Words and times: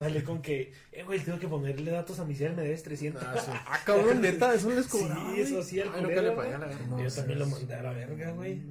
Sale 0.00 0.22
con 0.22 0.40
que, 0.42 0.72
eh, 0.92 1.02
güey, 1.02 1.18
tengo 1.18 1.40
que 1.40 1.48
ponerle 1.48 1.90
datos 1.90 2.20
a 2.20 2.24
mi 2.24 2.32
cel, 2.36 2.54
me 2.54 2.62
debes 2.62 2.84
300. 2.84 3.20
Ah, 3.20 3.34
sí. 3.44 3.50
Ah, 3.52 3.80
cabrón, 3.84 4.20
neta, 4.20 4.54
eso 4.54 4.70
les 4.70 4.84
Sí, 4.86 4.90
cobraba. 4.92 5.36
eso 5.36 5.60
sí, 5.60 5.80
el 5.80 5.88
Ay, 5.92 6.02
culero, 6.04 6.36
pagué 6.36 6.52
¿no? 6.52 6.58
la 6.58 6.66
verga. 6.68 6.84
Yo 6.84 6.96
No, 7.02 7.10
también 7.10 7.10
sí, 7.10 7.34
lo 7.34 7.44
sí. 7.46 7.50
mandé 7.50 7.74
a 7.74 7.82
la 7.82 7.90
verga, 7.92 8.30
güey. 8.30 8.62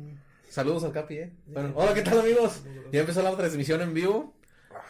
Saludos 0.49 0.85
al 0.85 0.93
Capi, 0.93 1.17
eh. 1.17 1.31
Bueno, 1.47 1.73
hola, 1.75 1.93
¿qué 1.93 2.01
tal, 2.01 2.21
amigos? 2.21 2.61
Ya 2.93 3.01
empezó 3.01 3.21
la 3.23 3.35
transmisión 3.35 3.81
en 3.81 3.93
vivo. 3.93 4.33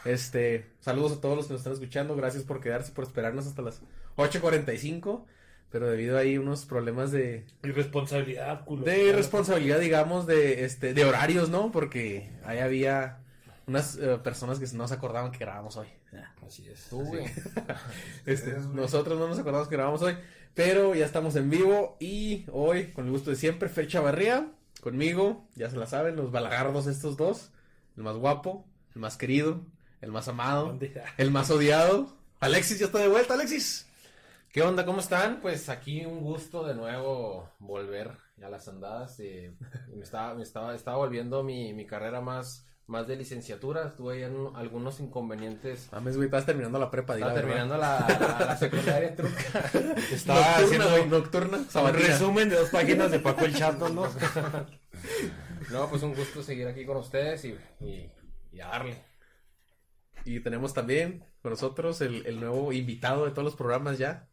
Este, 0.05 0.68
saludos 0.79 1.13
a 1.13 1.21
todos 1.21 1.38
los 1.38 1.47
que 1.47 1.54
nos 1.54 1.62
están 1.62 1.73
escuchando. 1.73 2.15
Gracias 2.15 2.44
por 2.44 2.62
quedarse, 2.62 2.92
por 2.92 3.06
esperarnos 3.06 3.48
hasta 3.48 3.64
las 3.64 3.82
8.45. 4.18 5.26
Pero 5.72 5.90
debido 5.90 6.18
a 6.18 6.20
ahí 6.20 6.38
unos 6.38 6.66
problemas 6.68 7.12
de, 7.12 7.46
Irresponsabilidad, 7.64 8.64
culo. 8.64 8.86
de 8.86 9.12
responsabilidad, 9.12 9.80
digamos, 9.80 10.28
de, 10.28 10.66
este, 10.66 10.94
de 10.94 11.04
horarios, 11.04 11.50
¿no? 11.50 11.72
Porque 11.72 12.30
ahí 12.46 12.60
había 12.60 13.18
unas 13.68 13.97
eh, 13.97 14.18
personas 14.23 14.59
que 14.59 14.65
no 14.75 14.88
se 14.88 14.93
acordaban 14.93 15.31
que 15.31 15.39
grabamos 15.39 15.75
hoy. 15.77 15.88
Así 16.45 16.67
es. 16.67 16.88
Tú, 16.89 17.04
güey. 17.04 17.25
Este, 18.25 18.53
nosotros 18.73 19.20
no 19.20 19.27
nos 19.27 19.39
acordamos 19.39 19.67
que 19.67 19.75
grabamos 19.75 20.02
hoy, 20.02 20.17
pero 20.53 20.95
ya 20.95 21.05
estamos 21.05 21.35
en 21.35 21.49
vivo 21.49 21.98
y 21.99 22.45
hoy, 22.52 22.91
con 22.91 23.05
el 23.05 23.11
gusto 23.11 23.30
de 23.30 23.35
siempre, 23.35 23.70
Fer 23.70 23.88
Chavarría, 23.88 24.52
conmigo, 24.81 25.48
ya 25.55 25.70
se 25.70 25.77
la 25.77 25.85
saben, 25.85 26.16
los 26.16 26.31
balagardos 26.31 26.88
estos 26.88 27.17
dos, 27.17 27.52
el 27.95 28.03
más 28.03 28.16
guapo, 28.16 28.66
el 28.95 29.02
más 29.02 29.17
querido, 29.17 29.61
el 30.02 30.11
más 30.11 30.27
amado, 30.27 30.77
el 31.17 31.31
más 31.31 31.52
odiado. 31.52 32.16
Alexis 32.39 32.80
ya 32.80 32.86
está 32.88 32.99
de 32.99 33.08
vuelta, 33.08 33.34
Alexis. 33.34 33.86
¿Qué 34.52 34.61
onda? 34.61 34.86
¿Cómo 34.86 34.99
están? 34.99 35.41
Pues 35.41 35.70
aquí 35.70 36.05
un 36.05 36.22
gusto 36.22 36.66
de 36.66 36.73
nuevo 36.73 37.49
volver 37.59 38.11
a 38.41 38.49
las 38.49 38.67
andadas. 38.67 39.20
eh, 39.20 39.53
me 39.95 40.03
estaba, 40.03 40.34
me 40.36 40.44
estaba, 40.44 40.73
estaba 40.75 40.97
volviendo 40.97 41.44
mi, 41.44 41.73
mi 41.73 41.86
carrera 41.86 42.22
más, 42.22 42.66
más 42.88 43.08
de 43.08 43.16
licenciatura. 43.18 43.96
Tuve 43.96 44.16
ahí 44.16 44.23
algunos 44.55 45.00
inconvenientes. 45.00 45.90
Mames, 45.91 46.16
güey, 46.16 46.28
estás 46.28 46.45
terminando 46.45 46.80
la 46.80 46.90
prepa, 46.90 47.14
Estaba 47.14 47.34
terminando 47.34 47.78
la, 47.78 48.00
la, 48.08 48.45
la 48.45 48.58
secundaria 48.58 49.16
truca. 49.16 49.70
Estaba 50.12 50.39
Nocturna, 50.39 50.66
haciendo 50.66 50.89
güey, 50.89 51.06
nocturna, 51.08 51.58
un 51.58 51.94
resumen 51.94 52.50
de 52.50 52.56
dos 52.56 52.70
páginas 52.70 53.11
de 53.11 53.20
Paco 53.20 53.45
el 53.45 53.56
Chato, 53.56 53.89
¿no? 53.89 54.08
No, 55.72 55.89
pues 55.89 56.02
un 56.02 56.16
gusto 56.16 56.42
seguir 56.42 56.66
aquí 56.66 56.86
con 56.86 56.95
ustedes 56.98 57.44
y, 57.44 57.58
y, 57.81 58.09
y 58.53 58.61
a 58.61 58.67
darle. 58.67 59.04
Y 60.23 60.39
tenemos 60.39 60.73
también 60.73 61.26
con 61.42 61.52
nosotros 61.52 62.00
el, 62.00 62.26
el 62.26 62.39
nuevo 62.39 62.72
invitado 62.72 63.26
de 63.26 63.31
todos 63.31 63.44
los 63.44 63.56
programas 63.56 63.98
ya. 63.98 64.30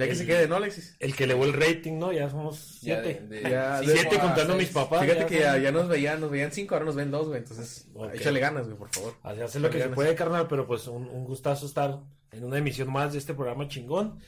Ya 0.00 0.06
que 0.06 0.12
El- 0.12 0.18
se 0.18 0.26
quede, 0.26 0.48
¿no, 0.48 0.56
Alexis? 0.56 0.96
El 0.98 1.14
que 1.14 1.24
elevó 1.24 1.44
el 1.44 1.52
rating, 1.52 1.98
¿no? 1.98 2.10
Ya 2.12 2.28
somos 2.28 2.80
Ya 2.80 3.02
siete. 3.02 3.22
de- 3.28 3.40
de- 3.42 3.50
Ya, 3.50 3.80
siete 3.84 4.16
a 4.16 4.20
contando 4.20 4.54
seis. 4.54 4.66
mis 4.66 4.68
papás. 4.70 5.02
Fíjate 5.02 5.20
ya 5.20 5.26
que 5.26 5.38
ya, 5.40 5.52
son- 5.52 5.62
ya 5.62 5.72
nos 5.72 5.88
veían, 5.88 6.20
nos 6.20 6.30
veían 6.30 6.50
cinco, 6.52 6.74
ahora 6.74 6.86
nos 6.86 6.96
ven 6.96 7.10
dos, 7.10 7.28
güey, 7.28 7.38
entonces 7.40 7.86
Ok. 7.94 8.14
échale 8.14 8.40
ganas, 8.40 8.66
güey, 8.66 8.76
por 8.78 8.88
favor. 8.90 9.14
Así 9.22 9.40
hace 9.40 9.60
lo 9.60 9.70
que 9.70 9.80
se 9.80 9.88
puede, 9.90 10.14
carnal, 10.14 10.46
pero 10.48 10.66
pues 10.66 10.86
un, 10.88 11.08
un 11.08 11.24
gustazo 11.24 11.66
estar 11.66 12.00
en 12.32 12.44
una 12.44 12.58
emisión 12.58 12.90
más 12.92 13.12
de 13.12 13.18
este 13.18 13.34
programa 13.34 13.68
chingón. 13.68 14.18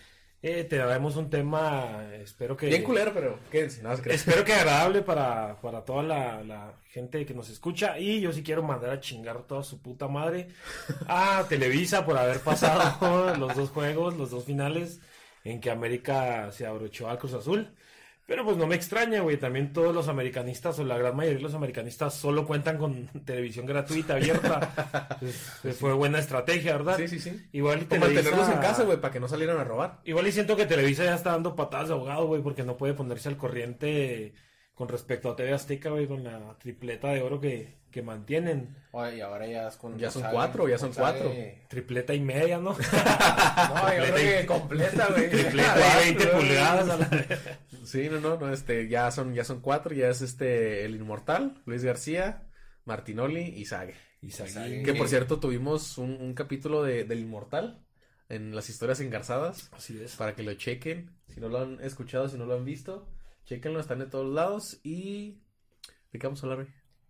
Eh, 0.44 0.64
te 0.64 0.76
daremos 0.76 1.14
un 1.14 1.30
tema, 1.30 2.04
espero 2.20 2.56
que... 2.56 2.66
Bien 2.66 2.82
culero, 2.82 3.12
pero 3.14 3.38
quédense, 3.48 3.80
no. 3.80 3.92
Espero 3.92 4.42
que 4.44 4.52
agradable 4.52 5.02
para, 5.02 5.60
para 5.60 5.84
toda 5.84 6.02
la, 6.02 6.42
la 6.42 6.74
gente 6.90 7.24
que 7.24 7.32
nos 7.32 7.48
escucha. 7.48 7.96
Y 8.00 8.20
yo 8.20 8.32
sí 8.32 8.42
quiero 8.42 8.60
mandar 8.64 8.90
a 8.90 8.98
chingar 8.98 9.44
toda 9.46 9.62
su 9.62 9.80
puta 9.80 10.08
madre 10.08 10.48
a 11.06 11.46
Televisa 11.48 12.04
por 12.04 12.18
haber 12.18 12.40
pasado 12.40 13.36
los 13.38 13.54
dos 13.54 13.70
juegos, 13.70 14.16
los 14.16 14.30
dos 14.32 14.44
finales, 14.44 14.98
en 15.44 15.60
que 15.60 15.70
América 15.70 16.50
se 16.52 16.66
abrochó 16.66 17.08
al 17.08 17.18
Cruz 17.18 17.34
Azul. 17.34 17.68
Pero 18.24 18.44
pues 18.44 18.56
no 18.56 18.66
me 18.68 18.76
extraña, 18.76 19.20
güey. 19.20 19.36
También 19.36 19.72
todos 19.72 19.92
los 19.94 20.06
americanistas, 20.08 20.78
o 20.78 20.84
la 20.84 20.96
gran 20.96 21.14
mayoría 21.16 21.38
de 21.38 21.42
los 21.42 21.54
americanistas, 21.54 22.14
solo 22.14 22.46
cuentan 22.46 22.78
con 22.78 23.08
televisión 23.24 23.66
gratuita, 23.66 24.14
abierta. 24.14 25.18
Pues, 25.62 25.76
fue 25.76 25.92
buena 25.92 26.18
estrategia, 26.20 26.76
¿verdad? 26.76 26.96
Sí, 26.96 27.08
sí, 27.08 27.18
sí. 27.20 27.46
Igual 27.52 27.82
y 27.82 27.84
Televisa- 27.86 28.22
mantenerlos 28.22 28.48
en 28.48 28.58
casa, 28.60 28.84
güey, 28.84 29.00
para 29.00 29.12
que 29.12 29.20
no 29.20 29.28
salieran 29.28 29.58
a 29.58 29.64
robar. 29.64 30.00
Igual 30.04 30.26
y 30.28 30.32
siento 30.32 30.56
que 30.56 30.66
Televisa 30.66 31.04
ya 31.04 31.14
está 31.14 31.32
dando 31.32 31.54
patadas 31.56 31.88
de 31.88 31.94
ahogado, 31.94 32.26
güey, 32.26 32.42
porque 32.42 32.62
no 32.62 32.76
puede 32.76 32.94
ponerse 32.94 33.28
al 33.28 33.36
corriente 33.36 34.32
con 34.74 34.88
respecto 34.88 35.30
a 35.30 35.36
TV 35.36 35.52
Azteca, 35.52 35.90
güey, 35.90 36.06
con 36.06 36.24
la 36.24 36.56
tripleta 36.58 37.08
de 37.08 37.20
oro 37.22 37.40
que, 37.40 37.74
que 37.90 38.02
mantienen. 38.02 38.74
Oye, 38.92 39.18
y 39.18 39.20
ahora 39.20 39.46
ya 39.46 39.68
es 39.68 39.76
con 39.76 39.98
Ya 39.98 40.10
son 40.10 40.24
cuatro, 40.32 40.68
ya 40.68 40.78
son 40.78 40.92
cuatro. 40.92 41.32
Tripleta 41.68 42.14
y 42.14 42.20
media, 42.20 42.58
¿no? 42.58 42.70
No, 43.74 43.94
yo 43.94 44.14
creo 44.14 44.40
que 44.40 44.46
completa, 44.46 45.06
güey. 45.08 45.30
tripleta 45.30 45.76
y 46.02 46.14
20 46.14 46.26
pulgadas. 46.28 46.88
a 46.88 46.96
la- 46.96 47.28
Sí, 47.84 48.08
no, 48.10 48.20
no, 48.20 48.38
no, 48.38 48.52
este, 48.52 48.88
ya 48.88 49.10
son, 49.10 49.34
ya 49.34 49.44
son 49.44 49.60
cuatro, 49.60 49.94
ya 49.94 50.08
es 50.08 50.22
este, 50.22 50.84
el 50.84 50.94
Inmortal, 50.96 51.60
Luis 51.66 51.84
García, 51.84 52.44
Martinoli 52.84 53.40
y 53.42 53.64
Sague. 53.66 53.94
Y 54.22 54.30
Saguín. 54.30 54.84
Que 54.84 54.94
por 54.94 55.08
cierto, 55.08 55.40
tuvimos 55.40 55.98
un, 55.98 56.12
un 56.20 56.32
capítulo 56.34 56.82
de, 56.84 57.04
del 57.04 57.18
Inmortal 57.20 57.84
en 58.28 58.54
las 58.54 58.70
historias 58.70 59.00
engarzadas, 59.00 59.68
Así 59.72 60.00
es. 60.02 60.14
para 60.16 60.34
que 60.34 60.42
lo 60.44 60.54
chequen, 60.54 61.10
si 61.28 61.40
no 61.40 61.48
lo 61.48 61.58
han 61.60 61.80
escuchado, 61.82 62.28
si 62.28 62.38
no 62.38 62.46
lo 62.46 62.54
han 62.54 62.64
visto, 62.64 63.06
chequenlo, 63.44 63.80
están 63.80 64.00
en 64.02 64.10
todos 64.10 64.32
lados 64.32 64.80
y... 64.82 65.38
¿De 66.12 66.18
qué 66.18 66.26
vamos 66.26 66.42
a 66.42 66.46
hablar 66.46 66.60
hoy? 66.60 66.66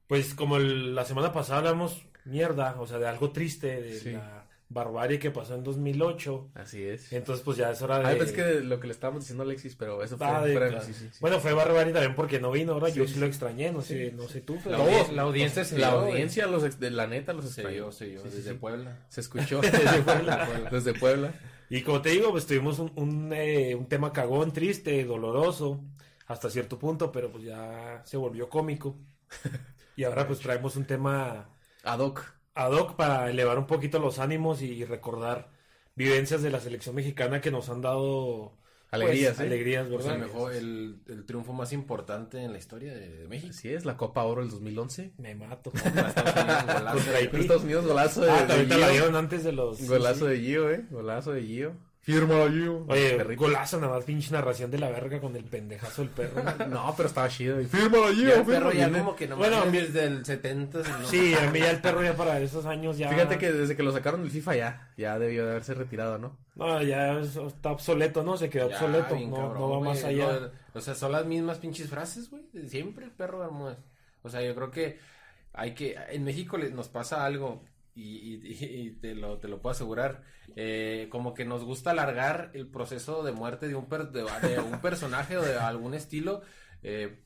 Pues 0.07 0.35
como 0.35 0.57
el- 0.57 0.95
la 0.95 1.05
semana 1.05 1.33
pasada 1.33 1.59
hablamos 1.59 2.03
mierda, 2.25 2.77
o 2.81 2.87
sea, 2.87 2.99
de 2.99 3.09
algo 3.09 3.31
triste, 3.33 3.81
de 3.81 3.99
Sí. 3.99 4.13
la 4.13 4.47
barbarie 4.69 5.19
que 5.19 5.31
pasó 5.31 5.55
en 5.55 5.65
2008. 5.65 6.51
Así 6.55 6.83
es. 6.83 7.13
Entonces, 7.13 7.45
pues 7.45 7.59
ya 7.59 7.71
es 7.73 7.83
hora 7.83 7.99
de... 7.99 8.07
Ah, 8.07 8.17
pensé 8.17 8.33
que 8.35 8.61
lo 8.61 8.79
que 8.81 8.87
le 8.87 8.93
estábamos 8.95 9.23
diciendo 9.25 9.43
a 9.43 9.47
Alexis, 9.47 9.75
pero 9.77 10.03
eso 10.03 10.17
fue 10.17 10.27
Ah, 10.27 10.43
de- 10.45 10.53
fuera 10.53 10.67
de- 10.67 10.73
claro. 10.73 10.87
sí, 10.87 10.95
sí, 10.95 11.09
sí. 11.13 11.19
Bueno, 11.21 11.41
fue 11.41 11.53
barbarie 11.53 11.93
también 11.93 12.15
porque 12.15 12.41
no 12.41 12.51
vino 12.53 12.73
ahora. 12.73 12.89
Yo 12.89 13.07
Sí, 13.07 13.19
lo 13.19 13.27
extrañé, 13.27 13.71
no 13.73 13.83
sé, 13.83 14.13
no 14.13 14.29
sé 14.29 14.41
tú. 14.41 14.55
La, 14.65 14.79
pero- 14.79 14.85
audien- 14.85 15.13
la 15.13 15.23
audiencia 15.23 15.65
se 15.65 15.79
la 15.79 15.89
dio, 15.91 15.99
audiencia, 16.01 16.47
los 16.47 16.65
ex- 16.65 16.79
de 16.81 16.91
la 16.91 17.07
neta, 17.07 17.33
los 17.35 17.45
Se 17.45 17.51
extrañó. 17.61 17.75
dio, 17.75 17.93
se 17.93 18.07
dio, 18.07 18.23
desde. 18.23 18.55
Puebla. 18.55 19.05
Se 19.09 19.21
escuchó 19.21 19.61
Desde 19.61 20.03
Puebla. 20.03 20.49
desde 20.71 20.95
Puebla. 20.95 21.35
Y 21.69 21.83
como 21.83 22.01
te 22.03 22.11
digo, 22.11 22.31
pues 22.31 22.47
tuvimos 22.47 22.79
un, 22.79 22.93
un, 22.97 23.33
eh, 23.35 23.75
un 23.75 23.87
tema 23.89 24.13
cagón, 24.13 24.53
triste, 24.53 25.05
doloroso, 25.05 25.83
hasta 26.33 26.51
cierto 26.51 26.79
punto, 26.79 27.13
pero 27.13 27.31
pues 27.31 27.45
ya 27.45 28.03
se 28.05 28.17
volvió 28.17 28.49
cómico. 28.49 28.97
Y 29.95 30.05
ahora 30.05 30.27
pues 30.27 30.39
traemos 30.41 30.75
un 30.77 30.87
tema 30.87 31.51
Ad 31.85 31.99
hoc. 32.01 32.25
ad 32.55 32.73
hoc 32.73 32.97
para 32.97 33.29
elevar 33.29 33.59
un 33.59 33.67
poquito 33.67 33.99
los 33.99 34.19
ánimos 34.19 34.63
y 34.63 34.87
recordar 34.87 35.51
vivencias 35.95 36.41
de 36.43 36.49
la 36.51 36.61
selección 36.61 36.95
mexicana 36.95 37.43
que 37.43 37.51
nos 37.51 37.69
han 37.69 37.83
dado 37.83 38.57
pues, 38.91 39.03
Alegrías, 39.03 39.39
¿eh? 39.39 39.43
alegrías, 39.43 39.89
Pues 39.89 40.07
¿verdad? 40.07 40.15
el, 40.15 40.21
mejor, 40.27 40.53
el, 40.55 41.03
el 41.09 41.27
triunfo 41.27 41.53
más 41.53 41.75
importante 41.75 42.43
en 42.43 42.53
la 42.53 42.59
historia 42.59 42.95
de, 42.95 43.09
de 43.19 43.29
México. 43.29 43.51
Así 43.51 43.69
es, 43.71 43.85
la 43.85 43.99
Copa 43.99 44.23
Oro 44.25 44.41
del 44.41 44.51
2011. 44.51 45.13
Me 45.19 45.35
mato. 45.35 45.71
Contra 45.73 47.19
Estados 47.21 47.65
Unidos, 47.65 47.87
golazo. 47.87 48.23
Estados 48.23 48.23
Unidos, 48.23 48.23
golazo 48.23 48.23
de, 48.23 48.31
Ah, 48.31 48.41
de 48.43 48.47
también 48.47 48.69
te 48.71 48.79
la 48.79 48.87
Gio. 48.87 48.93
dieron 48.93 49.17
antes 49.17 49.45
de 49.45 49.53
los... 49.53 49.87
Golazo 49.89 50.25
de 50.27 50.41
Gio, 50.41 50.71
eh. 50.71 50.87
Golazo 50.91 51.33
de 51.33 51.43
Gio. 51.43 51.77
Firma 52.05 52.35
Gio. 52.51 52.85
Oye, 52.89 53.15
Perrito. 53.15 53.43
golazo 53.43 53.79
nada 53.81 53.95
más, 53.95 54.05
pinche 54.05 54.33
narración 54.33 54.73
de 54.73 54.79
la 54.79 54.91
verga 54.91 55.21
con 55.21 55.37
el 55.37 55.45
pendejazo 55.45 56.03
del 56.03 56.11
perro. 56.11 56.43
No, 56.69 56.93
pero 56.97 57.09
estaba 57.09 57.29
chido. 57.29 57.61
y 57.61 57.67
Firma 57.67 57.99
Gio, 58.13 58.29
Ya 58.29 58.35
el 58.35 58.45
perro 58.45 58.73
ya 58.73 58.91
como 58.91 59.15
que 59.15 59.29
no 59.29 59.37
Bueno, 59.37 59.65
mi- 59.67 59.79
desde 59.79 60.05
el 60.07 60.25
70 60.25 60.79
¿no? 60.81 61.07
Sí, 61.07 61.33
a 61.35 61.49
mí 61.53 61.61
ya 61.61 61.71
el 61.71 61.81
perro 61.81 62.03
ya 62.03 62.15
para 62.17 62.41
esos 62.41 62.67
años 62.67 62.99
ya... 62.99 63.09
Fíjate 63.09 63.39
que 63.39 63.53
desde 63.53 63.77
que 63.77 63.85
lo 63.85 63.93
sacaron 63.93 64.23
del 64.23 64.33
FIFA 64.33 64.57
ya, 64.57 64.91
ya 64.97 65.17
debió 65.19 65.45
de 65.45 65.53
haberse 65.53 65.75
retirado, 65.75 66.19
¿no? 66.19 66.37
No, 66.57 66.83
ya 66.83 67.21
es- 67.21 67.37
está 67.37 67.71
obsoleto, 67.71 68.25
¿no? 68.25 68.37
Se 68.37 68.51
quedó 68.51 68.69
Ya, 68.69 68.75
obsoleto, 68.77 69.15
bien 69.15 69.31
no, 69.31 69.37
cabrón, 69.37 69.61
no 69.61 69.71
va 69.71 69.81
más 69.81 70.03
allá. 70.03 70.27
No, 70.41 70.51
o 70.75 70.81
sea, 70.81 70.95
son 70.97 71.13
las 71.13 71.25
mismas 71.25 71.59
pinches 71.59 71.89
frases, 71.89 72.29
güey. 72.31 72.43
Siempre 72.69 73.05
el 73.05 73.13
perro 73.13 73.45
hermoso. 73.45 73.77
O 74.23 74.29
sea, 74.29 74.43
yo 74.43 74.55
creo 74.57 74.71
que 74.73 74.99
hay 75.53 75.73
que. 75.75 75.97
En 76.11 76.25
México 76.25 76.57
le- 76.59 76.71
nos 76.71 76.89
pasa 76.89 77.25
algo. 77.25 77.63
Y, 77.95 78.35
y- 78.35 78.65
y 78.87 78.91
te, 78.93 79.15
lo, 79.15 79.39
te 79.39 79.49
lo 79.49 79.61
puedo 79.61 79.73
asegurar. 79.73 80.23
eh, 80.57 81.09
como 81.11 81.35
que 81.35 81.45
nos 81.45 81.65
gusta 81.65 81.91
alargar 81.91 82.51
el 82.55 82.67
proceso 82.69 83.23
de 83.23 83.33
muerte 83.33 83.69
de 83.69 83.75
un, 83.75 83.87
per- 83.87 84.11
de, 84.13 84.25
de 84.49 84.61
un 84.61 84.81
personaje 84.81 85.37
o 85.39 85.43
de 85.43 85.57
algún 85.59 85.95
estilo. 85.95 86.43
eh, 86.83 87.19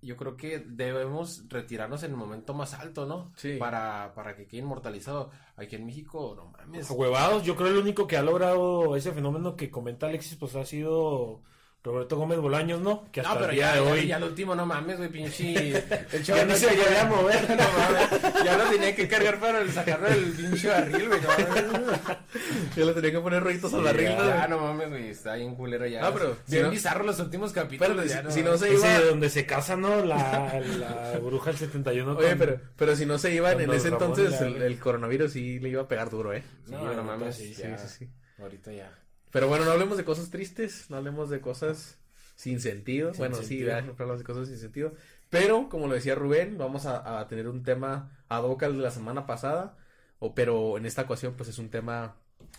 yo 0.00 0.16
creo 0.16 0.36
que 0.36 0.60
debemos 0.60 1.48
retirarnos 1.48 2.04
en 2.04 2.12
el 2.12 2.16
momento 2.16 2.54
más 2.54 2.72
alto, 2.74 3.04
¿no? 3.04 3.32
Sí. 3.34 3.56
Para, 3.56 4.12
para 4.14 4.36
que 4.36 4.46
quede 4.46 4.60
inmortalizado. 4.60 5.32
Aquí 5.56 5.74
en 5.74 5.86
México, 5.86 6.34
no 6.36 6.46
mames. 6.52 6.88
Huevados, 6.88 7.42
yo 7.42 7.56
creo 7.56 7.66
el 7.70 7.78
único 7.78 8.06
que 8.06 8.16
ha 8.16 8.22
logrado 8.22 8.94
ese 8.94 9.10
fenómeno 9.10 9.56
que 9.56 9.72
comenta 9.72 10.06
Alexis, 10.06 10.36
pues 10.36 10.54
ha 10.54 10.64
sido 10.64 11.42
Roberto 11.84 12.16
Gómez 12.16 12.38
Bolaños, 12.40 12.80
¿no? 12.80 13.10
Que 13.12 13.20
hasta 13.20 13.32
No, 13.34 13.38
pero 13.40 13.50
el 13.50 13.56
día 13.56 13.66
ya, 13.74 13.80
de 13.80 13.84
ya, 13.86 13.90
hoy... 13.92 14.06
ya 14.08 14.18
lo 14.18 14.26
último, 14.26 14.54
no 14.54 14.66
mames, 14.66 14.96
güey, 14.98 15.08
pinche. 15.08 15.70
El 16.12 16.22
Ya 16.24 16.44
ni 16.44 16.54
se 16.54 16.66
no 16.76 16.82
podía 16.82 17.04
mover. 17.04 17.48
No 17.48 17.56
mames. 17.56 18.44
Ya 18.44 18.56
lo 18.58 18.64
tenía 18.70 18.94
que 18.96 19.08
cargar 19.08 19.38
para 19.40 19.60
el- 19.60 19.70
sacarlo 19.72 20.08
del 20.10 20.24
pinche 20.32 20.68
barril, 20.68 21.08
güey. 21.08 21.20
No 21.20 21.28
mames. 21.28 22.00
Ya 22.76 22.84
le 22.84 22.92
tenía 22.92 23.10
que 23.12 23.20
poner 23.20 23.42
rollitos 23.42 23.72
al 23.72 23.82
barril, 23.84 24.08
¿no? 24.16 24.26
Ya, 24.26 24.48
no 24.48 24.58
mames, 24.58 24.88
güey. 24.90 25.08
Está 25.08 25.34
bien 25.36 25.54
culero 25.54 25.86
ya. 25.86 26.06
Ah, 26.06 26.10
pero 26.12 26.36
si 26.46 26.52
Bien 26.52 26.64
no- 26.64 26.70
bizarro 26.70 27.04
los 27.04 27.18
últimos 27.20 27.52
capítulos. 27.52 27.96
Pero 27.96 28.04
ya, 28.08 28.22
si- 28.30 28.38
si 28.38 28.42
no 28.42 28.58
se 28.58 28.74
Ese 28.74 28.86
iba- 28.86 28.98
de 29.00 29.06
donde 29.06 29.30
se 29.30 29.46
casa, 29.46 29.76
¿no? 29.76 30.04
La, 30.04 30.60
la 30.78 31.18
bruja 31.20 31.50
del 31.52 31.58
71. 31.58 32.16
Oye, 32.16 32.28
con- 32.30 32.38
pero, 32.38 32.60
pero 32.76 32.96
si 32.96 33.06
no 33.06 33.18
se 33.18 33.32
iban 33.32 33.58
en 33.60 33.72
ese 33.72 33.90
Ramón 33.90 34.10
entonces, 34.10 34.40
la- 34.40 34.46
el, 34.48 34.62
el 34.62 34.78
coronavirus 34.80 35.32
sí 35.32 35.58
le 35.60 35.68
iba 35.70 35.82
a 35.82 35.88
pegar 35.88 36.10
duro, 36.10 36.34
¿eh? 36.34 36.42
Sí, 36.66 36.72
No, 36.72 36.92
no 36.92 37.02
mames. 37.04 37.36
sí, 37.36 37.54
Sí, 37.54 37.62
ya. 37.62 37.78
sí, 37.78 37.88
sí. 38.00 38.10
Ahorita 38.42 38.72
ya. 38.72 38.90
Pero 39.30 39.48
bueno, 39.48 39.64
no 39.64 39.72
hablemos 39.72 39.96
de 39.96 40.04
cosas 40.04 40.30
tristes, 40.30 40.86
no 40.90 40.96
hablemos 40.96 41.30
de 41.30 41.40
cosas 41.40 41.98
sin 42.34 42.60
sentido. 42.60 43.12
Sin 43.12 43.18
bueno, 43.18 43.36
sí, 43.42 43.68
hablamos 43.68 44.18
de 44.18 44.24
cosas 44.24 44.48
sin 44.48 44.58
sentido. 44.58 44.94
Pero, 45.30 45.68
como 45.68 45.86
lo 45.88 45.94
decía 45.94 46.14
Rubén, 46.14 46.56
vamos 46.56 46.86
a, 46.86 47.20
a 47.20 47.28
tener 47.28 47.48
un 47.48 47.62
tema 47.62 48.18
ad 48.28 48.44
hoc 48.44 48.62
al 48.62 48.76
de 48.76 48.82
la 48.82 48.90
semana 48.90 49.26
pasada. 49.26 49.76
o, 50.18 50.34
pero 50.34 50.78
en 50.78 50.86
esta 50.86 51.02
ocasión 51.02 51.34
pues 51.36 51.48
es 51.50 51.58
un 51.58 51.68
tema 51.68 52.16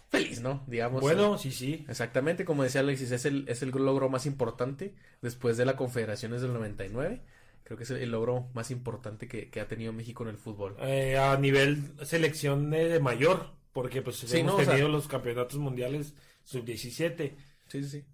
feliz, 0.09 0.41
¿no? 0.41 0.63
Digamos. 0.67 1.01
Bueno, 1.01 1.37
sí, 1.37 1.51
sí. 1.51 1.85
Exactamente, 1.89 2.45
como 2.45 2.63
decía 2.63 2.81
Alexis, 2.81 3.11
es 3.11 3.25
el, 3.25 3.45
es 3.47 3.61
el 3.63 3.69
logro 3.71 4.09
más 4.09 4.25
importante 4.25 4.93
después 5.21 5.57
de 5.57 5.65
la 5.65 5.75
Confederaciones 5.75 6.41
del 6.41 6.53
99. 6.53 7.21
Creo 7.63 7.77
que 7.77 7.83
es 7.83 7.89
el, 7.91 8.11
logro 8.11 8.47
más 8.53 8.71
importante 8.71 9.27
que, 9.27 9.49
que, 9.49 9.59
ha 9.61 9.67
tenido 9.67 9.93
México 9.93 10.23
en 10.23 10.29
el 10.29 10.37
fútbol. 10.37 10.75
Eh, 10.81 11.17
a 11.17 11.37
nivel 11.37 11.93
selección 12.03 12.71
de 12.71 12.99
mayor, 12.99 13.51
porque 13.73 14.01
pues 14.01 14.17
Sí, 14.17 14.39
hemos 14.39 14.53
no, 14.53 14.57
o 14.57 14.63
sea- 14.63 14.71
tenido 14.71 14.89
los 14.89 15.07
campeonatos 15.07 15.57
mundiales 15.59 16.13
sub-17. 16.49 17.35
Sí, 17.67 17.83
sí, 17.83 17.89
sí. 17.89 18.05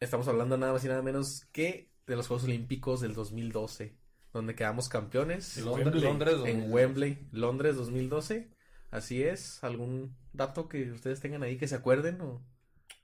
Estamos 0.00 0.28
hablando 0.28 0.56
nada 0.56 0.72
más 0.72 0.84
y 0.84 0.88
nada 0.88 1.02
menos 1.02 1.46
que 1.52 1.90
de 2.06 2.16
los 2.16 2.26
Juegos 2.28 2.44
Olímpicos 2.44 3.00
del 3.00 3.14
2012, 3.14 3.96
donde 4.32 4.54
quedamos 4.54 4.88
campeones 4.88 5.56
Londres, 5.58 5.86
Wembley. 5.86 6.02
Londres, 6.04 6.34
en 6.34 6.40
2012. 6.60 6.72
Wembley, 6.74 7.18
Londres 7.32 7.76
2012. 7.76 8.50
Así 8.90 9.22
es. 9.22 9.62
¿Algún 9.64 10.14
dato 10.32 10.68
que 10.68 10.90
ustedes 10.92 11.20
tengan 11.20 11.42
ahí 11.42 11.56
que 11.56 11.66
se 11.68 11.74
acuerden? 11.74 12.20
O... 12.20 12.44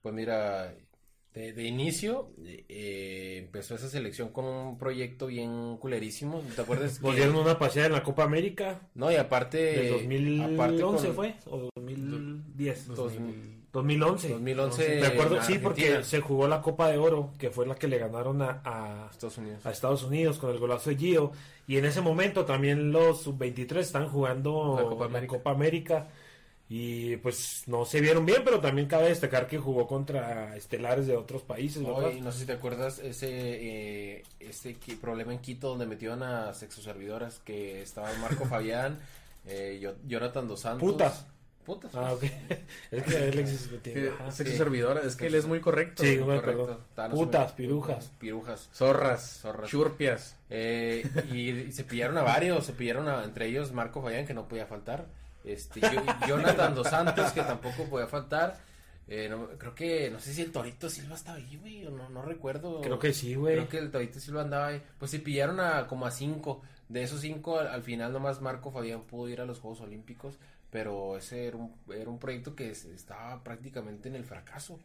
Pues 0.03 0.15
mira, 0.15 0.75
de, 1.33 1.53
de 1.53 1.65
inicio 1.65 2.33
eh, 2.45 3.39
empezó 3.45 3.75
esa 3.75 3.89
selección 3.89 4.29
con 4.33 4.45
un 4.45 4.79
proyecto 4.79 5.27
bien 5.27 5.79
culerísimo. 5.79 6.43
¿Te 6.55 6.63
acuerdas? 6.63 7.01
Volvieron 7.01 7.35
una 7.37 7.59
paseada 7.59 7.87
en 7.89 7.93
la 7.95 8.03
Copa 8.05 8.23
América 8.25 8.89
No, 8.95 9.11
y 9.11 9.17
aparte. 9.17 9.59
del 9.59 9.93
2011 9.95 10.55
aparte 10.55 10.81
con- 10.83 11.15
fue, 11.15 11.35
o 11.47 11.71
2010. 11.75 12.87
Dos- 12.89 13.15
2011. 13.73 14.29
2011. 14.31 15.01
Me 15.01 15.07
acuerdo, 15.07 15.43
sí, 15.43 15.59
porque 15.59 16.03
se 16.03 16.21
jugó 16.21 16.49
la 16.49 16.61
Copa 16.61 16.89
de 16.89 16.99
Oro, 16.99 17.31
que 17.39 17.51
fue 17.51 17.67
la 17.67 17.77
que 17.77 17.87
le 17.89 17.99
ganaron 17.99 18.43
a, 18.43 18.61
a, 18.65 19.09
Estados 19.11 19.39
Unidos. 19.39 19.65
a 19.65 19.71
Estados 19.71 20.03
Unidos 20.03 20.39
con 20.39 20.51
el 20.51 20.59
golazo 20.59 20.91
de 20.91 20.97
Gio. 20.97 21.33
Y 21.67 21.77
en 21.77 21.85
ese 21.85 22.01
momento 22.01 22.45
también 22.45 22.91
los 22.91 23.23
sub-23 23.23 23.77
están 23.79 24.09
jugando 24.09 24.75
La 24.77 24.83
Copa 24.89 25.05
la 25.05 25.11
América. 25.11 25.37
Copa 25.37 25.51
América. 25.53 26.09
Y 26.73 27.17
pues 27.17 27.65
no 27.67 27.85
se 27.85 28.01
vieron 28.01 28.25
bien, 28.25 28.43
pero 28.45 28.61
también 28.61 28.87
cabe 28.87 29.09
destacar 29.09 29.49
que 29.49 29.59
jugó 29.59 29.89
contra 29.89 30.57
estelares 30.57 31.09
de 31.09 31.17
otros 31.17 31.43
países, 31.43 31.83
no 31.83 32.31
sé 32.31 32.39
si 32.39 32.47
te 32.47 32.53
acuerdas 32.53 33.01
ese 33.01 33.29
eh, 33.29 34.23
ese 34.39 34.77
problema 35.01 35.33
en 35.33 35.41
Quito 35.41 35.71
donde 35.71 35.87
metieron 35.87 36.23
a 36.23 36.55
sexoservidoras 36.55 37.41
que 37.41 37.83
estaban 37.83 38.21
Marco 38.21 38.45
Fabián, 38.49 39.01
eh, 39.47 39.85
Jonathan 40.07 40.47
Dos 40.47 40.61
Santos. 40.61 40.93
Putas. 40.93 41.27
Putas. 41.65 41.95
Ah, 41.95 42.13
ok. 42.13 42.23
es 42.91 43.03
que 43.05 43.17
Alexis 43.17 43.71
ajá. 44.19 44.31
sexo 44.31 44.53
sí. 44.53 44.59
servidora, 44.59 45.01
es 45.03 45.15
que 45.17 45.27
él 45.27 45.35
es 45.35 45.47
muy 45.47 45.61
correcto. 45.61 46.03
Sí, 46.03 46.19
Correcto. 46.19 46.47
perdón. 46.47 46.79
Estaban 46.89 47.11
Putas, 47.13 47.53
pirujas. 47.53 48.11
Pirujas. 48.19 48.69
Zorras, 48.75 49.41
Zorras. 49.43 49.71
churpias. 49.71 50.37
Eh, 50.49 51.07
y, 51.33 51.51
y 51.51 51.73
se 51.73 51.85
pillaron 51.85 52.17
a 52.19 52.23
varios, 52.23 52.65
se 52.67 52.73
pillaron 52.73 53.09
a, 53.09 53.23
entre 53.25 53.47
ellos 53.47 53.73
Marco 53.73 54.03
Fabián, 54.03 54.27
que 54.27 54.35
no 54.35 54.49
podía 54.49 54.67
faltar. 54.67 55.07
Este, 55.45 55.81
yo- 55.81 56.03
Jonathan 56.27 56.75
Dos 56.75 56.89
Santos, 56.89 57.31
que 57.33 57.43
tampoco 57.43 57.85
podía 57.85 58.07
faltar. 58.07 58.59
Eh, 59.07 59.29
no- 59.29 59.49
creo 59.59 59.75
que, 59.75 60.11
no 60.11 60.19
sé 60.21 60.33
si 60.33 60.43
el 60.43 60.53
Torito 60.53 60.89
Silva 60.89 61.17
estaba 61.17 61.37
ahí, 61.39 61.57
güey, 61.61 61.87
o 61.87 61.91
no, 61.91 62.09
no 62.11 62.23
recuerdo. 62.23 62.81
Creo 62.81 62.99
que 62.99 63.13
sí, 63.13 63.35
güey. 63.35 63.55
Creo 63.57 63.69
que 63.69 63.79
el 63.79 63.91
Torito 63.91 64.19
Silva 64.21 64.43
andaba 64.43 64.69
ahí. 64.69 64.83
Pues 64.99 65.11
se 65.11 65.19
pillaron 65.19 65.61
a 65.61 65.87
como 65.87 66.07
a 66.07 66.11
cinco. 66.11 66.63
De 66.89 67.03
esos 67.03 67.21
cinco, 67.21 67.59
al, 67.59 67.69
al 67.69 67.83
final 67.83 68.13
nomás 68.13 68.41
Marco 68.41 68.71
Fabián 68.73 69.03
pudo 69.03 69.29
ir 69.29 69.41
a 69.41 69.45
los 69.45 69.61
Juegos 69.61 69.81
Olímpicos. 69.81 70.39
Pero 70.71 71.17
ese 71.17 71.47
era 71.47 71.57
un, 71.57 71.75
era 71.93 72.09
un 72.11 72.19
proyecto 72.19 72.55
que 72.55 72.71
es- 72.71 72.85
estaba 72.85 73.43
prácticamente 73.43 74.09
en 74.09 74.17
el 74.17 74.25
fracaso. 74.25 74.79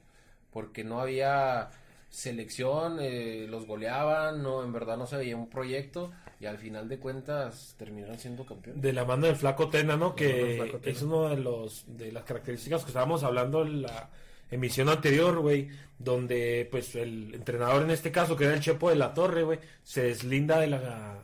Porque 0.52 0.84
no 0.84 1.00
había 1.02 1.70
selección, 2.10 2.98
eh, 3.02 3.46
los 3.50 3.66
goleaban, 3.68 4.42
no, 4.42 4.64
en 4.64 4.72
verdad 4.72 4.98
no 4.98 5.06
se 5.06 5.18
veía 5.18 5.36
un 5.36 5.50
proyecto. 5.50 6.12
Y 6.40 6.46
al 6.48 6.58
final 6.58 6.88
de 6.90 6.98
cuentas 7.00 7.76
terminaron 7.78 8.18
siendo 8.20 8.46
campeones. 8.46 8.82
De 8.82 8.94
la 8.94 9.06
mano 9.06 9.28
del 9.28 9.36
Flaco 9.36 9.70
Tena, 9.70 9.96
¿no? 9.98 10.16
Que 10.16 10.58
Tena. 10.72 10.80
es 10.92 11.02
uno 11.02 11.30
de 11.30 11.38
los 11.38 11.86
de 11.88 12.12
las 12.12 12.24
características 12.24 12.84
que 12.84 12.90
estábamos 12.90 13.24
hablando 13.24 13.64
en 13.64 13.82
la 13.84 14.10
emisión 14.52 14.90
anterior, 14.90 15.40
güey, 15.40 15.70
donde 16.00 16.68
pues 16.72 16.96
el 16.96 17.34
entrenador 17.34 17.84
en 17.84 17.92
este 17.92 18.12
caso, 18.12 18.36
que 18.36 18.46
era 18.46 18.54
el 18.54 18.60
Chepo 18.62 18.90
de 18.90 18.96
la 18.96 19.14
Torre, 19.14 19.44
güey, 19.44 19.60
se 19.84 20.04
deslinda 20.04 20.60
de 20.60 20.68
la 20.68 21.24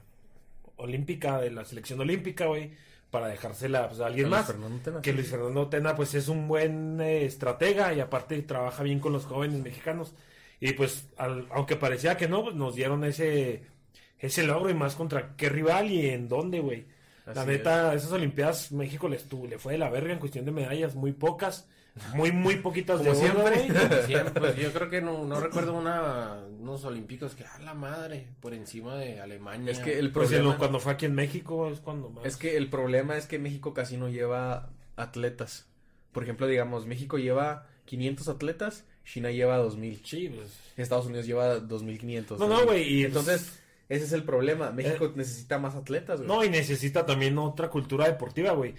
olímpica, 0.77 1.39
de 1.39 1.51
la 1.51 1.65
selección 1.65 1.99
olímpica, 1.99 2.45
güey, 2.47 2.71
para 3.11 3.27
dejársela 3.27 3.87
pues, 3.89 3.99
a 3.99 4.07
alguien 4.07 4.29
más. 4.29 4.47
Tena. 4.83 5.01
que 5.01 5.13
Luis 5.13 5.27
Fernando 5.29 5.67
Tena 5.67 5.95
pues 5.95 6.13
es 6.15 6.27
un 6.29 6.47
buen 6.47 6.99
eh, 7.01 7.25
estratega 7.25 7.93
y 7.93 7.99
aparte 7.99 8.41
trabaja 8.41 8.81
bien 8.83 8.99
con 8.99 9.13
los 9.13 9.25
jóvenes 9.25 9.61
mexicanos 9.61 10.13
y 10.59 10.73
pues 10.73 11.09
al- 11.17 11.47
aunque 11.51 11.75
parecía 11.75 12.17
que 12.17 12.27
no 12.27 12.43
pues 12.43 12.55
nos 12.55 12.73
dieron 12.75 13.03
ese 13.03 13.63
ese 14.17 14.43
logro 14.43 14.69
y 14.69 14.73
más 14.73 14.95
contra 14.95 15.35
qué 15.35 15.49
rival 15.49 15.91
y 15.91 16.07
en 16.09 16.27
dónde 16.29 16.59
güey 16.61 16.85
la 17.25 17.45
neta 17.57 17.93
esas 17.93 18.11
olimpiadas 18.11 18.71
México 18.71 19.07
les 19.09 19.25
tuvo 19.27 19.45
le 19.47 19.59
fue 19.59 19.73
de 19.73 19.79
la 19.79 19.89
verga 19.89 20.13
en 20.13 20.19
cuestión 20.19 20.45
de 20.45 20.51
medallas 20.51 20.95
muy 20.95 21.11
pocas 21.11 21.67
muy 22.15 22.31
muy 22.31 22.55
poquitas 22.57 22.99
Como 22.99 23.11
de 23.11 23.15
siempre. 23.17 23.41
güey. 23.67 24.05
Siempre, 24.05 24.39
pues, 24.41 24.55
yo 24.55 24.71
creo 24.71 24.89
que 24.89 25.01
no, 25.01 25.25
no 25.25 25.39
recuerdo 25.39 25.73
una, 25.73 26.38
unos 26.59 26.83
olímpicos 26.85 27.35
que, 27.35 27.43
a 27.45 27.59
la 27.59 27.73
madre, 27.73 28.27
por 28.39 28.53
encima 28.53 28.95
de 28.95 29.19
Alemania. 29.19 29.71
Es 29.71 29.79
que 29.79 29.99
el 29.99 30.11
pues 30.11 30.29
problema 30.29 30.53
lo- 30.53 30.57
cuando 30.57 30.79
fue 30.79 30.93
aquí 30.93 31.05
en 31.05 31.15
México 31.15 31.69
es 31.69 31.79
cuando 31.81 32.09
más 32.09 32.25
es 32.25 32.38
que 32.38 32.55
el 32.57 32.69
problema 32.69 33.17
es 33.17 33.25
que 33.27 33.39
México 33.39 33.73
casi 33.73 33.97
no 33.97 34.07
lleva 34.09 34.69
atletas. 34.95 35.67
Por 36.11 36.23
ejemplo, 36.23 36.47
digamos, 36.47 36.85
México 36.85 37.17
lleva 37.17 37.67
500 37.85 38.27
atletas, 38.29 38.85
China 39.05 39.31
lleva 39.31 39.57
2000. 39.57 40.01
sí 40.05 40.29
pues 40.33 40.49
Estados 40.77 41.07
Unidos 41.07 41.25
lleva 41.25 41.59
2500. 41.59 42.39
no 42.39 42.47
no 42.47 42.65
güey 42.65 42.83
y 42.99 43.03
Entonces, 43.05 43.59
ese 43.89 44.05
es 44.05 44.13
el 44.13 44.23
problema. 44.23 44.71
México 44.71 45.11
necesita 45.15 45.57
más 45.59 45.75
atletas, 45.75 46.19
güey. 46.21 46.27
No, 46.29 46.44
y 46.44 46.49
necesita 46.49 47.05
también 47.05 47.37
otra 47.37 47.69
cultura 47.69 48.05
deportiva, 48.07 48.51
güey. 48.53 48.75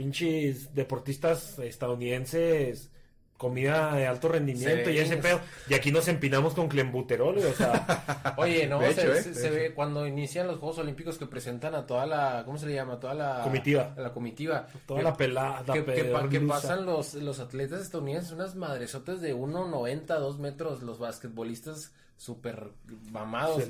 Pinches 0.00 0.74
deportistas 0.74 1.58
estadounidenses, 1.58 2.88
comida 3.36 3.94
de 3.96 4.06
alto 4.06 4.28
rendimiento 4.28 4.88
y 4.88 4.96
ese 4.96 5.18
pedo. 5.18 5.40
Y 5.68 5.74
aquí 5.74 5.92
nos 5.92 6.08
empinamos 6.08 6.54
con 6.54 6.68
clembuterol, 6.68 7.36
o 7.36 7.52
sea, 7.52 8.34
Oye, 8.38 8.66
no, 8.66 8.78
De 8.80 8.94
se, 8.94 9.02
hecho, 9.02 9.12
¿eh? 9.12 9.22
se- 9.22 9.50
ve 9.50 9.74
cuando 9.74 10.06
inician 10.06 10.46
los 10.46 10.58
Juegos 10.58 10.78
Olímpicos 10.78 11.18
que 11.18 11.26
presentan 11.26 11.74
a 11.74 11.84
toda 11.84 12.06
la, 12.06 12.44
¿cómo 12.46 12.56
se 12.56 12.64
le 12.66 12.74
llama? 12.76 12.98
Toda 12.98 13.12
la 13.12 13.42
Comitiva. 13.44 13.92
a 13.94 14.00
La 14.00 14.12
comitiva. 14.14 14.66
toda 14.86 15.00
Que- 15.00 15.04
la 15.04 15.16
pelada. 15.18 15.72
que, 15.74 15.84
que 15.84 16.40
pasan 16.48 16.86
los, 16.86 17.12
los 17.12 17.38
atletas 17.40 17.82
estadounidenses, 17.82 18.32
unas 18.32 18.54
madresotas 18.56 19.20
de 19.20 19.34
1.90, 19.36 20.06
2 20.18 20.38
metros, 20.38 20.82
los 20.82 20.98
basquetbolistas 20.98 21.92
súper 22.20 22.72
mamados. 23.12 23.64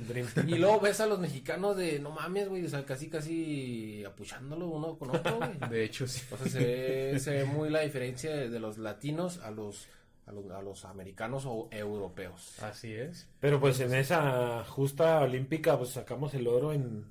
Y 0.45 0.57
luego 0.57 0.81
ves 0.81 1.01
a 1.01 1.07
los 1.07 1.21
mexicanos 1.21 1.77
de, 1.77 2.01
no 2.01 2.11
mames, 2.11 2.49
güey, 2.49 2.65
o 2.65 2.69
sea, 2.69 2.85
casi, 2.85 3.09
casi 3.09 4.05
apuchándolo 4.05 4.67
uno 4.67 4.99
con 4.99 5.15
otro, 5.15 5.37
güey. 5.37 5.71
De 5.71 5.85
hecho, 5.85 6.09
sí. 6.09 6.23
O 6.33 6.37
sea, 6.37 6.49
se 6.49 6.59
ve, 6.59 7.21
se 7.21 7.31
ve 7.31 7.45
muy 7.45 7.71
la 7.71 7.83
diferencia 7.83 8.35
de, 8.35 8.49
de 8.49 8.59
los 8.59 8.77
latinos 8.77 9.39
a 9.39 9.53
los, 9.53 9.87
a 10.27 10.33
los, 10.33 10.51
a 10.51 10.63
los 10.63 10.85
americanos 10.85 11.45
o 11.47 11.69
europeos. 11.71 12.61
Así 12.61 12.93
es. 12.93 13.29
Pero 13.39 13.61
pues 13.61 13.79
en 13.79 13.95
esa 13.95 14.65
justa 14.65 15.21
olímpica, 15.21 15.79
pues 15.79 15.91
sacamos 15.91 16.35
el 16.35 16.49
oro 16.49 16.73
en, 16.73 17.05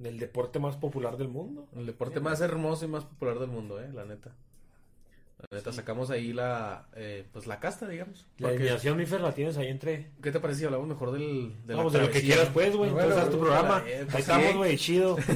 en 0.00 0.06
el 0.06 0.18
deporte 0.18 0.58
más 0.58 0.76
popular 0.76 1.16
del 1.16 1.28
mundo. 1.28 1.68
El 1.76 1.86
deporte 1.86 2.18
más 2.18 2.40
hermoso 2.40 2.86
y 2.86 2.88
más 2.88 3.04
popular 3.04 3.38
del 3.38 3.50
mundo, 3.50 3.80
eh, 3.80 3.88
la 3.94 4.04
neta. 4.04 4.34
La 5.38 5.58
neta, 5.58 5.70
sacamos 5.72 6.10
ahí 6.10 6.32
la, 6.32 6.86
eh, 6.96 7.26
pues 7.32 7.46
la 7.46 7.60
casta, 7.60 7.86
digamos. 7.86 8.24
La 8.38 8.50
eliminación, 8.52 8.96
Mifer, 8.96 9.20
la 9.20 9.32
tienes 9.32 9.56
ahí 9.58 9.68
entre... 9.68 10.10
¿Qué 10.22 10.32
te 10.32 10.40
parece 10.40 10.60
si 10.60 10.64
hablamos 10.64 10.88
mejor 10.88 11.12
del, 11.12 11.54
de 11.66 11.72
la 11.74 11.76
Vamos, 11.78 11.92
de 11.92 12.00
lo 12.00 12.10
que 12.10 12.22
quieras, 12.22 12.48
pues, 12.54 12.74
güey. 12.74 12.90
Bueno, 12.90 13.04
Entonces 13.08 13.24
haz 13.26 13.30
tu 13.30 13.38
programa. 13.40 13.82
eh, 13.86 14.02
pues, 14.04 14.14
Ahí 14.14 14.20
estamos, 14.22 14.50
sí. 14.50 14.56
güey, 14.56 14.76
chido. 14.78 15.16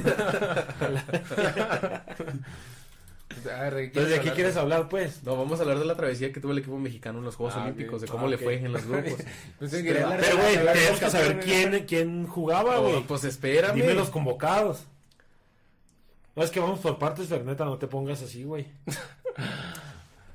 A 3.49 3.61
ver, 3.63 3.73
¿de 3.75 3.81
qué 3.83 3.85
Entonces, 3.99 4.09
¿de 4.09 4.15
qué 4.15 4.19
hablar? 4.19 4.35
quieres 4.35 4.57
hablar, 4.57 4.89
pues? 4.89 5.23
No, 5.23 5.37
vamos 5.37 5.57
a 5.59 5.63
hablar 5.63 5.79
de 5.79 5.85
la 5.85 5.95
travesía 5.95 6.31
que 6.33 6.39
tuvo 6.41 6.51
el 6.51 6.57
equipo 6.57 6.77
mexicano 6.77 7.19
en 7.19 7.25
los 7.25 7.35
Juegos 7.37 7.55
Ah, 7.57 7.63
Olímpicos, 7.63 7.95
ok. 7.95 8.01
de 8.01 8.07
cómo 8.07 8.25
Ah, 8.25 8.29
le 8.29 8.37
fue 8.37 8.55
en 8.55 8.71
los 8.73 8.85
grupos. 8.85 9.13
Pero, 9.59 9.77
güey, 10.37 10.55
tenemos 10.73 10.99
que 10.99 11.09
saber 11.09 11.39
quién, 11.39 11.85
quién 11.87 12.27
jugaba, 12.27 12.79
Oh, 12.79 12.89
güey. 12.89 13.03
pues 13.03 13.23
espérame. 13.23 13.75
Dime 13.75 13.93
los 13.93 14.09
convocados. 14.09 14.85
No, 16.35 16.43
es 16.43 16.51
que 16.51 16.59
vamos 16.59 16.79
por 16.79 16.99
partes, 16.99 17.27
Ferneta, 17.27 17.63
no 17.65 17.77
te 17.77 17.87
pongas 17.87 18.21
así, 18.21 18.43
güey. 18.43 18.67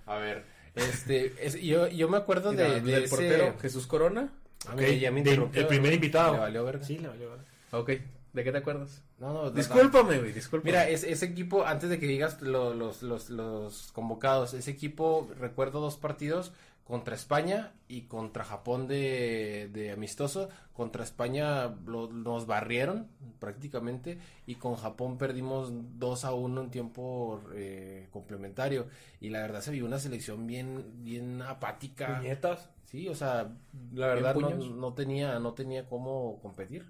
A 0.07 0.17
ver, 0.19 0.45
este, 0.75 1.35
es- 1.41 1.61
yo, 1.61 1.89
yo 1.89 2.09
me 2.09 2.17
acuerdo 2.17 2.53
de, 2.53 2.65
de 2.65 2.81
del 2.81 3.05
ese... 3.05 3.09
portero, 3.09 3.55
Jesús 3.61 3.87
Corona. 3.87 4.33
Ah, 4.69 4.75
mira, 4.77 4.91
ya 4.93 5.11
me 5.11 5.23
de- 5.23 5.35
el 5.55 5.67
primer 5.67 5.93
invitado. 5.93 6.35
Le 6.35 6.39
valió 6.41 6.65
verga. 6.65 6.85
Sí, 6.85 6.99
le 6.99 7.09
valió 7.09 7.31
verga. 7.31 7.45
Ok, 7.73 7.89
¿de 8.33 8.45
qué 8.45 8.53
te 8.53 8.59
acuerdas? 8.59 9.03
No, 9.19 9.33
no, 9.33 9.43
no, 9.45 9.51
Discúlpame, 9.51 10.19
güey, 10.19 10.33
discúlpame. 10.33 10.71
Mira, 10.71 10.89
es- 10.89 11.05
ese 11.05 11.27
equipo, 11.27 11.65
antes 11.65 11.89
de 11.91 11.99
que 11.99 12.07
digas 12.07 12.41
lo- 12.43 12.75
los, 12.75 13.03
los, 13.03 13.31
los 13.31 13.91
convocados, 13.93 14.55
ese 14.55 14.71
equipo, 14.71 15.29
recuerdo 15.41 15.81
dos 15.81 15.97
partidos 15.97 16.53
contra 16.87 17.17
España 17.17 17.73
y 17.89 18.03
contra 18.03 18.45
Japón 18.45 18.87
de, 18.87 19.69
de 19.73 19.91
amistoso. 19.91 20.49
Contra 20.73 21.03
España 21.03 21.67
lo- 21.87 22.09
nos 22.13 22.47
barrieron 22.47 23.09
prácticamente 23.41 24.19
y 24.47 24.55
con 24.55 24.77
Japón 24.77 25.19
perdimos 25.19 25.71
2 25.99 26.25
a 26.25 26.33
1 26.33 26.61
en 26.63 26.71
tiempo 26.71 27.43
eh, 27.55 28.07
complementario. 28.13 28.87
Y 29.21 29.31
la 29.31 29.41
verdad 29.41 29.63
se 29.63 29.73
vio 29.73 29.85
una 29.85 29.99
selección 29.99 30.47
bien, 30.47 31.03
bien 31.03 31.43
apática. 31.43 32.19
Puñetas. 32.19 32.71
Sí, 32.85 33.09
o 33.09 33.15
sea, 33.17 33.53
la 33.93 34.07
verdad 34.07 34.37
no, 34.37 34.93
tenía, 34.95 35.41
no 35.41 35.55
tenía 35.55 35.89
cómo 35.89 36.39
competir. 36.41 36.87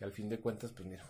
Y 0.00 0.04
al 0.04 0.10
fin 0.10 0.28
de 0.28 0.40
cuentas, 0.40 0.72
pues 0.72 0.88
mira. 0.88 1.04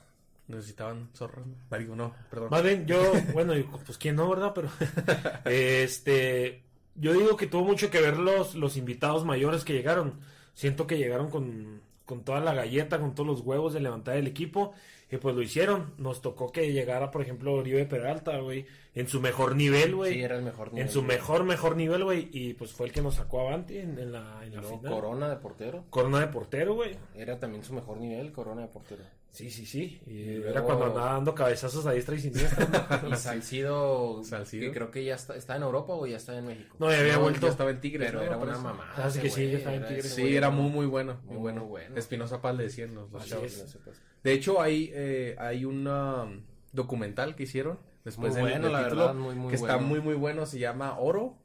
necesitaban 0.49 1.09
zorras. 1.15 1.47
¿no? 1.47 1.79
Digo, 1.79 1.97
no, 1.97 2.13
perdón. 2.31 2.51
Más 2.51 2.63
bien, 2.63 2.85
yo, 2.87 3.01
bueno, 3.33 3.55
pues 3.87 3.97
quién 3.97 4.17
no, 4.17 4.29
¿verdad? 4.29 4.53
Pero, 4.55 4.69
este, 5.47 6.63
yo 6.95 7.13
digo 7.13 7.37
que 7.37 7.47
tuvo 7.47 7.65
mucho 7.65 7.91
que 7.91 8.01
ver 8.01 8.19
los, 8.19 8.55
los 8.55 8.77
invitados 8.77 9.25
mayores 9.25 9.65
que 9.65 9.73
llegaron. 9.73 10.21
Siento 10.55 10.87
que 10.87 10.99
llegaron 10.99 11.31
con, 11.31 11.81
con 12.05 12.25
toda 12.25 12.41
la 12.41 12.55
galleta, 12.55 13.01
con 13.01 13.15
todos 13.15 13.27
los 13.27 13.41
huevos 13.41 13.73
de 13.73 13.81
levantar 13.81 14.17
el 14.17 14.27
equipo. 14.27 14.73
Y 15.11 15.19
pues 15.19 15.35
lo 15.35 15.43
hicieron. 15.43 15.93
Nos 15.99 16.23
tocó 16.23 16.53
que 16.53 16.73
llegara, 16.73 17.11
por 17.11 17.21
ejemplo, 17.21 17.53
Oribe 17.53 17.85
Peralta, 17.85 18.39
güey, 18.39 18.65
en 18.95 19.09
su 19.09 19.21
mejor 19.21 19.57
nivel, 19.57 19.95
güey. 19.95 20.15
Sí, 20.15 20.23
era 20.23 20.37
el 20.37 20.43
mejor 20.43 20.73
nivel. 20.73 20.87
en 20.87 20.93
su 20.93 21.03
mejor, 21.03 21.45
mejor 21.45 21.77
nivel, 21.77 22.05
güey. 22.05 22.31
Y 22.33 22.55
pues 22.55 22.73
fue 22.73 22.87
el 22.87 22.93
que 22.93 23.03
nos 23.03 23.17
sacó 23.17 23.41
avante 23.41 23.83
en, 23.83 23.99
en 23.99 24.11
la, 24.11 24.41
en 24.43 24.57
la 24.57 24.63
final. 24.63 24.91
Corona 24.93 25.29
de 25.29 25.37
portero. 25.37 25.85
Corona 25.91 26.21
de 26.21 26.29
portero, 26.29 26.75
güey. 26.75 26.97
Era 27.15 27.39
también 27.39 27.63
su 27.63 27.75
mejor 27.75 27.99
nivel, 27.99 28.33
Corona 28.33 28.63
de 28.63 28.69
portero. 28.69 29.03
Sí, 29.33 29.51
sí, 29.51 29.65
sí. 29.65 29.99
Y 30.07 30.11
Y 30.13 30.35
era 30.43 30.51
luego- 30.53 30.67
cuando 30.67 30.85
andaba 30.87 31.13
dando 31.15 31.35
cabezazos 31.35 31.87
a 31.87 31.93
diestra 31.93 32.15
y 32.15 32.21
siniestra. 32.21 33.03
Y 33.11 33.17
Salcido, 33.17 34.23
Salcido. 34.25 34.67
que 34.67 34.73
creo 34.73 34.91
que 34.91 35.05
ya 35.05 35.15
está, 35.15 35.35
está 35.37 35.57
en 35.57 35.63
Europa 35.63 35.95
o 35.95 36.07
ya 36.07 36.19
está 36.19 36.37
en 36.37 36.47
México. 36.47 36.77
No, 36.79 36.91
ya 36.91 37.01
había 37.01 37.15
No, 37.15 37.23
vuelto. 37.23 37.41
ya 37.47 37.49
estaba 37.49 37.71
en 37.71 37.81
Tigres, 37.81 38.11
pero 38.11 38.21
¿no? 38.21 38.27
era 38.27 38.37
una 38.37 38.59
mamá. 38.59 38.93
Ah, 38.95 39.09
sí 39.11 39.21
que 39.21 39.31
sí, 39.31 39.51
ya 39.51 39.57
estaba 39.59 39.75
en 39.77 39.87
Tigres. 39.87 40.13
Sí, 40.15 40.37
era 40.37 40.51
muy, 40.51 40.71
muy 40.71 40.85
bueno. 40.87 41.19
Muy, 41.25 41.33
Muy, 41.35 41.41
bueno. 41.41 41.65
bueno. 41.65 41.97
Espinosa 41.97 42.43
Paz 42.43 42.57
le 42.57 42.65
decían 42.65 42.95
los, 42.95 43.11
chavos. 43.27 43.47
es. 43.47 43.79
De 44.23 44.33
hecho, 44.35 44.61
hay, 44.61 44.91
eh, 44.93 45.35
hay 45.39 45.65
un 45.65 45.87
um, 45.87 46.43
documental 46.73 47.35
que 47.35 47.45
hicieron 47.45 47.79
después 48.05 48.33
Muy 48.35 48.43
bueno, 48.43 48.65
del 48.65 48.73
la 48.73 48.85
título, 48.85 49.01
verdad, 49.07 49.15
muy, 49.15 49.35
muy 49.35 49.49
que 49.49 49.57
está 49.57 49.75
bueno. 49.77 49.89
muy, 49.89 50.01
muy 50.01 50.15
bueno. 50.15 50.45
Se 50.45 50.59
llama 50.59 50.99
Oro. 50.99 51.39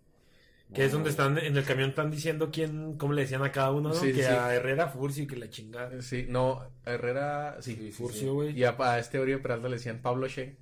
Que 0.74 0.84
es 0.84 0.92
donde 0.92 1.10
están 1.10 1.38
en 1.38 1.56
el 1.56 1.64
camión 1.64 1.90
están 1.90 2.12
diciendo 2.12 2.50
quién, 2.52 2.98
cómo 2.98 3.14
le 3.14 3.22
decían 3.22 3.42
a 3.42 3.52
cada 3.54 3.72
uno, 3.72 3.90
¿no? 3.90 3.96
Sí, 3.96 4.08
que 4.12 4.24
sí. 4.24 4.28
a 4.28 4.54
Herrera 4.54 4.90
Furcio 4.90 5.24
y 5.24 5.28
que 5.28 5.38
la 5.38 5.50
chingada. 5.50 6.02
Sí, 6.02 6.26
no, 6.28 6.70
Herrera, 6.86 7.58
sí. 7.62 7.92
Furcio, 7.92 8.34
güey. 8.34 8.58
Y 8.58 8.66
a, 8.66 8.76
a 8.78 9.00
este 9.00 9.18
Oribe 9.20 9.40
Peralta 9.40 9.70
le 9.70 9.78
decían 9.78 10.02
Pablo 10.02 10.28
Shea. 10.28 10.54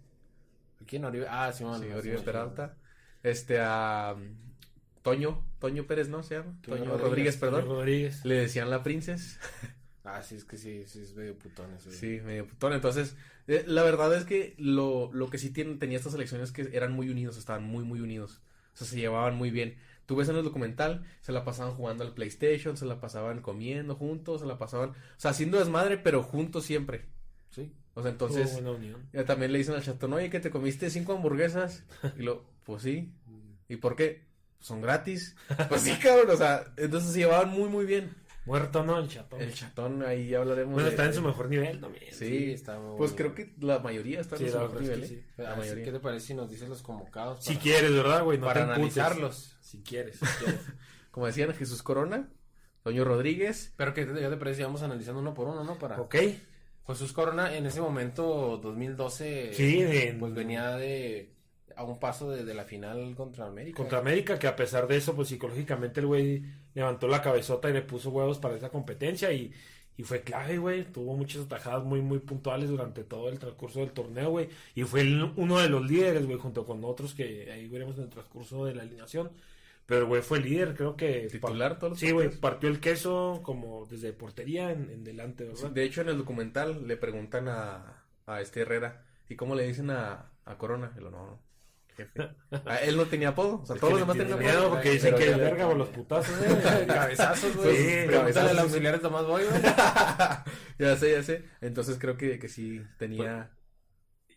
¿Quién 0.85 1.05
Oribe? 1.05 1.25
Ah. 1.27 1.51
Sí, 1.51 1.63
sí, 1.63 1.91
Oribe 1.91 2.19
Peralta. 2.19 2.77
Este 3.23 3.59
a 3.59 4.13
um, 4.15 4.35
Toño, 5.01 5.43
Toño 5.59 5.87
Pérez, 5.87 6.09
¿no? 6.09 6.21
Se 6.21 6.35
llama. 6.35 6.55
Toño 6.61 6.77
Rodríguez, 6.77 7.01
Rodríguez, 7.01 7.37
perdón. 7.37 7.65
Rodríguez. 7.65 8.25
Le 8.25 8.35
decían 8.35 8.69
la 8.69 8.83
princess. 8.83 9.39
Ah, 10.07 10.21
sí, 10.21 10.35
es 10.35 10.45
que 10.45 10.55
sí, 10.55 10.83
sí, 10.85 10.99
es 10.99 11.15
medio 11.15 11.35
putón 11.35 11.65
güey. 11.83 11.97
Sí, 11.97 12.21
medio 12.23 12.47
putón. 12.47 12.73
Entonces, 12.73 13.15
eh, 13.47 13.63
la 13.65 13.81
verdad 13.81 14.15
es 14.15 14.23
que 14.23 14.53
lo, 14.59 15.11
lo 15.13 15.31
que 15.31 15.39
sí 15.39 15.49
tiene, 15.49 15.77
tenía 15.77 15.97
estas 15.97 16.13
elecciones 16.13 16.51
que 16.51 16.69
eran 16.73 16.93
muy 16.93 17.09
unidos, 17.09 17.37
estaban 17.37 17.63
muy, 17.63 17.83
muy 17.83 18.01
unidos. 18.01 18.39
O 18.75 18.77
sea, 18.77 18.85
se 18.85 18.97
llevaban 18.97 19.35
muy 19.35 19.49
bien. 19.49 19.77
Tú 20.05 20.15
ves 20.15 20.29
en 20.29 20.35
el 20.35 20.43
documental, 20.43 21.03
se 21.21 21.31
la 21.31 21.43
pasaban 21.43 21.73
jugando 21.73 22.03
al 22.03 22.13
PlayStation, 22.13 22.77
se 22.77 22.85
la 22.85 22.99
pasaban 22.99 23.41
comiendo 23.41 23.95
juntos, 23.95 24.41
se 24.41 24.47
la 24.47 24.57
pasaban, 24.57 24.89
o 24.89 24.93
sea, 25.17 25.31
haciendo 25.31 25.57
desmadre, 25.57 25.97
pero 25.97 26.21
juntos 26.21 26.65
siempre. 26.65 27.05
Sí. 27.49 27.71
O 27.95 28.01
sea, 28.01 28.11
entonces, 28.11 28.61
ya 29.13 29.25
también 29.25 29.51
le 29.51 29.57
dicen 29.57 29.73
al 29.73 29.83
chatón, 29.83 30.13
oye, 30.13 30.29
que 30.29 30.41
te 30.41 30.51
comiste 30.51 30.89
cinco 30.89 31.13
hamburguesas. 31.13 31.85
Y 32.17 32.23
lo, 32.23 32.43
pues 32.63 32.83
sí. 32.83 33.11
¿Y 33.69 33.77
por 33.77 33.95
qué? 33.95 34.25
Son 34.59 34.81
gratis. 34.81 35.35
Pues 35.69 35.81
sí, 35.81 35.91
cabrón, 36.01 36.29
o 36.29 36.37
sea, 36.37 36.73
entonces 36.77 37.11
se 37.11 37.19
llevaban 37.19 37.49
muy, 37.49 37.69
muy 37.69 37.85
bien. 37.85 38.13
Muerto, 38.45 38.83
¿no? 38.83 38.99
El 38.99 39.07
chatón. 39.07 39.41
El 39.41 39.53
chatón, 39.53 40.03
ahí 40.03 40.27
ya 40.29 40.39
hablaremos. 40.39 40.73
Bueno, 40.73 40.87
de- 40.87 40.93
está 40.93 41.05
en 41.05 41.13
su 41.13 41.21
mejor 41.21 41.49
nivel 41.49 41.79
también. 41.81 42.05
Sí, 42.11 42.27
Sí, 42.27 42.51
está 42.51 42.79
muy 42.79 42.97
Pues 42.97 43.13
creo 43.13 43.33
que 43.33 43.53
la 43.59 43.79
mayoría 43.79 44.19
está 44.21 44.37
Sí, 44.37 44.45
en 44.45 44.51
su 44.51 44.59
mejor 44.59 44.75
es 44.77 44.81
nivel, 44.83 44.99
que 44.99 45.05
¿eh? 45.05 45.09
sí. 45.09 45.23
La 45.41 45.55
mayoría. 45.55 45.83
¿Qué 45.85 45.91
te 45.91 45.99
parece 45.99 46.27
si 46.27 46.33
nos 46.35 46.49
dices 46.49 46.69
los 46.69 46.81
convocados? 46.81 47.43
Si 47.43 47.55
quieres, 47.57 47.91
¿verdad, 47.91 48.23
güey? 48.23 48.37
No 48.37 48.45
para 48.45 48.65
te 48.65 48.71
analizarlos. 48.73 49.57
Si 49.61 49.81
quieres, 49.81 50.17
si 50.19 50.25
quieres. 50.43 50.59
Como 51.11 51.25
decían, 51.27 51.53
Jesús 51.53 51.81
Corona, 51.81 52.29
Toño 52.83 53.03
Rodríguez, 53.03 53.73
Pero 53.77 53.93
que 53.93 54.05
ya 54.05 54.29
te 54.29 54.37
parece, 54.37 54.63
vamos 54.63 54.83
analizando 54.83 55.21
uno 55.21 55.33
por 55.33 55.47
uno, 55.47 55.63
¿no? 55.63 55.77
Para 55.79 55.99
ok. 56.01 56.15
Jesús 56.87 57.13
Corona 57.13 57.55
en 57.55 57.65
ese 57.65 57.81
momento 57.81 58.59
2012 58.61 59.53
Sí, 59.53 59.81
de- 59.81 60.15
pues 60.19 60.33
venía 60.35 60.75
de 60.77 61.33
a 61.75 61.83
un 61.83 61.99
paso 61.99 62.29
de, 62.31 62.43
de 62.45 62.53
la 62.53 62.63
final 62.65 63.15
contra 63.15 63.45
América. 63.47 63.77
Contra 63.77 63.99
América, 63.99 64.37
que 64.39 64.47
a 64.47 64.55
pesar 64.55 64.87
de 64.87 64.97
eso, 64.97 65.15
pues 65.15 65.27
psicológicamente 65.29 65.99
el 65.99 66.05
güey 66.07 66.43
levantó 66.73 67.07
la 67.07 67.21
cabezota 67.21 67.69
y 67.69 67.73
le 67.73 67.81
puso 67.81 68.09
huevos 68.11 68.39
para 68.39 68.55
esa 68.55 68.69
competencia 68.69 69.31
y, 69.33 69.51
y 69.97 70.03
fue 70.03 70.21
clave, 70.21 70.57
güey. 70.57 70.83
Tuvo 70.85 71.15
muchas 71.15 71.43
atajadas 71.45 71.83
muy, 71.83 72.01
muy 72.01 72.19
puntuales 72.19 72.69
durante 72.69 73.03
todo 73.03 73.29
el 73.29 73.39
transcurso 73.39 73.79
del 73.79 73.91
torneo, 73.91 74.29
güey. 74.29 74.49
Y 74.75 74.83
fue 74.83 75.01
el- 75.01 75.31
uno 75.35 75.59
de 75.59 75.69
los 75.69 75.83
líderes, 75.89 76.25
güey, 76.25 76.37
junto 76.37 76.65
con 76.65 76.83
otros 76.83 77.13
que 77.13 77.51
ahí 77.51 77.67
veremos 77.67 77.97
en 77.97 78.03
el 78.03 78.09
transcurso 78.09 78.65
de 78.65 78.75
la 78.75 78.83
alineación. 78.83 79.31
Pero 79.87 80.01
el 80.01 80.07
güey 80.07 80.21
fue 80.23 80.39
el 80.39 80.45
líder, 80.45 80.73
creo 80.75 80.95
que. 80.95 81.27
Titular 81.31 81.77
todos 81.77 81.91
los 81.91 81.99
Sí, 81.99 82.09
güey, 82.11 82.29
partió 82.29 82.69
el 82.69 82.79
queso 82.79 83.41
como 83.43 83.85
desde 83.85 84.13
portería 84.13 84.71
en, 84.71 84.89
en 84.89 85.03
delante, 85.03 85.43
¿verdad? 85.45 85.69
de 85.69 85.83
hecho 85.83 86.01
en 86.01 86.09
el 86.09 86.17
documental 86.17 86.87
le 86.87 86.97
preguntan 86.97 87.47
a, 87.49 88.03
a 88.25 88.41
este 88.41 88.61
Herrera, 88.61 89.03
¿y 89.29 89.35
cómo 89.35 89.53
le 89.53 89.67
dicen 89.67 89.91
a, 89.91 90.31
a 90.43 90.57
Corona? 90.57 90.91
Y 90.97 91.01
lo 91.01 91.11
no, 91.11 91.25
no, 91.27 91.39
jefe. 91.95 92.29
Ah, 92.65 92.77
él 92.77 92.97
no 92.97 93.05
tenía 93.05 93.29
apodo, 93.29 93.61
o 93.61 93.65
sea, 93.65 93.75
Es 93.75 93.79
todos 93.81 93.93
los 93.93 94.01
demás 94.01 94.17
tenían 94.17 94.39
apodo. 94.39 94.51
miedo 94.53 94.69
porque 94.69 94.89
dicen 94.91 95.15
que 95.15 95.33
verga 95.35 95.67
por 95.67 95.77
los 95.77 95.89
putazos, 95.89 96.35
¿eh? 96.41 96.85
Cabezazos, 96.87 97.55
güey. 97.55 97.75
Sí, 97.75 97.83
Pregúntale 97.83 98.11
cabezazos, 98.11 98.51
al 98.51 98.59
auxiliar 98.59 98.93
de 98.95 98.99
Tomás 98.99 99.25
Boy, 99.25 99.43
güey. 99.45 99.61
ya 100.79 100.95
sé, 100.97 101.11
ya 101.11 101.23
sé. 101.23 101.45
Entonces 101.61 101.97
creo 101.99 102.17
que, 102.17 102.39
que 102.39 102.47
sí 102.49 102.81
tenía... 102.97 103.51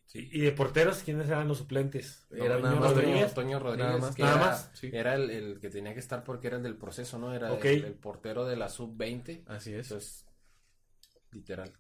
Sí, 0.07 0.27
y 0.33 0.41
de 0.41 0.53
porteros, 0.53 1.03
¿quiénes 1.03 1.29
eran 1.29 1.49
los 1.49 1.59
suplentes? 1.59 2.27
Era 2.31 2.55
Toño 2.57 2.61
nada 2.61 2.81
más 2.81 2.91
Rodríguez. 2.95 3.35
Toño 3.35 3.59
Rodríguez. 3.59 3.89
Nada 3.89 3.99
más. 4.01 4.15
que 4.17 4.23
Nada 4.23 4.37
era, 4.37 4.47
más, 4.47 4.71
sí. 4.73 4.91
Era 4.91 5.15
el, 5.15 5.31
el 5.31 5.61
que 5.61 5.69
tenía 5.69 5.93
que 5.93 6.01
estar 6.01 6.25
porque 6.25 6.47
era 6.47 6.57
el 6.57 6.63
del 6.63 6.77
proceso, 6.79 7.19
¿no? 7.19 7.35
Era 7.35 7.53
el, 7.55 7.85
el 7.85 7.95
portero 7.95 8.47
de 8.47 8.57
la 8.57 8.71
sub-20. 8.71 9.45
Así 9.47 9.75
es. 9.75 9.91
Entonces, 9.91 10.25
literal. 11.31 11.75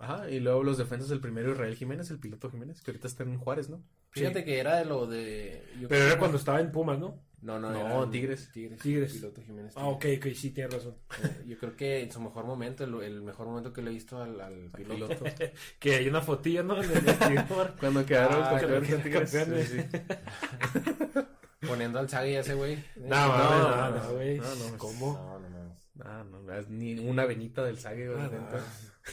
Ajá, 0.00 0.28
y 0.30 0.40
luego 0.40 0.62
los 0.64 0.78
defensas 0.78 1.08
del 1.10 1.20
primero 1.20 1.52
Israel 1.52 1.76
Jiménez, 1.76 2.10
el 2.10 2.18
piloto 2.18 2.50
Jiménez, 2.50 2.80
que 2.82 2.90
ahorita 2.90 3.06
está 3.06 3.22
en 3.22 3.38
Juárez, 3.38 3.68
¿no? 3.68 3.82
Fíjate 4.10 4.44
que 4.44 4.58
era 4.58 4.76
de 4.76 4.86
lo 4.86 5.06
de... 5.06 5.62
yo 5.78 5.88
Pero 5.88 6.04
era 6.04 6.14
que- 6.14 6.18
cuando 6.18 6.38
estaba 6.38 6.60
en 6.60 6.72
Pumas, 6.72 6.98
¿no? 6.98 7.22
No, 7.42 7.58
no, 7.58 7.70
No, 7.70 8.04
en 8.04 8.10
Tigres. 8.10 8.50
Tigres. 8.52 8.80
Tigres. 8.80 9.12
Piloto 9.14 9.40
Jiménez. 9.42 9.72
Ah, 9.76 9.86
ok, 9.86 10.04
ok, 10.18 10.26
sí, 10.34 10.50
tienes 10.50 10.74
razón. 10.74 10.96
Eh, 11.22 11.44
Yo 11.46 11.58
creo 11.58 11.74
que 11.76 12.02
en 12.02 12.12
su 12.12 12.20
mejor 12.20 12.44
momento, 12.44 12.84
el, 12.84 12.94
el 13.02 13.22
mejor 13.22 13.46
momento 13.46 13.72
que 13.72 13.80
le 13.82 13.90
he 13.90 13.94
visto 13.94 14.20
al, 14.22 14.38
al 14.40 14.70
piloto. 14.76 15.24
Que 15.78 15.94
hay 15.96 16.08
una 16.08 16.20
fotilla, 16.20 16.62
¿no? 16.62 16.82
En 16.82 16.90
el 16.90 17.00
vestidor. 17.00 17.74
Cuando 17.80 18.04
quedaron 18.04 18.42
Ah, 18.42 18.58
campeones 18.60 18.88
que 18.88 18.94
con 18.94 19.02
Tigres. 19.04 19.30
campeones. 19.32 19.68
Sí, 19.68 19.78
sí. 19.80 21.20
Poniendo 21.66 21.98
al 21.98 22.08
Zagui 22.08 22.34
a 22.36 22.40
ese 22.40 22.54
güey. 22.54 22.82
No, 22.96 23.28
no, 23.28 23.50
no, 23.50 23.90
no, 23.90 23.90
no, 24.02 24.12
güey. 24.14 24.38
no, 24.38 24.54
no, 24.54 24.78
¿Cómo? 24.78 25.12
No, 25.14 25.38
no, 25.40 25.48
no. 25.48 25.76
Ah, 26.04 26.24
no, 26.30 26.40
no, 26.40 26.54
es 26.54 26.68
ni 26.70 26.98
una 26.98 27.26
venita 27.26 27.62
del 27.64 27.78
sague, 27.78 28.08
güey, 28.08 28.20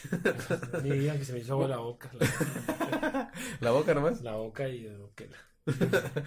digan 0.83 1.17
que 1.17 1.25
se 1.25 1.33
me 1.33 1.39
hizo 1.39 1.53
agua 1.53 1.67
la 1.67 1.77
boca. 1.77 2.11
La, 2.19 3.31
La 3.61 3.71
boca 3.71 3.93
nomás. 3.93 4.21
la 4.21 4.35
boca 4.35 4.67
y... 4.67 4.87
ok. 4.87 5.21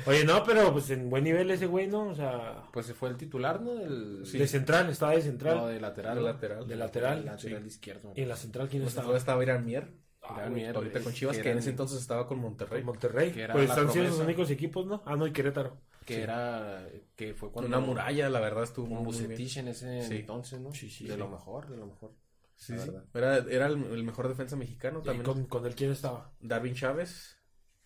Oye, 0.06 0.24
no, 0.24 0.44
pero 0.44 0.70
pues 0.72 0.90
en 0.90 1.08
buen 1.08 1.24
nivel 1.24 1.50
ese 1.50 1.66
güey, 1.66 1.86
¿no? 1.86 2.08
O 2.08 2.14
sea, 2.14 2.62
Pues 2.72 2.84
se 2.86 2.94
fue 2.94 3.08
el 3.08 3.16
titular, 3.16 3.60
¿no? 3.62 3.74
Del... 3.74 4.22
de 4.30 4.46
central, 4.46 4.90
estaba 4.90 5.12
de 5.12 5.22
central. 5.22 5.56
No, 5.56 5.66
de 5.66 5.80
lateral. 5.80 6.16
De 6.16 6.22
lateral. 6.22 6.68
De 6.68 6.76
lateral, 6.76 7.24
Lateral 7.24 7.62
sí. 7.62 7.68
izquierdo. 7.68 8.12
Y 8.14 8.22
en 8.22 8.28
la 8.28 8.36
central, 8.36 8.68
¿quién 8.68 8.82
Pues 8.82 8.94
estaba? 8.94 9.16
estaba 9.16 9.42
Irán 9.42 9.64
Mier, 9.64 9.88
Ah, 10.22 10.34
Irán 10.36 10.52
Mier, 10.52 10.76
ahorita 10.76 10.92
güey, 10.98 11.04
con 11.04 11.12
Chivas, 11.14 11.36
que 11.38 11.42
que 11.42 11.50
en 11.52 11.58
ese 11.58 11.70
entonces 11.70 11.98
estaba 11.98 12.26
con 12.26 12.38
Monterrey. 12.38 12.82
Monterrey. 12.84 13.32
Que 13.32 13.42
era 13.44 13.54
Pues 13.54 13.70
están 13.70 13.90
siendo 13.90 14.10
sus 14.10 14.18
promesa. 14.18 14.24
únicos 14.24 14.50
equipos, 14.50 14.86
¿no? 14.86 15.02
Ah, 15.06 15.16
no, 15.16 15.26
y 15.26 15.32
Querétaro. 15.32 15.78
Que 16.04 16.16
Sí. 16.16 16.20
era... 16.20 16.86
Que 17.16 17.32
fue 17.32 17.50
cuando... 17.50 17.68
Una 17.68 17.80
muralla, 17.80 18.28
la 18.28 18.40
verdad, 18.40 18.64
estuvo 18.64 18.86
Con 18.88 18.96
muy. 18.98 19.06
Bucetich 19.06 19.56
en 19.56 19.68
ese 19.68 20.02
Sí. 20.06 20.16
entonces, 20.16 20.60
¿no? 20.60 20.72
Sí, 20.74 20.90
sí, 20.90 21.04
De 21.06 21.14
sí. 21.14 21.18
lo 21.18 21.28
mejor, 21.28 21.68
de 21.70 21.78
lo 21.78 21.86
mejor. 21.86 22.12
Sí, 22.60 22.78
sí. 22.78 22.90
Era, 23.14 23.38
era 23.38 23.66
el, 23.66 23.82
el 23.84 24.04
mejor 24.04 24.28
defensa 24.28 24.54
mexicano 24.54 25.00
¿Y 25.00 25.04
también. 25.06 25.24
con, 25.24 25.46
con 25.46 25.66
el 25.66 25.74
quién 25.74 25.90
estaba? 25.92 26.32
Darwin 26.40 26.74
Chávez. 26.74 27.36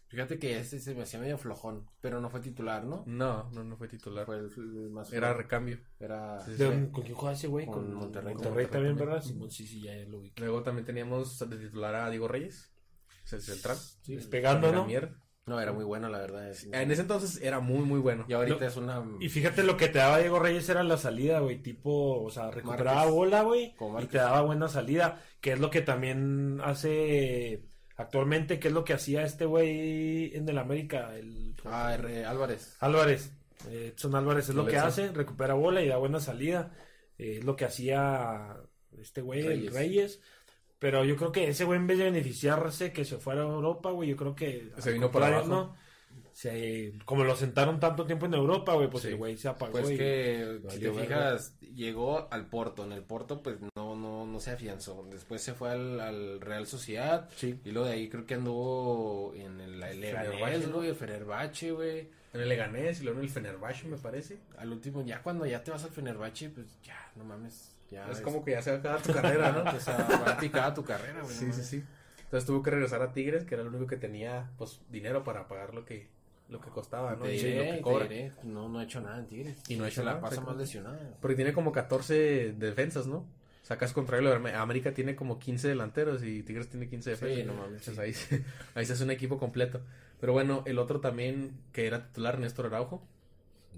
Fíjate 0.09 0.39
que 0.39 0.59
ese 0.59 0.79
se 0.81 0.95
me 0.95 1.03
hacía 1.03 1.19
medio 1.21 1.39
flojón, 1.39 1.89
pero 2.01 2.21
no 2.21 2.29
fue 2.29 2.41
titular, 2.41 2.85
¿no? 2.85 3.05
No, 3.07 3.51
no, 3.51 3.65
no 3.65 3.77
fue 3.77 3.89
titular. 3.89 4.27
Fue 4.27 4.37
el, 4.39 4.51
el 4.57 4.91
más 4.91 5.13
Era 5.13 5.33
recambio. 5.33 5.79
Era... 5.99 6.41
Sí, 6.41 6.53
¿De 6.53 6.65
dónde- 6.67 6.91
¿Con 6.93 7.03
quién 7.05 7.15
juega 7.17 7.35
ese 7.35 7.47
güey? 7.49 7.67
Con 7.67 7.95
Monterrey. 7.95 8.35
Monterrey 8.35 8.65
Con 8.67 8.73
también, 8.73 8.97
¿verdad? 8.97 9.23
Simón, 9.23 9.51
sí, 9.51 9.67
sí, 9.67 9.81
ya 9.81 9.95
lo 10.09 10.21
vi. 10.21 10.33
Luego 10.37 10.63
también 10.63 10.85
teníamos 10.85 11.39
de 11.39 11.57
titular 11.57 11.95
a 11.95 12.11
Diego 12.11 12.29
Reyes, 12.29 12.73
es 13.25 13.33
el 13.33 13.43
central. 13.43 13.77
Sí, 14.03 14.17
despegando, 14.17 14.69
Con 14.69 14.77
¿no? 14.77 14.87
Mier. 14.87 15.15
No, 15.47 15.61
era 15.61 15.73
muy 15.73 15.85
bueno, 15.85 16.09
la 16.09 16.19
verdad. 16.19 16.49
es- 16.49 16.65
En 16.65 16.91
ese 16.91 17.03
entonces 17.03 17.41
era 17.43 17.61
muy, 17.61 17.85
muy 17.85 18.01
bueno. 18.01 18.25
Y 18.29 18.33
ahorita 18.33 18.61
No. 18.61 18.67
es 18.67 18.77
una... 18.77 19.05
Y 19.21 19.29
fíjate 19.29 19.63
lo 19.63 19.77
que 19.77 19.89
te 19.89 19.99
daba 19.99 20.19
Diego 20.19 20.39
Reyes 20.39 20.67
era 20.71 20.83
la 20.83 20.97
salida, 20.97 21.41
güey, 21.41 21.59
tipo, 21.59 22.23
o 22.23 22.31
sea, 22.31 22.51
recuperaba 22.51 23.05
bola, 23.07 23.43
güey, 23.43 23.75
y 24.03 24.07
te 24.07 24.17
daba 24.19 24.41
buena 24.41 24.69
salida, 24.69 25.21
que 25.43 25.53
es 25.53 25.61
lo 25.61 25.69
que 25.71 25.83
también 25.83 26.61
hace 26.65 27.63
actualmente, 27.97 28.59
que 28.59 28.69
es 28.69 28.75
lo 28.75 28.85
que 28.85 28.95
hacía 28.95 29.23
este 29.23 29.45
güey 29.45 30.35
en 30.35 30.49
el 30.49 30.57
América, 30.59 31.15
el 31.17 31.55
Ah, 31.67 31.95
R- 31.95 32.25
Álvarez. 32.25 32.77
Álvarez, 32.81 33.31
Edson 33.71 34.15
Álvarez 34.15 34.49
es 34.49 34.55
lo 34.55 34.67
que 34.67 34.79
hace, 34.79 35.13
recupera 35.13 35.55
bola 35.55 35.83
y 35.83 35.89
da 35.89 35.97
buena 35.99 36.21
salida, 36.21 36.73
eh, 37.19 37.37
es 37.39 37.45
lo 37.45 37.55
que 37.57 37.65
hacía 37.67 38.57
este 38.99 39.21
güey, 39.21 39.41
el 39.47 39.71
Reyes. 39.71 40.21
Pero 40.85 41.03
yo 41.03 41.17
creo 41.17 41.33
que 41.33 41.49
ese 41.49 41.65
güey, 41.65 41.79
en 41.79 41.87
vez 41.87 41.97
de 41.97 42.05
beneficiarse 42.05 42.93
que 42.93 43.07
se 43.07 43.17
fuera 43.17 43.41
a 43.41 43.45
Europa, 43.47 43.91
güey, 43.91 44.11
yo 44.11 44.17
creo 44.19 44.35
que. 44.35 44.71
Se 44.81 44.93
vino 44.93 45.11
por 45.11 45.23
contrario, 45.23 45.39
abajo. 45.39 45.51
¿no? 45.73 45.77
Se- 46.35 46.93
como 47.07 47.25
lo 47.25 47.35
sentaron 47.37 47.81
tanto 47.81 48.05
tiempo 48.05 48.27
en 48.27 48.35
Europa, 48.35 48.75
güey, 48.75 48.91
pues 48.91 49.05
Sí. 49.05 49.09
el 49.09 49.17
güey 49.17 49.39
se 49.39 49.49
apagó. 49.49 49.73
Pues 49.73 49.91
y- 49.93 49.97
que, 49.97 50.59
si 50.69 50.81
te 50.81 50.93
fijas, 50.93 51.59
llegó 51.61 52.29
al 52.31 52.49
Porto. 52.51 52.85
En 52.85 52.93
el 52.93 53.03
Porto, 53.03 53.43
pues 53.43 53.57
no, 53.75 53.97
no, 53.97 54.27
no 54.27 54.41
se 54.41 54.51
afianzó. 54.51 55.07
Después 55.11 55.41
se 55.41 55.55
fue 55.55 55.71
al, 55.71 55.99
al 56.01 56.41
Real 56.43 56.67
Sociedad. 56.67 57.31
Sí. 57.35 57.59
Y 57.65 57.71
luego 57.71 57.89
de 57.89 57.95
ahí 57.95 58.11
creo 58.11 58.27
que 58.27 58.35
anduvo 58.35 59.33
en 59.37 59.61
el, 59.63 59.83
el 59.83 60.01
Fenerbahce, 60.03 60.35
Leganés, 60.37 60.71
güey, 60.73 60.89
el 60.91 60.97
Fenerbahce, 60.97 61.73
güey. 61.73 61.99
En 62.35 62.41
el 62.43 62.49
Leganés 62.51 63.01
y 63.01 63.05
luego 63.05 63.21
en 63.21 63.25
el 63.25 63.31
Fenerbahce, 63.31 63.87
me 63.89 63.97
parece. 63.97 64.37
Al 64.59 64.71
último, 64.71 65.03
ya 65.03 65.23
cuando 65.23 65.47
ya 65.47 65.65
te 65.65 65.71
vas 65.71 65.83
al 65.85 65.91
Fenerbahce, 65.93 66.51
pues 66.51 66.67
ya, 66.83 67.11
no 67.17 67.25
mames. 67.25 67.74
Ya 67.95 68.11
es 68.11 68.21
como 68.21 68.45
que 68.45 68.51
ya 68.53 68.63
se 68.63 68.71
va 68.71 68.77
a 68.77 68.81
acabar 68.81 69.03
tu 69.03 69.13
carrera, 69.13 69.53
¿no? 69.53 69.71
O 69.77 69.81
sea, 69.81 69.97
va 70.59 70.75
tu 70.75 70.85
carrera, 70.85 71.23
güey. 71.23 71.35
Sí, 71.35 71.53
sí, 71.53 71.63
sí. 71.63 71.85
Entonces 72.25 72.47
tuvo 72.47 72.63
que 72.63 72.71
regresar 72.71 73.01
a 73.03 73.13
Tigres, 73.13 73.45
que 73.45 73.55
era 73.55 73.63
el 73.63 73.69
único 73.69 73.87
que 73.87 73.97
tenía, 73.97 74.51
pues, 74.59 74.81
dinero 74.91 75.23
para 75.25 75.47
pagar 75.47 75.73
lo 75.75 75.85
que, 75.85 76.09
lo 76.49 76.61
que 76.61 76.71
costaba, 76.71 77.15
¿no? 77.15 77.25
Te 77.25 77.35
Y 77.35 77.39
diré, 77.39 77.57
lo 77.59 77.65
que 77.65 77.73
te 77.75 77.81
cobra. 77.83 78.09
diré, 78.09 78.33
no, 78.43 78.69
no 78.69 78.79
ha 78.81 78.85
hecho 78.85 79.01
nada 79.01 79.19
en 79.19 79.27
Tigres. 79.29 79.63
Y 79.69 79.77
no 79.77 79.85
ha 79.85 79.89
hecho 79.89 80.01
Se 80.01 80.05
la 80.05 80.13
nada, 80.15 80.23
pasa 80.23 80.41
más 80.41 80.57
lesionada. 80.57 81.17
Porque 81.21 81.37
tiene 81.37 81.53
como 81.53 81.71
14 81.71 82.53
defensas, 82.59 83.07
¿no? 83.07 83.19
O 83.19 83.67
sea, 83.67 83.79
caso 83.79 83.95
contrario, 83.95 84.31
América 84.57 84.93
tiene 84.93 85.15
como 85.17 85.39
15 85.39 85.69
delanteros 85.69 86.23
y 86.23 86.43
Tigres 86.43 86.69
tiene 86.69 86.89
15 86.89 87.11
defensas. 87.11 87.39
Sí, 87.39 87.45
no 87.47 87.55
mames, 87.55 87.87
Entonces 87.89 87.95
sí. 87.95 88.01
ahí, 88.01 88.13
se- 88.13 88.45
ahí 88.75 88.85
se 88.85 88.93
hace 88.95 89.05
un 89.05 89.11
equipo 89.11 89.39
completo. 89.39 89.81
Pero 90.21 90.33
bueno, 90.33 90.63
el 90.67 90.79
otro 90.79 91.01
también, 91.01 91.59
que 91.73 91.87
era 91.87 92.05
titular, 92.09 92.39
Néstor 92.39 92.67
Araujo. 92.67 93.07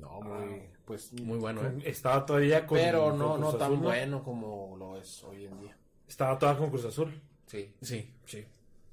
No, 0.00 0.20
muy, 0.22 0.62
pues, 0.86 1.12
Muy 1.20 1.38
bueno, 1.38 1.60
¿eh? 1.66 1.78
Estaba 1.84 2.24
todavía 2.24 2.66
con. 2.66 2.78
pero 2.78 3.10
con 3.10 3.18
no, 3.18 3.28
Cruz 3.34 3.40
no 3.40 3.48
Azul, 3.48 3.58
tan 3.58 3.82
bueno 3.82 4.22
como 4.24 4.76
lo 4.78 4.96
es 4.96 5.22
hoy 5.24 5.44
en 5.44 5.60
día. 5.60 5.76
Estaba 6.08 6.38
toda 6.38 6.56
con 6.56 6.70
Cruz 6.70 6.84
Azul. 6.86 7.20
Sí, 7.46 7.74
Sí. 7.82 8.12
Sí. 8.24 8.42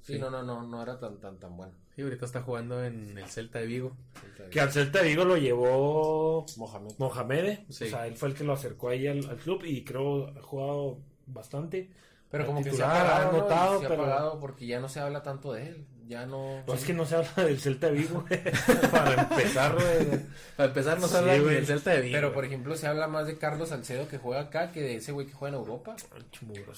sí, 0.02 0.12
Sí. 0.14 0.18
no, 0.18 0.28
no, 0.30 0.42
no, 0.42 0.62
no 0.62 0.82
era 0.82 0.98
tan, 0.98 1.18
tan, 1.18 1.38
tan 1.38 1.56
bueno. 1.56 1.72
Sí, 1.96 2.02
ahorita 2.02 2.26
está 2.26 2.42
jugando 2.42 2.84
en 2.84 3.16
el 3.16 3.26
Celta 3.28 3.60
de 3.60 3.66
Vigo. 3.66 3.96
Que 4.50 4.60
al 4.60 4.72
Celta 4.72 5.00
de 5.00 5.08
Vigo 5.08 5.24
lo 5.24 5.36
llevó 5.36 6.44
Mohamed. 6.56 6.90
Mohamed. 6.98 7.58
Sí. 7.68 7.84
O 7.84 7.88
sea, 7.88 8.06
él 8.08 8.16
fue 8.16 8.28
el 8.30 8.34
que 8.34 8.42
lo 8.44 8.52
acercó 8.52 8.88
ahí 8.88 9.06
al, 9.06 9.24
al 9.30 9.36
club 9.36 9.62
y 9.64 9.84
creo 9.84 10.26
ha 10.36 10.42
jugado 10.42 10.98
bastante. 11.26 11.90
Pero 12.30 12.46
como 12.46 12.64
que 12.64 12.72
se 12.72 12.82
ha 12.82 13.00
apagado, 13.00 13.38
notado, 13.38 13.78
se 13.78 13.86
ha 13.86 13.88
pero- 13.88 14.38
porque 14.40 14.66
ya 14.66 14.80
no 14.80 14.88
se 14.88 14.98
habla 14.98 15.22
tanto 15.22 15.52
de 15.52 15.68
él. 15.68 15.86
Ya 16.06 16.26
no. 16.26 16.62
Pues 16.66 16.80
es 16.80 16.86
que 16.86 16.92
no 16.92 17.06
se 17.06 17.14
habla 17.16 17.32
del 17.44 17.58
Celta 17.58 17.86
de 17.86 17.92
Vigo. 17.94 18.24
Para 18.90 19.22
empezar, 19.22 19.74
güey. 19.74 20.20
Para 20.56 20.68
empezar, 20.68 21.00
no 21.00 21.06
se 21.06 21.12
Sí, 21.14 21.18
habla 21.18 21.38
güey. 21.38 21.54
del 21.54 21.66
Celta 21.66 21.90
de 21.92 22.00
Vigo. 22.02 22.14
Pero 22.14 22.32
por 22.34 22.44
ejemplo, 22.44 22.76
se 22.76 22.86
habla 22.86 23.08
más 23.08 23.26
de 23.26 23.38
Carlos 23.38 23.70
Salcedo 23.70 24.06
que 24.08 24.18
juega 24.18 24.42
acá 24.42 24.70
que 24.70 24.82
de 24.82 24.96
ese 24.96 25.12
güey 25.12 25.26
que 25.26 25.32
juega 25.32 25.56
en 25.56 25.60
Europa. 25.62 25.96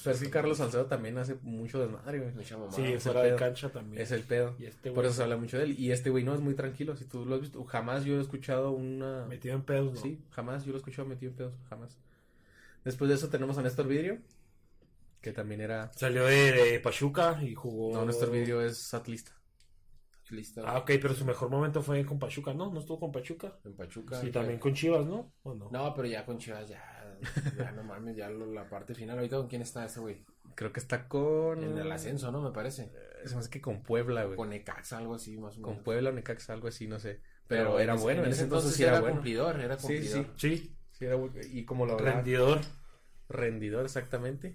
Pero 0.03 0.15
es 0.15 0.21
que 0.21 0.29
Carlos 0.29 0.57
Salcedo 0.59 0.85
también 0.85 1.17
hace 1.17 1.35
mucho 1.41 1.79
desmadre, 1.79 2.19
güey. 2.19 2.31
Mucha 2.33 2.55
mamada. 2.57 2.75
Sí, 2.75 2.83
es 2.85 3.03
fuera 3.03 3.19
el 3.21 3.25
de 3.25 3.29
pedo. 3.31 3.39
cancha 3.39 3.69
también. 3.69 4.01
Es 4.01 4.11
el 4.11 4.21
pedo. 4.23 4.55
Y 4.59 4.65
este 4.65 4.91
Por 4.91 5.05
eso 5.05 5.13
se 5.15 5.23
habla 5.23 5.37
mucho 5.37 5.57
de 5.57 5.65
él. 5.65 5.79
Y 5.79 5.91
este 5.91 6.09
güey 6.09 6.23
no 6.23 6.33
es 6.33 6.39
muy 6.39 6.53
tranquilo. 6.53 6.95
Si 6.95 7.05
tú 7.05 7.25
lo 7.25 7.35
has 7.35 7.41
visto, 7.41 7.63
jamás 7.65 8.05
yo 8.05 8.17
he 8.17 8.21
escuchado 8.21 8.71
una. 8.71 9.25
metido 9.25 9.55
en 9.55 9.63
pedos, 9.63 9.93
¿no? 9.95 10.01
Sí, 10.01 10.21
jamás 10.31 10.63
yo 10.63 10.71
lo 10.71 10.77
he 10.77 10.79
escuchado 10.79 11.07
metido 11.07 11.31
en 11.31 11.37
pedos. 11.37 11.53
Jamás. 11.69 11.97
Después 12.85 13.09
de 13.09 13.15
eso 13.15 13.27
tenemos 13.29 13.57
a 13.57 13.61
Néstor 13.61 13.87
Vidrio. 13.87 14.19
Que 15.21 15.31
también 15.33 15.61
era. 15.61 15.91
Salió 15.93 16.25
de, 16.25 16.51
de 16.51 16.79
Pachuca 16.79 17.39
y 17.41 17.53
jugó. 17.55 17.93
No, 17.93 18.05
Néstor 18.05 18.31
Vidrio 18.31 18.61
es 18.61 18.93
atlista. 18.93 19.31
Listo. 20.29 20.61
Ah, 20.67 20.79
ok, 20.79 20.91
pero 21.01 21.13
su 21.13 21.23
mejor 21.23 21.49
momento 21.49 21.81
fue 21.81 22.05
con 22.05 22.19
Pachuca, 22.19 22.53
¿no? 22.53 22.69
¿No 22.69 22.81
estuvo 22.81 22.99
con 22.99 23.13
Pachuca? 23.13 23.57
En 23.63 23.73
Pachuca. 23.77 24.19
Sí, 24.19 24.29
también 24.29 24.59
con 24.59 24.73
Chivas, 24.73 25.05
¿no? 25.05 25.33
¿O 25.43 25.53
no? 25.55 25.69
No, 25.71 25.93
pero 25.95 26.05
ya 26.09 26.25
con 26.25 26.37
Chivas 26.37 26.67
ya. 26.67 27.17
Ya 27.57 27.71
no 27.71 27.83
mames, 27.83 28.17
ya 28.17 28.29
lo- 28.29 28.51
la 28.51 28.69
parte 28.69 28.93
final. 28.93 29.17
Ahorita 29.17 29.37
con 29.37 29.47
quién 29.47 29.61
está 29.61 29.85
ese 29.85 30.01
güey. 30.01 30.25
Creo 30.53 30.73
que 30.73 30.81
está 30.81 31.07
con. 31.07 31.63
En 31.63 31.77
el 31.77 31.89
ascenso, 31.91 32.29
¿no? 32.31 32.41
Me 32.41 32.51
parece. 32.51 32.91
Se 33.25 33.33
me 33.35 33.39
hace 33.39 33.49
que 33.49 33.61
con 33.61 33.81
Puebla, 33.83 34.25
güey. 34.25 34.35
Con 34.35 34.49
Necaxa, 34.49 34.97
algo 34.97 35.15
así, 35.15 35.37
más 35.37 35.53
o 35.55 35.61
menos. 35.61 35.75
Con 35.75 35.83
Puebla, 35.83 36.11
Necaxa, 36.11 36.51
algo 36.53 36.67
así, 36.67 36.87
no 36.87 36.99
sé. 36.99 37.21
Pero, 37.47 37.79
era 37.79 37.95
bueno. 37.95 38.25
En 38.25 38.31
ese 38.31 38.43
entonces, 38.43 38.73
sí 38.75 38.83
era, 38.83 38.93
era 38.93 38.99
bueno. 39.01 39.15
cumplidor, 39.15 39.59
era 39.61 39.77
Sí, 39.79 39.87
cumplidor. 39.87 40.25
sí. 40.35 40.57
Sí, 40.57 40.77
Sí, 40.91 41.05
era 41.05 41.15
bu- 41.15 41.31
y 41.53 41.63
como 41.63 41.85
lo 41.85 41.93
hablaba. 41.93 42.15
rendidor. 42.17 42.59
Rendidor, 43.29 43.85
exactamente. 43.85 44.51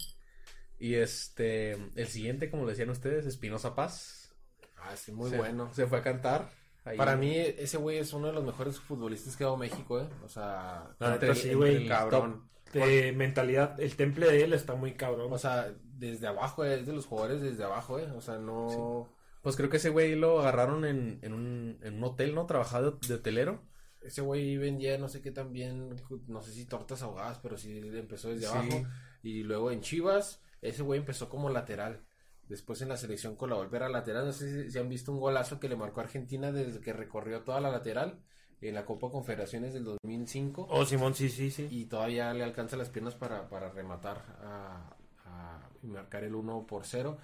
Y 0.82 0.94
este, 0.96 1.72
el 1.94 2.08
siguiente, 2.08 2.50
como 2.50 2.66
decían 2.66 2.90
ustedes, 2.90 3.24
Espinosa 3.26 3.74
Paz. 3.76 4.34
Ah, 4.76 4.96
sí, 4.96 5.12
muy 5.12 5.30
Se- 5.30 5.36
bueno. 5.38 5.72
Se 5.72 5.86
fue 5.86 5.98
a 5.98 6.02
cantar. 6.02 6.50
ahí. 6.84 6.96
Para 6.98 7.14
mí, 7.16 7.36
ese 7.36 7.76
güey 7.76 7.98
es 7.98 8.12
uno 8.12 8.26
de 8.26 8.32
los 8.32 8.42
mejores 8.44 8.80
futbolistas 8.80 9.36
que 9.36 9.44
ha 9.44 9.46
dado 9.46 9.56
México, 9.58 10.00
¿eh? 10.00 10.08
O 10.24 10.28
sea, 10.28 10.90
La 10.98 11.12
Entre 11.14 11.34
sí, 11.36 11.54
güey. 11.54 11.76
el 11.76 11.88
cabrón. 11.88 12.48
De 12.72 13.12
mentalidad, 13.12 13.78
el 13.80 13.94
temple 13.94 14.26
de 14.26 14.42
él 14.42 14.54
está 14.54 14.74
muy 14.74 14.94
cabrón. 14.94 15.32
O 15.32 15.38
sea, 15.38 15.72
desde 15.84 16.26
abajo, 16.26 16.64
es 16.64 16.84
de 16.86 16.92
los 16.94 17.06
jugadores 17.06 17.42
desde 17.42 17.62
abajo, 17.62 17.98
¿eh? 18.00 18.10
O 18.16 18.20
sea, 18.20 18.38
no... 18.38 19.08
Pues 19.42 19.54
creo 19.56 19.68
que 19.70 19.76
ese 19.76 19.90
güey 19.90 20.16
lo 20.16 20.40
agarraron 20.40 20.84
en, 20.84 21.18
en, 21.22 21.32
un, 21.32 21.78
en 21.82 21.94
un 21.94 22.04
hotel, 22.04 22.34
¿no? 22.34 22.46
Trabajaba 22.46 22.90
de, 22.90 22.96
de 23.08 23.14
hotelero. 23.14 23.62
Ese 24.00 24.20
güey 24.20 24.56
vendía 24.56 24.98
no 24.98 25.08
sé 25.08 25.20
qué 25.20 25.30
también, 25.30 25.94
no 26.26 26.42
sé 26.42 26.50
si 26.52 26.64
tortas 26.64 27.02
ahogadas, 27.02 27.38
pero 27.40 27.56
sí 27.56 27.78
empezó 27.94 28.30
desde 28.30 28.46
Sí. 28.48 28.52
abajo. 28.52 28.84
Y 29.22 29.42
luego 29.44 29.70
en 29.70 29.80
Chivas, 29.80 30.40
ese 30.62 30.82
güey 30.82 31.00
empezó 31.00 31.28
como 31.28 31.50
lateral. 31.50 32.02
Después 32.48 32.82
en 32.82 32.88
la 32.90 32.96
selección 32.96 33.36
con 33.36 33.50
la 33.50 33.56
volver 33.56 33.82
a 33.84 33.88
lateral, 33.90 34.26
no 34.26 34.32
sé 34.32 34.64
si, 34.64 34.70
si 34.72 34.78
han 34.78 34.88
visto 34.88 35.12
un 35.12 35.20
golazo 35.20 35.60
que 35.60 35.68
le 35.68 35.76
marcó 35.76 36.00
a 36.00 36.04
Argentina 36.04 36.52
desde 36.52 36.80
que 36.80 36.92
recorrió 36.92 37.42
toda 37.42 37.60
la 37.60 37.70
lateral 37.70 38.20
en 38.60 38.74
la 38.74 38.84
Copa 38.84 39.10
Confederaciones 39.10 39.74
del 39.74 39.84
2005. 39.84 40.66
Oh, 40.70 40.84
Simón, 40.84 41.14
sí, 41.14 41.28
sí, 41.28 41.50
sí. 41.50 41.68
Y 41.70 41.86
todavía 41.86 42.32
le 42.34 42.44
alcanza 42.44 42.76
las 42.76 42.90
piernas 42.90 43.14
para, 43.14 43.48
para 43.48 43.70
rematar 43.70 44.18
a, 44.42 44.96
a- 45.24 45.68
y 45.82 45.88
marcar 45.88 46.24
el 46.24 46.34
1 46.34 46.66
por 46.66 46.84
0. 46.86 47.18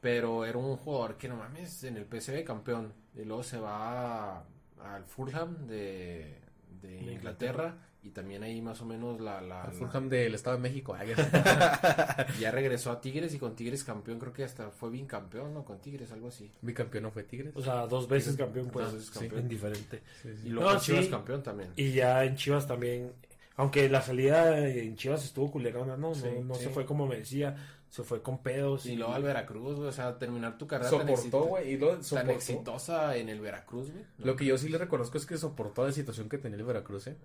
Pero 0.00 0.44
era 0.46 0.58
un 0.58 0.76
jugador 0.76 1.18
que 1.18 1.28
no 1.28 1.36
mames, 1.36 1.84
en 1.84 1.96
el 1.96 2.06
PSV 2.06 2.44
campeón. 2.44 2.94
Y 3.14 3.24
luego 3.24 3.42
se 3.42 3.58
va 3.58 4.46
al 4.78 5.04
Fulham 5.06 5.66
de, 5.66 6.40
de 6.80 7.12
Inglaterra. 7.12 7.76
Y 8.02 8.10
también 8.10 8.42
ahí 8.42 8.62
más 8.62 8.80
o 8.80 8.86
menos 8.86 9.20
la... 9.20 9.42
la- 9.42 9.64
la- 9.66 9.70
Fulham 9.72 10.08
del 10.08 10.34
Estado 10.34 10.56
de 10.56 10.62
México. 10.62 10.96
Ya 12.40 12.50
regresó 12.50 12.90
a 12.90 13.00
Tigres 13.00 13.34
y 13.34 13.38
con 13.38 13.54
Tigres 13.54 13.84
campeón. 13.84 14.18
Creo 14.18 14.32
que 14.32 14.44
hasta 14.44 14.70
fue 14.70 14.90
bien 14.90 15.06
campeón, 15.06 15.52
¿no? 15.54 15.64
Con 15.64 15.78
Tigres, 15.80 16.10
algo 16.12 16.28
así. 16.28 16.50
Mi 16.62 16.72
campeón 16.72 17.04
no 17.04 17.10
fue 17.10 17.24
Tigres. 17.24 17.54
O 17.54 17.62
sea, 17.62 17.86
dos 17.86 18.08
veces 18.08 18.36
campeón, 18.36 18.68
pues. 18.72 18.86
Dos 18.86 18.94
veces 18.94 19.10
campeón. 19.10 19.48
en. 19.50 19.50
Sí, 19.52 19.98
sí. 20.22 20.28
Y 20.46 20.48
luego 20.50 20.70
No, 20.70 20.76
con 20.76 20.84
Chivas 20.84 21.04
sí. 21.04 21.10
campeón 21.10 21.42
también. 21.42 21.70
Y 21.76 21.92
ya 21.92 22.24
en 22.24 22.36
Chivas 22.36 22.66
también. 22.66 23.12
Aunque 23.56 23.88
la 23.90 24.00
salida 24.00 24.66
en 24.66 24.96
Chivas 24.96 25.22
estuvo 25.24 25.50
culerona, 25.50 25.96
¿no? 25.96 26.14
Sí, 26.14 26.24
no 26.38 26.44
no 26.44 26.54
sí. 26.54 26.64
se 26.64 26.70
fue 26.70 26.86
como 26.86 27.06
me 27.06 27.16
decía. 27.18 27.54
Se 27.90 28.04
fue 28.04 28.22
con 28.22 28.38
pedos. 28.38 28.86
Y 28.86 28.94
luego 28.94 29.12
al 29.14 29.24
Veracruz, 29.24 29.74
güey. 29.76 29.88
O 29.88 29.92
sea, 29.92 30.16
terminar 30.16 30.56
tu 30.56 30.66
carrera 30.66 30.90
tan, 30.90 31.00
Soportó, 31.08 31.42
güey. 31.44 31.72
Y 31.72 31.76
lo 31.76 31.88
tan 31.90 32.04
soportó. 32.04 32.30
exitosa 32.30 33.16
en 33.16 33.28
el 33.28 33.40
Veracruz, 33.40 33.90
güey. 33.90 34.04
Lo 34.18 34.36
que 34.36 34.44
yo 34.46 34.56
sí 34.56 34.68
le 34.68 34.78
reconozco 34.78 35.18
es 35.18 35.26
que 35.26 35.36
soportó 35.36 35.84
la 35.84 35.90
situación 35.92 36.28
que 36.28 36.38
tenía 36.38 36.56
el 36.56 36.64
Veracruz, 36.64 37.08
¿eh? 37.08 37.16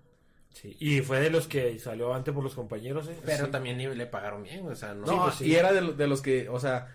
Sí, 0.60 0.74
Y 0.80 1.00
fue 1.02 1.20
de 1.20 1.28
los 1.28 1.46
que 1.48 1.78
salió 1.78 2.14
antes 2.14 2.32
por 2.32 2.42
los 2.42 2.54
compañeros, 2.54 3.08
¿eh? 3.08 3.16
Pero 3.26 3.44
Sí. 3.46 3.50
también 3.50 3.76
le 3.98 4.06
pagaron 4.06 4.42
bien, 4.42 4.66
o 4.66 4.74
sea, 4.74 4.94
no. 4.94 5.04
No, 5.04 5.22
pues 5.24 5.34
sí. 5.36 5.46
y 5.48 5.54
era 5.54 5.70
de, 5.72 5.92
de 5.92 6.06
los 6.06 6.22
que, 6.22 6.48
o 6.48 6.58
sea, 6.58 6.88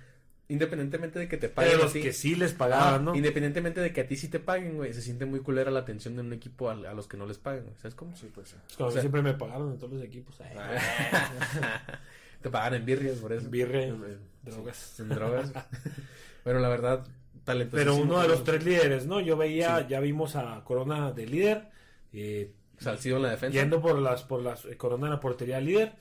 independientemente 0.50 1.20
de 1.20 1.28
que 1.28 1.38
te 1.38 1.48
paguen 1.48 1.76
a 1.76 1.84
los 1.84 1.94
que 1.94 2.12
sí 2.12 2.34
les 2.36 2.54
Ah, 2.54 2.58
pagaban, 2.58 3.06
¿no? 3.06 3.16
Independientemente 3.16 3.80
de 3.80 3.94
que 3.94 4.02
a 4.02 4.08
ti 4.08 4.16
sí 4.16 4.30
te 4.30 4.40
paguen, 4.40 4.78
güey, 4.78 4.94
se 4.94 5.02
siente 5.04 5.26
muy 5.28 5.42
culera 5.42 5.70
la 5.70 5.82
atención 5.82 6.16
de 6.16 6.22
un 6.22 6.34
equipo 6.34 6.70
a, 6.70 6.74
a 6.74 6.94
los 6.96 7.08
que 7.08 7.18
no 7.18 7.28
les 7.28 7.38
pagan, 7.38 7.64
güey, 7.66 7.76
¿sabes 7.78 7.94
cómo? 7.94 8.16
Sí, 8.16 8.32
pues. 8.34 8.50
sí. 8.50 8.56
Es 8.68 8.76
como 8.78 8.90
o 8.90 8.92
sea- 8.92 9.02
siempre 9.02 9.22
me 9.22 9.34
pagaron 9.36 9.72
en 9.74 9.78
todos 9.78 9.94
los 9.94 10.04
equipos. 10.04 10.42
Ay, 10.42 10.58
Te 12.42 12.50
pagan 12.50 12.74
en 12.74 12.86
birrias 12.86 13.18
por 13.20 13.32
eso. 13.34 13.48
Birre, 13.50 13.94
drogas. 14.42 15.00
En 15.00 15.10
drogas. 15.10 15.52
bueno, 16.44 16.60
la 16.60 16.70
verdad, 16.70 17.06
talentosísimo. 17.44 17.96
Pero 17.96 18.04
uno 18.04 18.22
de 18.22 18.28
los 18.28 18.44
tres 18.44 18.64
líderes, 18.66 19.06
¿no? 19.06 19.20
Yo 19.20 19.38
veía, 19.38 19.80
Sí. 19.82 19.86
ya 19.90 20.00
vimos 20.00 20.36
a 20.36 20.64
Corona 20.64 21.12
de 21.12 21.28
líder. 21.28 21.70
eh, 22.14 22.52
Salcido 22.82 23.18
en 23.18 23.24
la 23.24 23.30
defensa. 23.32 23.58
yendo 23.60 23.82
por 23.82 23.98
las 24.00 24.24
por 24.24 24.42
las 24.42 24.66
eh, 24.66 24.76
Corona 24.78 25.06
en 25.08 25.12
la 25.14 25.20
portería 25.20 25.60
líder. 25.62 25.94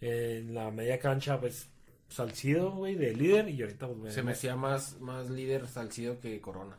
en 0.00 0.54
la 0.54 0.70
media 0.70 0.98
cancha, 1.00 1.40
pues 1.40 1.68
Salcido, 2.08 2.70
güey, 2.72 2.94
de 2.94 3.14
líder. 3.14 3.48
Y 3.48 3.60
ahorita, 3.62 3.88
pues, 3.88 4.14
Se 4.14 4.22
me 4.22 4.32
hacía 4.32 4.56
más, 4.56 4.98
más 5.00 5.28
líder 5.28 5.66
Salcido 5.66 6.20
que 6.20 6.40
Corona. 6.40 6.76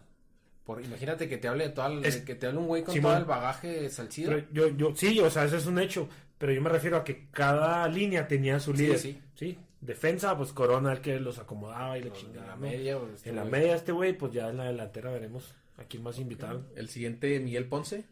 Por, 0.64 0.84
imagínate 0.84 1.28
que 1.28 1.38
te 1.38 1.48
hable 1.48 1.66
de 1.66 1.70
todo 1.72 1.88
el- 1.88 2.06
Es- 2.06 2.18
que 2.22 2.36
te 2.36 2.48
hable 2.48 2.60
un 2.60 2.68
güey 2.68 2.84
con 2.84 2.94
Simón. 2.94 3.12
todo 3.12 3.20
el 3.22 3.26
bagaje 3.26 3.90
Salcido. 3.90 4.32
Pero 4.32 4.46
yo, 4.52 4.70
yo, 4.78 4.96
sí, 4.96 5.20
o 5.20 5.30
sea, 5.30 5.44
eso 5.46 5.58
es 5.58 5.66
un 5.66 5.80
hecho. 5.80 6.08
Pero 6.38 6.54
yo 6.54 6.62
me 6.62 6.70
refiero 6.70 6.96
a 6.98 7.04
que 7.04 7.28
cada 7.32 7.88
línea 7.90 8.28
tenía 8.28 8.60
su 8.60 8.74
líder. 8.74 8.98
sí. 9.00 9.20
Sí, 9.36 9.58
defensa, 9.82 10.38
pues 10.38 10.52
Corona 10.54 10.92
el 10.94 11.02
que 11.02 11.20
los 11.20 11.38
acomodaba 11.40 11.98
y 11.98 12.02
la 12.02 12.08
en 12.08 12.14
chingada. 12.14 12.48
la 12.48 12.56
media, 12.56 12.98
pues, 13.00 13.14
este 13.16 13.30
En 13.30 13.36
la 13.36 13.46
media 13.46 13.76
este 13.76 13.92
güey, 13.92 14.14
pues 14.18 14.32
ya 14.34 14.50
en 14.50 14.58
la 14.58 14.66
delantera 14.66 15.12
veremos 15.12 15.54
a 15.78 15.84
quién 15.84 16.04
más 16.04 16.18
invitaron. 16.20 16.68
El 16.76 16.88
siguiente, 16.90 17.40
Miguel 17.40 17.66
Ponce. 17.66 18.06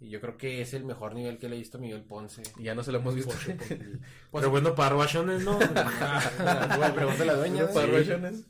Y 0.00 0.10
yo 0.10 0.20
creo 0.20 0.36
que 0.36 0.60
es 0.60 0.74
el 0.74 0.84
mejor 0.84 1.14
nivel 1.14 1.38
que 1.38 1.48
le 1.48 1.56
he 1.56 1.58
visto 1.58 1.78
a 1.78 1.80
Miguel 1.80 2.02
Ponce. 2.02 2.42
Y 2.58 2.62
ya 2.64 2.74
no 2.74 2.82
se 2.84 2.92
lo 2.92 2.98
hemos 2.98 3.14
visto. 3.16 3.34
Pero 4.32 4.50
bueno, 4.50 4.74
para 4.74 4.90
Arbachones, 4.94 5.44
¿no? 5.44 5.58
Bueno, 5.58 6.94
pregúntale 6.94 7.30
a 7.30 7.34
la 7.34 7.38
dueña. 7.38 7.64
Unos 7.64 8.44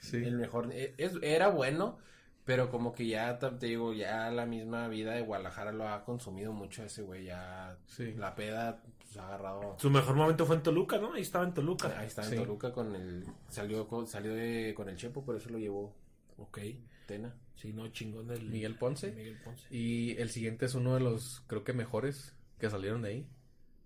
Sí. 0.00 0.16
El 0.16 0.36
mejor. 0.36 0.68
eh, 0.72 0.94
es- 0.98 1.18
era 1.22 1.48
bueno, 1.48 1.98
pero 2.44 2.70
como 2.70 2.92
que 2.92 3.06
ya, 3.06 3.38
te 3.38 3.66
digo, 3.66 3.92
ya 3.92 4.30
la 4.32 4.46
misma 4.46 4.88
vida 4.88 5.12
de 5.12 5.22
Guadalajara 5.22 5.70
lo 5.72 5.88
ha 5.88 6.04
consumido 6.04 6.52
mucho 6.52 6.82
ese 6.84 7.02
güey. 7.02 7.24
Ya 7.26 7.76
Sí. 7.86 8.12
la 8.14 8.34
peda 8.34 8.82
pues, 8.98 9.16
ha 9.16 9.26
agarrado. 9.28 9.76
Su 9.78 9.90
mejor 9.90 10.16
momento 10.16 10.44
fue 10.44 10.56
en 10.56 10.62
Toluca, 10.64 10.98
¿no? 10.98 11.12
Ahí 11.14 11.22
estaba 11.22 11.44
en 11.44 11.54
Toluca. 11.54 11.94
Ahí 11.98 12.08
está 12.08 12.28
en. 12.28 12.34
Toluca 12.36 12.72
con 12.72 12.96
el. 12.96 13.24
Salió, 13.48 13.86
con, 13.86 14.08
salió 14.08 14.34
de- 14.34 14.72
con 14.76 14.88
el 14.88 14.96
Chepo, 14.96 15.24
por 15.24 15.36
eso 15.36 15.50
lo 15.50 15.58
llevó 15.58 15.94
Ok. 16.42 16.58
Tena. 17.06 17.34
Sí, 17.56 17.72
no, 17.72 17.88
chingón 17.88 18.30
el... 18.30 18.48
Miguel 18.48 18.76
Ponce. 18.76 19.12
Miguel 19.12 19.38
Ponce. 19.44 19.62
Y 19.70 20.16
el 20.18 20.30
siguiente 20.30 20.66
es 20.66 20.74
uno 20.74 20.94
de 20.94 21.00
los, 21.00 21.42
creo 21.46 21.62
que 21.64 21.72
mejores 21.72 22.34
que 22.58 22.68
salieron 22.70 23.02
de 23.02 23.08
ahí. 23.08 23.26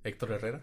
Héctor 0.05 0.33
Herrera. 0.33 0.63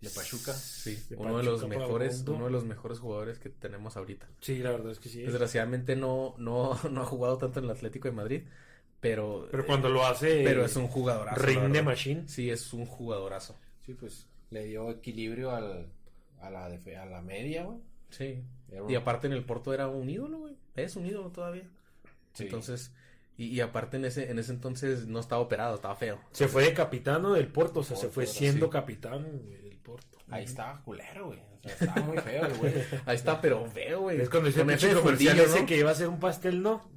De 0.00 0.10
Pachuca. 0.10 0.52
Sí, 0.52 0.98
De 1.10 1.14
uno 1.16 1.38
de 1.38 1.44
los 1.44 1.66
mejores, 1.68 2.24
uno 2.26 2.46
de 2.46 2.50
los 2.50 2.64
mejores 2.64 2.98
jugadores 2.98 3.38
que 3.38 3.50
tenemos 3.50 3.96
ahorita. 3.96 4.28
Sí, 4.40 4.58
la 4.58 4.72
verdad 4.72 4.90
es 4.90 4.98
que 4.98 5.08
sí. 5.08 5.22
Desgraciadamente 5.22 5.94
no, 5.94 6.34
no, 6.38 6.76
no 6.90 7.02
ha 7.02 7.04
jugado 7.04 7.38
tanto 7.38 7.60
en 7.60 7.66
el 7.66 7.70
Atlético 7.70 8.08
de 8.08 8.14
Madrid, 8.14 8.42
pero, 9.00 9.46
Pero 9.50 9.64
cuando 9.64 9.88
lo 9.88 10.04
hace. 10.04 10.42
pero 10.42 10.64
es 10.64 10.74
un 10.74 10.88
jugadorazo. 10.88 11.40
Ring 11.40 11.72
de 11.72 11.82
machine. 11.82 12.26
Sí, 12.28 12.50
es 12.50 12.72
un 12.72 12.84
jugadorazo. 12.86 13.56
Sí, 13.86 13.94
pues 13.94 14.26
le 14.50 14.64
dio 14.66 14.90
equilibrio 14.90 15.52
al, 15.52 15.86
a, 16.40 16.50
la 16.50 16.68
defe- 16.68 16.96
a 16.96 17.06
la 17.06 17.22
media, 17.22 17.62
güey. 17.64 17.78
Sí. 18.10 18.42
Era 18.72 18.90
Y 18.90 18.94
aparte 18.94 19.26
en 19.26 19.32
el 19.32 19.44
Porto 19.44 19.72
era 19.72 19.88
un 19.88 20.08
ídolo, 20.08 20.38
güey. 20.38 20.56
Es 20.74 20.96
un 20.96 21.06
ídolo 21.06 21.30
todavía. 21.30 21.68
Sí. 22.32 22.44
Entonces, 22.44 22.92
y, 23.36 23.46
y 23.46 23.60
aparte 23.60 23.96
en 23.96 24.04
ese, 24.04 24.30
en 24.30 24.38
ese 24.38 24.52
entonces 24.52 25.06
no 25.06 25.20
estaba 25.20 25.40
operado, 25.40 25.74
estaba 25.74 25.96
feo. 25.96 26.18
Se 26.32 26.48
fue 26.48 26.64
de 26.64 26.74
capitano 26.74 27.34
del 27.34 27.48
Porto, 27.48 27.80
o 27.80 27.82
sea, 27.82 27.96
se 27.96 28.08
fue 28.08 28.26
siendo 28.26 28.66
sí. 28.66 28.72
capitán 28.72 29.22
del 29.48 29.78
Porto. 29.82 30.18
Ahí 30.30 30.44
estaba 30.44 30.82
culero, 30.82 31.26
güey. 31.26 31.40
O 31.40 31.62
sea, 31.62 31.72
estaba 31.72 32.06
muy 32.06 32.18
feo 32.18 32.46
el 32.46 32.54
güey. 32.58 32.72
Ahí 33.06 33.16
está, 33.16 33.40
pero 33.40 33.66
feo, 33.66 34.00
güey. 34.02 34.20
Es 34.20 34.28
cuando 34.28 34.48
ese 34.48 34.60
Con 34.60 34.68
pinche 34.68 34.88
ese 34.88 35.00
comercial 35.00 35.36
fundillo, 35.36 35.50
ese 35.50 35.60
¿no? 35.60 35.66
que 35.66 35.76
iba 35.76 35.88
a 35.90 35.92
hacer 35.92 36.08
un 36.08 36.18
pastel, 36.18 36.62
¿no? 36.62 36.90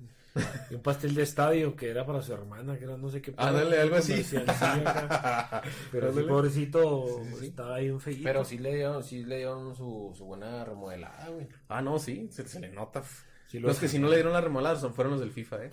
Y 0.69 0.75
un 0.75 0.81
pastel 0.81 1.15
de 1.15 1.23
estadio 1.23 1.75
que 1.75 1.89
era 1.89 2.05
para 2.05 2.21
su 2.21 2.33
hermana, 2.33 2.77
que 2.77 2.83
era 2.83 2.97
no 2.97 3.09
sé 3.09 3.21
qué. 3.21 3.33
Ah, 3.37 3.51
dale, 3.51 3.79
algo 3.79 3.95
así. 3.95 4.23
sí, 4.23 4.35
acá. 4.37 5.61
Pero 5.91 6.07
sí, 6.07 6.19
Ándale. 6.19 6.27
pobrecito, 6.27 7.05
Sí, 7.07 7.29
sí, 7.31 7.35
sí. 7.39 7.45
estaba 7.47 7.75
ahí 7.75 7.89
un 7.89 7.99
feíto. 7.99 8.21
Pero 8.23 8.43
sí 8.45 8.57
le 8.57 8.75
dieron, 8.75 9.03
sí 9.03 9.23
le 9.23 9.37
dieron 9.37 9.75
su, 9.75 10.13
su 10.15 10.25
buena 10.25 10.65
remodelada, 10.65 11.29
güey. 11.29 11.47
Ah, 11.69 11.81
no, 11.81 11.97
sí, 11.99 12.27
se, 12.31 12.47
se 12.47 12.59
le 12.59 12.69
nota. 12.69 13.01
Sí 13.47 13.59
lo 13.59 13.67
los 13.69 13.79
que 13.79 13.87
si 13.87 13.99
no 13.99 14.09
le 14.09 14.15
dieron 14.15 14.33
la 14.33 14.41
remolada 14.41 14.75
son, 14.75 14.93
fueron 14.93 15.11
los 15.13 15.21
del 15.21 15.31
FIFA, 15.31 15.65
¿eh? 15.65 15.71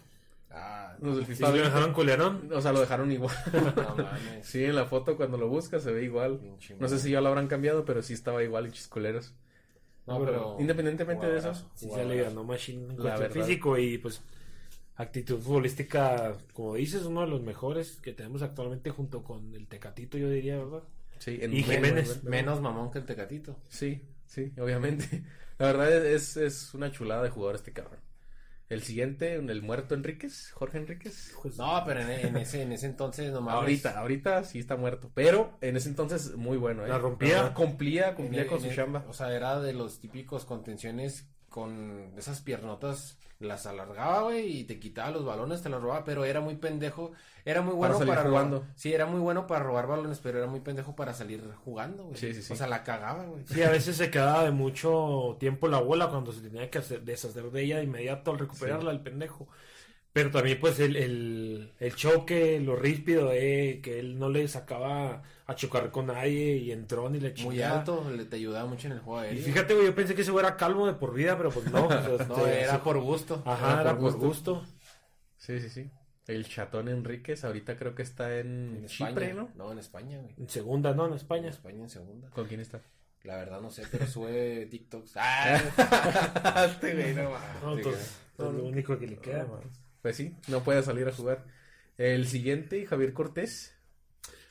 Ah, 0.55 0.94
Los 1.01 1.16
del 1.16 1.25
Sí, 1.27 1.33
FIFA. 1.35 1.48
lo 1.51 1.57
dejaron 1.57 1.92
culerón. 1.94 2.51
O 2.55 2.61
sea, 2.61 2.72
lo 2.72 2.81
dejaron 2.81 3.11
igual. 3.11 3.35
no 3.77 3.96
mames. 3.96 4.46
Sí, 4.46 4.62
en 4.64 4.77
la 4.77 4.85
foto 4.85 5.16
cuando 5.16 5.38
lo 5.38 5.48
buscas 5.48 5.83
se 5.83 5.90
ve 5.92 6.05
igual. 6.05 6.38
Pinche 6.38 6.77
No 6.79 6.88
sé 6.88 6.98
si 6.98 7.11
ya 7.11 7.20
lo 7.22 7.29
habrán 7.29 7.48
cambiado, 7.48 7.85
pero 7.87 8.03
sí 8.03 8.12
estaba 8.12 8.42
igual 8.44 8.66
y 8.66 8.70
chisculeros. 8.72 9.33
No, 10.07 10.22
pero. 10.22 10.57
Independientemente 10.61 11.27
de 11.27 11.38
eso, 11.38 11.55
Sí, 11.75 11.88
se 11.88 12.05
le 12.05 12.22
ganó 12.22 12.44
Machine 12.44 12.92
en 12.94 13.03
La 13.03 13.16
físico 13.31 13.79
y 13.79 13.96
pues 13.98 14.20
actitud 14.97 15.41
futbolística, 15.41 16.37
como 16.53 16.75
dices, 16.75 17.05
uno 17.05 17.23
de 17.23 17.27
los 17.29 17.43
mejores 17.43 17.99
que 18.03 18.13
tenemos 18.13 18.43
actualmente 18.43 18.91
junto 18.91 19.23
con 19.25 19.55
el 19.55 19.67
Tecatito, 19.67 20.19
yo 20.19 20.29
diría, 20.31 20.59
¿verdad? 20.59 20.83
Sí, 21.19 21.39
en 21.41 21.53
Y 21.53 21.63
menos, 21.63 21.75
Jiménez. 21.75 22.25
¿no? 22.25 22.31
Menos 22.31 22.61
mamón 22.61 22.91
que 22.91 22.99
el 22.99 23.07
Tecatito. 23.07 23.57
Sí, 23.69 24.03
sí, 24.27 24.53
obviamente. 24.61 25.23
La 25.59 25.67
verdad 25.67 26.07
es, 26.07 26.37
es 26.37 26.75
una 26.75 26.91
chulada 26.91 27.23
de 27.23 27.31
jugador 27.31 27.55
este 27.57 27.73
cabrón. 27.73 28.01
El 28.69 28.83
siguiente, 28.83 29.35
el 29.35 29.61
muerto 29.63 29.95
Enríquez, 29.95 30.51
Jorge 30.53 30.79
Enríquez. 30.79 31.35
Pues, 31.43 31.59
No, 31.59 31.83
pero 31.87 32.01
en, 32.01 32.11
en 32.11 32.37
ese, 32.39 32.63
en 32.63 32.73
ese 32.73 32.87
entonces 32.87 33.31
no 33.31 33.43
mames. 33.43 33.61
Ahorita, 33.61 33.99
ahorita 34.01 34.45
sí 34.45 34.59
está 34.59 34.77
muerto. 34.77 35.11
Pero 35.15 35.59
en 35.61 35.77
ese 35.77 35.91
entonces 35.91 36.35
muy 36.37 36.57
bueno, 36.57 36.85
¿eh? 36.87 36.89
La 36.89 36.97
rompía. 36.99 37.53
Cumplía, 37.53 38.09
En 38.11 38.15
cumplía 38.15 38.47
con 38.47 38.57
en 38.59 38.63
su 38.65 38.71
el- 38.71 38.77
chamba. 38.77 39.05
O 39.09 39.13
sea, 39.13 39.31
era 39.37 39.61
de 39.61 39.75
los 39.75 40.01
típicos 40.01 40.47
contenciones 40.47 41.29
con 41.53 42.11
esas 42.19 42.41
piernotas, 42.41 43.17
las 43.38 43.67
alargaba, 43.67 44.23
güey, 44.23 44.59
y 44.61 44.65
te 44.65 44.81
quitaba 44.81 45.11
los 45.12 45.25
balones, 45.25 45.62
te 45.62 45.69
los 45.69 45.81
robaba, 45.83 46.05
pero 46.05 46.25
era 46.25 46.41
muy 46.41 46.57
pendejo. 46.57 47.12
Era 47.45 47.61
muy 47.61 47.75
bueno 47.75 47.99
para, 47.99 48.23
jugando. 48.23 48.61
robar- 48.62 48.73
Sí, 48.77 48.93
era 48.95 49.07
muy 49.07 49.19
bueno 49.21 49.47
para 49.49 49.65
robar 49.65 49.87
balones, 49.88 50.21
pero 50.23 50.38
era 50.38 50.47
muy 50.47 50.61
pendejo 50.61 50.95
para 50.95 51.12
salir 51.12 51.43
jugando, 51.65 52.05
güey. 52.05 52.17
Sí, 52.17 52.33
sí, 52.35 52.43
sí. 52.43 52.53
O 52.53 52.57
sea, 52.57 52.69
la 52.69 52.85
cagaba, 52.85 53.25
güey. 53.25 53.45
Sí, 53.47 53.62
a 53.62 53.71
veces 53.71 53.97
se 53.97 54.11
quedaba 54.11 54.45
de 54.45 54.53
mucho 54.53 55.37
tiempo 55.41 55.67
la 55.69 55.81
bola 55.81 56.09
cuando 56.09 56.33
se 56.33 56.41
tenía 56.41 56.71
que 56.71 56.79
hacer, 56.79 57.03
deshacer 57.03 57.51
de 57.51 57.62
ella 57.62 57.77
de 57.79 57.85
inmediato 57.85 58.31
al 58.31 58.38
recuperarla 58.38 58.91
el 58.93 59.01
pendejo. 59.01 59.49
Pero 60.12 60.31
también 60.31 60.61
pues 60.61 60.79
el, 60.79 60.96
el, 60.96 61.72
el 61.81 61.94
choque, 61.94 62.61
lo 62.61 62.77
ríspido 62.77 63.31
de 63.31 63.81
que 63.83 63.98
él 63.98 64.18
no 64.18 64.29
le 64.29 64.46
sacaba 64.46 65.22
a 65.46 65.55
chocar 65.55 65.90
con 65.90 66.07
nadie 66.09 66.57
y 66.57 66.70
entró 66.70 67.09
ni 67.09 67.18
le 67.18 67.33
chingaba. 67.33 67.53
Muy 67.55 67.62
alto, 67.62 68.11
le 68.11 68.25
te 68.27 68.37
ayudaba 68.37 68.66
mucho 68.68 68.88
en 68.88 68.92
el 68.92 69.01
juego 69.01 69.22
Y 69.25 69.29
aéreo. 69.29 69.44
fíjate, 69.44 69.72
güey, 69.75 69.87
yo 69.87 69.94
pensé 69.94 70.14
que 70.14 70.20
ese 70.20 70.31
güey 70.31 70.44
era 70.44 70.57
calmo 70.59 70.87
de 70.87 70.92
por 70.94 71.14
vida, 71.14 71.37
pero 71.38 71.51
pues 71.51 71.70
no. 71.72 71.88
sea, 71.88 72.01
No, 72.29 72.46
este, 72.46 72.61
era 72.61 72.83
por 72.83 72.98
gusto. 73.01 73.42
Ajá, 73.46 73.81
era 73.81 73.96
por 73.98 74.12
gusto. 74.18 74.66
Sí, 75.38 75.59
sí, 75.61 75.70
sí. 75.70 75.90
El 76.27 76.46
chatón 76.46 76.88
Enríquez 76.88 77.44
ahorita 77.44 77.77
creo 77.79 77.94
que 77.94 78.03
está 78.03 78.38
en, 78.38 78.77
En 78.83 78.87
Chipre, 78.87 79.29
España, 79.31 79.35
¿no? 79.35 79.51
No, 79.57 79.72
en 79.72 79.79
España, 79.79 80.18
güey. 80.20 80.35
En 80.38 80.48
segunda, 80.48 80.92
¿no? 80.94 81.07
En 81.07 81.12
En 81.12 81.16
España. 81.16 81.48
España 81.48 81.83
en 81.83 81.90
segunda. 81.90 82.29
¿Con 82.31 82.46
quién 82.46 82.61
está? 82.61 82.81
La 83.25 83.37
verdad 83.37 83.61
no 83.61 83.70
sé, 83.70 83.85
pero 83.90 84.07
sube 84.07 84.66
TikToks. 84.70 85.12
Ah, 85.16 85.61
este 86.66 86.94
güey, 86.94 87.14
no 87.14 87.31
mames. 87.31 87.62
No, 87.62 87.83
pues, 87.83 87.96
es 87.96 88.18
lo 88.38 88.64
único 88.64 88.98
que 88.98 89.07
le 89.07 89.16
queda. 89.16 89.46
Pues 90.03 90.17
sí, 90.17 90.37
no 90.49 90.62
puede 90.62 90.83
salir 90.83 91.09
a 91.09 91.12
jugar. 91.12 91.45
El 91.97 92.27
siguiente, 92.27 92.85
Javier 92.87 93.12
Cortés. 93.12 93.77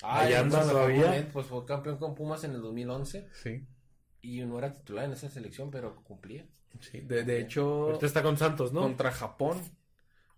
Ah, 0.02 0.28
ya 0.30 0.40
anda 0.40 0.62
todavía. 0.62 1.30
Pues 1.32 1.46
fue 1.48 1.66
campeón 1.66 1.98
con 1.98 2.16
Pumas 2.16 2.44
en 2.44 2.54
el 2.54 2.62
2011 2.62 3.28
Sí, 3.34 3.68
y 4.22 4.42
no 4.42 4.58
era 4.58 4.74
titular 4.74 5.06
en 5.06 5.12
esa 5.14 5.30
selección, 5.30 5.70
pero 5.70 5.96
cumplía. 6.04 6.46
sí. 6.80 7.02
De, 7.02 7.24
de 7.24 7.40
hecho, 7.42 7.88
Ahorita 7.88 8.06
está 8.06 8.24
con 8.24 8.38
Santos, 8.38 8.72
¿no? 8.74 8.82
contra 8.82 9.12
Japón. 9.12 9.62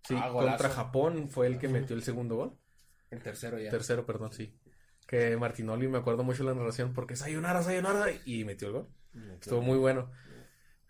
Sí, 0.06 0.15
Ah, 0.17 0.30
contra 0.32 0.69
Japón 0.69 1.30
fue 1.30 1.47
el 1.47 1.60
que 1.60 1.69
metió 1.69 1.95
el 1.95 2.04
segundo 2.04 2.36
gol. 2.36 2.58
El 3.10 3.21
tercero 3.21 3.58
ya. 3.60 3.69
Tercero, 3.69 4.06
perdón, 4.06 4.34
sí. 4.34 4.54
Que 5.08 5.38
Martinoli, 5.38 5.88
me 5.88 5.99
acuerdo 5.99 6.23
mucho 6.23 6.43
de 6.43 6.49
la 6.49 6.56
narración 6.56 6.93
porque 6.93 7.15
sayonara, 7.15 7.62
sayonara, 7.62 8.08
y 8.26 8.43
metió 8.43 8.67
el 8.69 8.73
gol. 8.73 8.88
Estuvo 9.39 9.62
muy 9.62 9.78
bueno. 9.78 10.10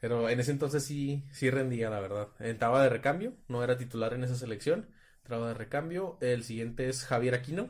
Pero 0.04 0.28
en 0.28 0.38
ese 0.38 0.52
entonces 0.52 0.84
sí, 0.84 1.24
sí 1.32 1.50
rendía, 1.50 1.90
la 1.90 2.02
verdad. 2.02 2.28
Entraba 2.40 2.84
de 2.84 2.90
recambio, 2.90 3.38
no 3.48 3.64
era 3.64 3.78
titular 3.78 4.14
en 4.14 4.26
esa 4.26 4.36
selección. 4.36 4.90
Entraba 5.20 5.48
de 5.48 5.54
recambio. 5.54 6.18
El 6.20 6.44
siguiente 6.44 6.90
es 6.90 7.06
Javier 7.06 7.34
Aquino. 7.34 7.70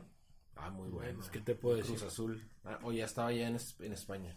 Ah, 0.56 0.68
muy 0.68 0.88
bueno. 0.88 1.20
¿Qué 1.30 1.38
te 1.38 1.54
puedo 1.54 1.76
decir? 1.76 1.94
Cruz 1.94 2.02
Azul. 2.02 2.42
Ah, 2.64 2.80
o 2.82 2.90
ya 2.90 3.04
estaba 3.04 3.32
ya 3.32 3.46
en, 3.46 3.56
en 3.78 3.92
España. 3.92 4.36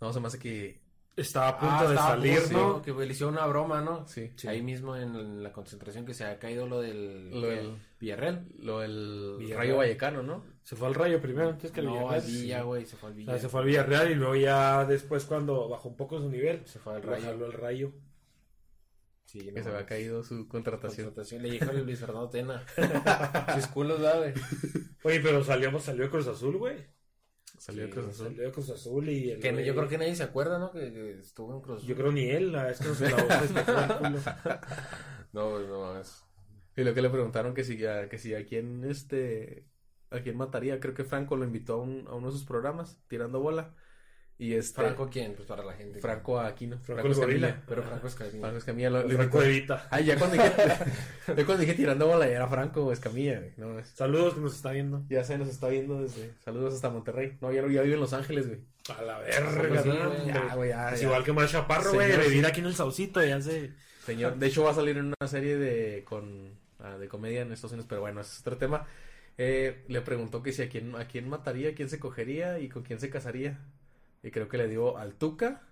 No, 0.00 0.14
se 0.14 0.20
me 0.20 0.28
hace 0.28 0.38
que... 0.38 0.80
Estaba 1.16 1.48
a 1.48 1.58
punto 1.58 1.74
Ah, 1.78 1.88
de 1.88 1.96
salir, 1.96 2.40
punto, 2.42 2.58
¿no? 2.58 2.82
Que 2.82 2.92
le 3.06 3.12
hicieron 3.12 3.34
una 3.34 3.46
broma, 3.46 3.80
¿no? 3.80 4.06
Sí, 4.08 4.32
sí. 4.34 4.48
Ahí 4.48 4.62
mismo 4.62 4.96
en 4.96 5.42
la 5.44 5.52
concentración 5.52 6.04
que 6.04 6.12
se 6.12 6.24
ha 6.24 6.38
caído 6.40 6.66
lo 6.66 6.80
del 6.80 7.30
Lo 7.30 7.46
del- 7.46 7.76
Villarreal. 8.00 8.46
Lo 8.58 8.80
del 8.80 9.36
Villarreal. 9.38 9.58
Rayo 9.68 9.76
Vallecano, 9.76 10.22
¿no? 10.24 10.44
Se 10.62 10.74
fue 10.74 10.88
al 10.88 10.94
Rayo 10.94 11.20
primero, 11.20 11.50
antes 11.50 11.70
que 11.70 11.80
el 11.80 11.86
No, 11.86 11.92
Villarreal. 11.92 12.20
al 12.20 12.26
Villa, 12.26 12.62
güey, 12.62 12.84
se 12.86 12.96
fue 12.96 13.08
al 13.10 13.12
O 13.12 13.16
Villa. 13.16 13.32
sea, 13.32 13.40
se 13.42 13.48
fue 13.48 13.60
al 13.60 13.66
Villarreal 13.66 14.10
y 14.10 14.14
luego 14.16 14.34
ya 14.34 14.84
después 14.86 15.24
cuando 15.24 15.68
bajó 15.68 15.88
un 15.88 15.96
poco 15.96 16.18
su 16.18 16.28
nivel, 16.28 16.66
Se 16.66 16.80
fue 16.80 16.94
al 16.96 17.02
Rayo. 17.04 17.28
al 17.30 17.52
Rayo. 17.52 17.92
Sí, 19.26 19.38
Que 19.40 19.52
no 19.52 19.62
se 19.62 19.68
había 19.68 19.86
caído 19.86 20.22
su 20.22 20.46
contratación. 20.48 21.06
Contratación. 21.06 21.42
Le 21.42 21.50
dijo 21.50 21.70
a 21.70 21.72
Luis 21.72 21.98
Fernando 21.98 22.28
Tena. 22.28 22.64
Sus 23.54 23.66
culos, 23.68 24.00
da, 24.00 24.18
güey. 24.18 24.32
Oye, 25.02 25.20
pero 25.20 25.42
salió, 25.42 25.76
salió 25.80 26.10
Cruz 26.10 26.26
Azul, 26.28 26.56
güey. 26.56 26.76
Salió 27.58 27.84
de 27.84 27.90
Cruz 27.90 28.06
Azul. 28.08 28.26
Salió 28.26 28.42
de 28.42 28.52
Cruz 28.52 28.70
Azul 28.70 29.08
y... 29.08 29.30
el 29.30 29.40
Que 29.40 29.52
no- 29.52 29.58
güey- 29.58 29.64
yo 29.64 29.74
creo 29.74 29.88
que 29.88 29.98
nadie 29.98 30.14
se 30.16 30.22
acuerda, 30.22 30.58
¿no? 30.58 30.72
Que, 30.72 30.92
que 30.92 31.18
estuvo 31.20 31.54
en 31.54 31.60
Cruz 31.60 31.78
Azul. 31.78 31.88
Yo 31.88 31.94
creo 31.96 32.12
ni 32.12 32.28
él, 32.30 32.52
la 32.52 32.64
vez 32.64 32.78
que 32.78 32.88
nos 32.88 32.98
culo. 32.98 34.20
No, 35.32 35.50
güey, 35.50 35.66
no 35.66 35.80
mames. 35.80 36.22
Y 36.76 36.82
lo 36.84 36.94
que 36.94 37.02
le 37.02 37.10
preguntaron 37.10 37.54
que 37.54 37.64
si 37.64 37.84
a, 37.86 38.08
que 38.08 38.18
si 38.18 38.34
a 38.34 38.44
quién 38.46 38.84
este 38.84 39.66
a 40.10 40.20
quién 40.20 40.36
mataría, 40.36 40.78
creo 40.78 40.94
que 40.94 41.02
Franco 41.04 41.36
lo 41.36 41.44
invitó 41.44 41.74
a, 41.74 41.82
un- 41.82 42.06
a 42.08 42.14
uno 42.14 42.28
de 42.28 42.32
sus 42.32 42.44
programas, 42.44 43.02
tirando 43.08 43.40
bola. 43.40 43.74
Y 44.36 44.54
este 44.54 44.80
¿Franco 44.82 45.08
quién? 45.08 45.34
Pues 45.34 45.46
para 45.46 45.62
la 45.64 45.74
gente. 45.74 46.00
Franco 46.00 46.40
Aquino. 46.40 46.78
Franco 46.80 47.02
gorila. 47.14 47.48
Escamilla. 47.48 47.62
Pero 47.68 47.82
Franco 47.84 48.06
Escamilla. 48.08 48.40
Franco 48.40 48.56
Escamilla 48.58 48.90
lo, 48.90 49.02
lo 49.04 49.16
Franco. 49.16 49.42
Evita. 49.42 49.86
Ay, 49.90 50.04
ya 50.06 50.18
cuando 50.18 50.36
dije, 50.36 50.52
ya 51.28 51.34
cuando 51.34 51.56
dije 51.58 51.74
tirando 51.74 52.06
bola 52.08 52.26
ya 52.26 52.32
era 52.34 52.48
Franco 52.48 52.92
Escamilla, 52.92 53.38
güey. 53.38 53.52
No, 53.56 53.78
es- 53.78 53.90
Saludos 53.90 54.34
que 54.34 54.40
nos 54.40 54.56
está 54.56 54.72
viendo. 54.72 55.04
ya 55.08 55.22
se 55.22 55.38
nos 55.38 55.48
está 55.48 55.68
viendo 55.68 56.02
desde 56.02 56.32
saludos 56.44 56.74
hasta 56.74 56.90
Monterrey. 56.90 57.36
No, 57.40 57.52
ya, 57.52 57.60
ya 57.62 57.82
vive 57.82 57.94
en 57.94 58.00
Los 58.00 58.12
Ángeles, 58.12 58.48
güey. 58.48 58.60
A 58.96 59.02
la 59.02 59.18
Pues 59.20 59.40
verga, 59.54 59.82
sí, 59.82 59.88
¿no? 59.88 60.10
güey. 60.10 60.26
Ya, 60.26 60.54
güey, 60.56 60.68
ya, 60.70 60.92
Es 60.92 61.00
ya. 61.00 61.06
igual 61.06 61.24
que 61.24 61.32
Mar 61.32 61.48
Chaparro, 61.48 61.92
güey, 61.92 62.06
Señor, 62.08 62.22
de 62.24 62.28
vivir 62.28 62.44
sí. 62.44 62.50
aquí 62.50 62.60
en 62.60 62.66
el 62.66 62.74
Saucito, 62.74 63.24
ya 63.24 63.40
sé. 63.40 63.72
Señor, 64.04 64.36
de 64.36 64.46
hecho 64.48 64.64
va 64.64 64.72
a 64.72 64.74
salir 64.74 64.96
en 64.98 65.06
una 65.18 65.28
serie 65.28 65.56
de 65.56 66.02
con 66.04 66.58
ah, 66.80 66.98
de 66.98 67.08
comedia 67.08 67.42
en 67.42 67.52
Estados 67.52 67.72
Unidos, 67.72 67.86
pero 67.88 68.00
bueno, 68.02 68.20
ese 68.20 68.32
es 68.32 68.40
otro 68.40 68.58
tema. 68.58 68.84
Eh, 69.38 69.84
le 69.88 70.00
preguntó 70.02 70.42
que 70.42 70.52
si 70.52 70.60
a 70.62 70.68
quién 70.68 70.94
a 70.96 71.06
quién 71.06 71.28
mataría, 71.28 71.70
a 71.70 71.74
quién 71.74 71.88
se 71.88 71.98
cogería 72.00 72.58
y 72.58 72.68
con 72.68 72.82
quién 72.82 72.98
se 73.00 73.08
casaría. 73.10 73.58
Y 74.24 74.30
creo 74.32 74.48
que 74.48 74.58
le 74.58 74.66
dio 74.68 74.96
al 74.98 75.14
Tuca. 75.14 75.62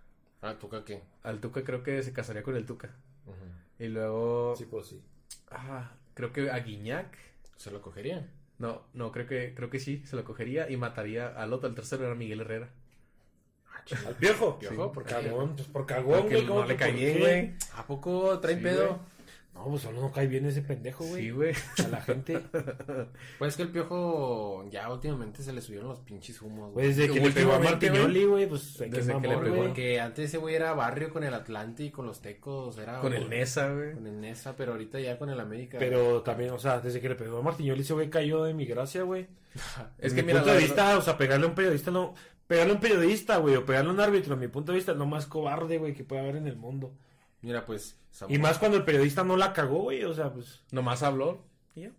Ah, 0.43 0.55
¿tú 0.61 0.69
qué? 0.69 1.03
Al 1.25 1.41
Tuca 1.41 1.65
creo 1.65 1.83
que 1.83 2.03
se 2.05 2.13
casaría 2.13 2.45
con 2.45 2.55
el 2.55 2.67
Tuca. 2.67 2.91
Ujú. 3.27 3.37
Y 3.81 3.89
luego 3.89 4.55
Sí, 4.57 4.67
pues 4.67 4.87
sí. 4.87 5.03
ah, 5.51 5.91
creo 6.15 6.33
que 6.33 6.51
a 6.51 6.59
Guiñac. 6.61 7.17
¿Se 7.57 7.71
lo 7.71 7.81
cogerían? 7.83 8.31
No, 8.59 8.83
no, 8.93 9.11
creo 9.11 9.27
que 9.27 9.55
creo 9.55 9.71
que 9.71 9.81
sí, 9.81 10.03
se 10.07 10.15
lo 10.15 10.25
cogería 10.25 10.71
y 10.71 10.77
mataría 10.77 11.29
al 11.29 11.53
otro, 11.53 11.69
el 11.69 11.75
tercero 11.75 12.05
era 12.05 12.15
Miguel 12.15 12.41
Herrera. 12.43 12.69
¿Al 14.07 14.15
viejo? 14.15 14.59
¿Piojo? 14.61 14.93
Por 14.93 15.03
¿Por 15.03 15.05
cagón, 15.05 15.57
pues 15.57 15.67
por 15.69 15.87
cagón, 15.87 16.21
Porque 16.21 16.35
güey. 16.37 16.47
¿cómo 16.47 16.61
no 16.61 16.67
le 16.67 16.77
caí 16.77 17.19
güey. 17.19 17.55
¿A 17.75 17.85
poco 17.87 18.39
traen 18.39 18.59
Sí, 18.59 18.65
pedo? 18.65 19.01
No, 19.55 19.65
pues 19.67 19.83
solo 19.83 20.01
no 20.01 20.11
cae 20.11 20.27
bien 20.27 20.47
ese 20.47 20.63
pendejo, 20.63 21.05
güey. 21.05 21.23
Sí, 21.25 21.31
güey. 21.31 21.55
A 21.85 21.89
la 21.89 22.01
gente. 22.01 22.41
Pues 23.39 23.51
es 23.51 23.57
que 23.57 23.63
el 23.65 23.69
piojo 23.71 24.65
ya 24.71 24.91
últimamente 24.91 25.43
se 25.43 25.53
le 25.53 25.61
subieron 25.61 25.89
los 25.89 25.99
pinches 26.01 26.41
humos, 26.41 26.71
Pues 26.73 26.97
güey. 26.97 27.09
desde 27.09 27.13
que 27.13 27.21
le 27.27 27.31
pegó 27.33 27.53
a 27.53 27.59
Martignoli, 27.59 28.25
güey, 28.25 28.47
pues 28.49 28.81
hay 28.81 28.89
Desde 28.91 29.13
que 29.15 29.21
que 29.23 29.29
le 29.29 29.37
pegó, 29.39 29.55
güey. 29.57 29.67
Porque 29.69 30.01
antes 30.01 30.25
ese 30.27 30.39
güey 30.39 30.55
era 30.55 30.73
barrio 30.73 31.11
con 31.11 31.23
el 31.23 31.35
Atlante 31.35 31.85
y 31.85 31.91
con 31.91 32.07
los 32.07 32.23
Tecos, 32.23 32.79
era 32.79 33.01
Con 33.01 33.13
el 33.13 33.29
Nesa, 33.29 33.73
güey. 33.73 33.93
con 33.93 34.07
el 34.07 34.21
Nesa, 34.21 34.57
pero 34.57 34.73
ahorita 34.73 34.99
ya 35.01 35.19
con 35.19 35.29
el 35.31 35.39
América. 35.39 35.77
Pero 35.79 36.23
también, 36.23 36.51
o 36.53 36.59
sea, 36.59 36.81
desde 36.81 37.01
que 37.01 37.09
le 37.11 37.15
pegó 37.15 37.39
a 37.39 37.43
Martignoli 37.43 37.83
ese 37.83 37.93
güey 37.95 38.09
cayó 38.11 38.45
de 38.45 38.55
mi 38.55 38.65
gracia, 38.65 39.03
güey. 39.03 39.29
Es 39.99 40.15
que 40.15 40.23
mi 40.23 40.29
mira, 40.29 40.39
punto 40.41 40.55
la 40.55 40.59
de 40.61 40.65
vista, 40.67 40.97
o 40.99 41.03
sea, 41.03 41.19
pegarle 41.19 41.45
a 41.47 41.49
un 41.51 41.55
periodista 41.55 41.91
no... 41.91 42.15
pegarle 42.47 42.73
a 42.73 42.75
un 42.77 42.81
periodista, 42.81 43.37
güey, 43.37 43.57
o 43.57 43.67
pegarle 43.67 43.91
a 43.91 43.93
un 43.93 44.01
árbitro, 44.01 44.35
a 44.35 44.39
mi 44.39 44.49
punto 44.49 44.73
de 44.73 44.77
vista, 44.79 44.95
lo 44.95 45.05
más 45.07 45.27
cobarde, 45.27 45.77
güey, 45.79 45.93
que 45.95 46.05
puede 46.05 46.23
haber 46.23 46.37
en 46.37 46.47
el 46.47 46.57
mundo. 46.57 46.95
Mira, 47.43 47.67
pues. 47.67 47.97
Y 48.29 48.39
más 48.39 48.59
cuando 48.59 48.77
el 48.79 48.85
periodista 48.85 49.25
no 49.25 49.37
la 49.37 49.53
cagó, 49.53 49.83
güey, 49.85 50.05
o 50.05 50.15
sea, 50.15 50.33
pues. 50.33 50.61
Nomás 50.71 51.03
habló. 51.03 51.43
y 51.75 51.83
ya. 51.83 51.91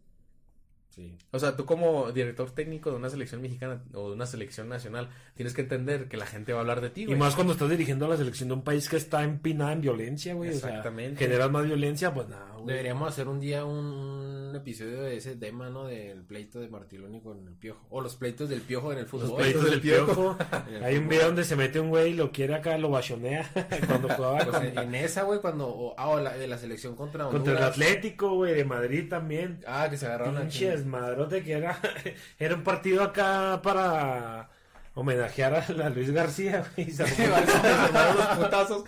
Sí. 0.90 1.18
O 1.32 1.40
sea, 1.40 1.56
tú 1.58 1.66
como 1.66 2.12
director 2.12 2.52
técnico 2.52 2.92
de 2.92 2.98
una 2.98 3.10
selección 3.10 3.42
mexicana 3.42 3.82
o 3.96 4.10
de 4.10 4.16
una 4.16 4.28
selección 4.28 4.70
nacional, 4.70 5.10
tienes 5.34 5.56
que 5.56 5.62
entender 5.62 6.08
que 6.08 6.18
la 6.18 6.28
gente 6.28 6.54
va 6.54 6.60
a 6.60 6.62
hablar 6.62 6.82
de 6.82 6.92
ti, 6.92 7.02
Y 7.02 7.06
güey. 7.08 7.18
más 7.18 7.34
cuando 7.34 7.54
estás 7.54 7.70
dirigiendo 7.70 8.06
a 8.06 8.10
la 8.10 8.18
selección 8.18 8.50
de 8.50 8.56
un 8.56 8.62
país 8.64 8.88
que 8.88 8.98
está 8.98 9.24
empinada 9.24 9.74
en 9.74 9.82
violencia, 9.82 10.36
güey. 10.36 10.52
Exactamente. 10.52 11.16
O 11.16 11.18
sea, 11.18 11.28
generas 11.28 11.50
más 11.50 11.66
violencia, 11.66 12.14
pues 12.14 12.28
nada, 12.30 12.52
güey. 12.54 12.68
Deberíamos 12.68 13.10
hacer 13.10 13.28
un 13.28 13.40
día 13.40 13.66
un, 13.66 14.33
un 14.54 14.62
episodio 14.62 15.02
de 15.02 15.18
ese 15.18 15.36
tema, 15.36 15.70
¿no? 15.70 15.86
Del 15.88 16.22
pleito 16.24 16.60
de 16.60 16.68
Martiloni 16.70 17.20
con 17.22 17.48
el 17.48 17.56
piojo. 17.56 17.86
O 17.90 18.02
los 18.02 18.16
pleitos 18.16 18.48
del 18.50 18.62
piojo 18.62 18.92
en 18.94 19.00
el 19.00 19.06
fútbol. 19.08 19.30
Los 19.30 19.38
pleitos 19.40 19.64
del 19.70 19.82
piojo. 19.82 20.38
En 20.68 20.76
el 20.76 20.84
Hay 20.84 20.98
un 20.98 21.10
video 21.10 21.26
donde 21.28 21.44
se 21.44 21.56
mete 21.56 21.80
un 21.80 21.90
güey 21.90 22.12
y 22.12 22.14
lo 22.14 22.32
quiere 22.32 22.54
acá, 22.56 22.78
lo 22.78 22.90
bachonea 22.90 23.50
cuando 23.88 24.10
jugaba 24.10 24.38
Pues 24.40 24.50
con- 24.58 24.66
en, 24.66 24.78
en 24.78 24.96
esa, 24.96 25.24
güey, 25.24 25.40
cuando. 25.40 25.68
o- 25.68 25.96
ah, 25.98 26.10
o 26.10 26.20
la, 26.20 26.38
de 26.38 26.48
la 26.48 26.58
selección 26.58 26.96
contra 26.96 27.26
Honduras. 27.28 27.44
contra 27.46 27.66
el 27.66 27.72
Atlético, 27.72 28.36
güey, 28.36 28.54
de 28.54 28.66
Madrid 28.66 29.10
también. 29.10 29.60
Ah, 29.66 29.88
que 29.90 29.98
se 29.98 30.06
agarraron 30.06 30.38
a 30.38 30.42
Pinches 30.42 30.86
madrote 30.86 31.44
que 31.44 31.54
era, 31.54 31.80
era 32.40 32.54
un 32.56 32.64
partido 32.64 33.02
acá 33.04 33.60
para 33.64 34.50
homenajear 34.96 35.56
a, 35.56 35.86
a 35.86 35.90
Luis 35.90 36.12
García, 36.12 36.64
güey. 36.76 36.88
y 36.90 36.92
se 36.92 37.04
los 37.04 38.38
putazos. 38.38 38.84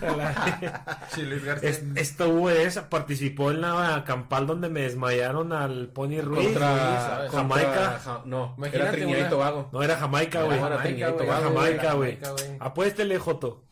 La- 0.00 1.04
Sí, 1.14 1.22
Luis 1.22 1.44
García. 1.44 1.70
Es- 1.70 1.82
Estuvo 1.94 2.50
esa, 2.50 2.88
participó 2.90 3.50
en 3.50 3.62
la 3.62 4.04
campal 4.06 4.46
donde 4.46 4.68
me 4.68 4.82
desmayaron 4.82 5.52
al 5.52 5.88
Pony 5.88 6.20
Ruiz. 6.20 6.46
contra, 6.48 6.68
¿sabes? 7.00 7.30
contra 7.30 7.58
Jamaica. 7.60 7.98
Ja- 8.04 8.22
no, 8.26 8.54
Imagínate 8.58 8.82
era 8.82 8.92
Trinidad 8.92 9.26
y 9.26 9.30
Tobago. 9.30 9.68
No, 9.72 9.82
era 9.82 9.96
Jamaica, 9.96 10.42
güey. 10.42 10.58
Era 10.58 10.66
Era 10.66 10.82
Trinidad 10.82 11.08
y 11.08 11.12
güey, 11.12 11.26
Tobago. 11.26 11.44
Jamaica, 11.54 11.92
güey. 11.94 12.18
Apuéstele, 12.60 13.18
Joto. 13.18 13.64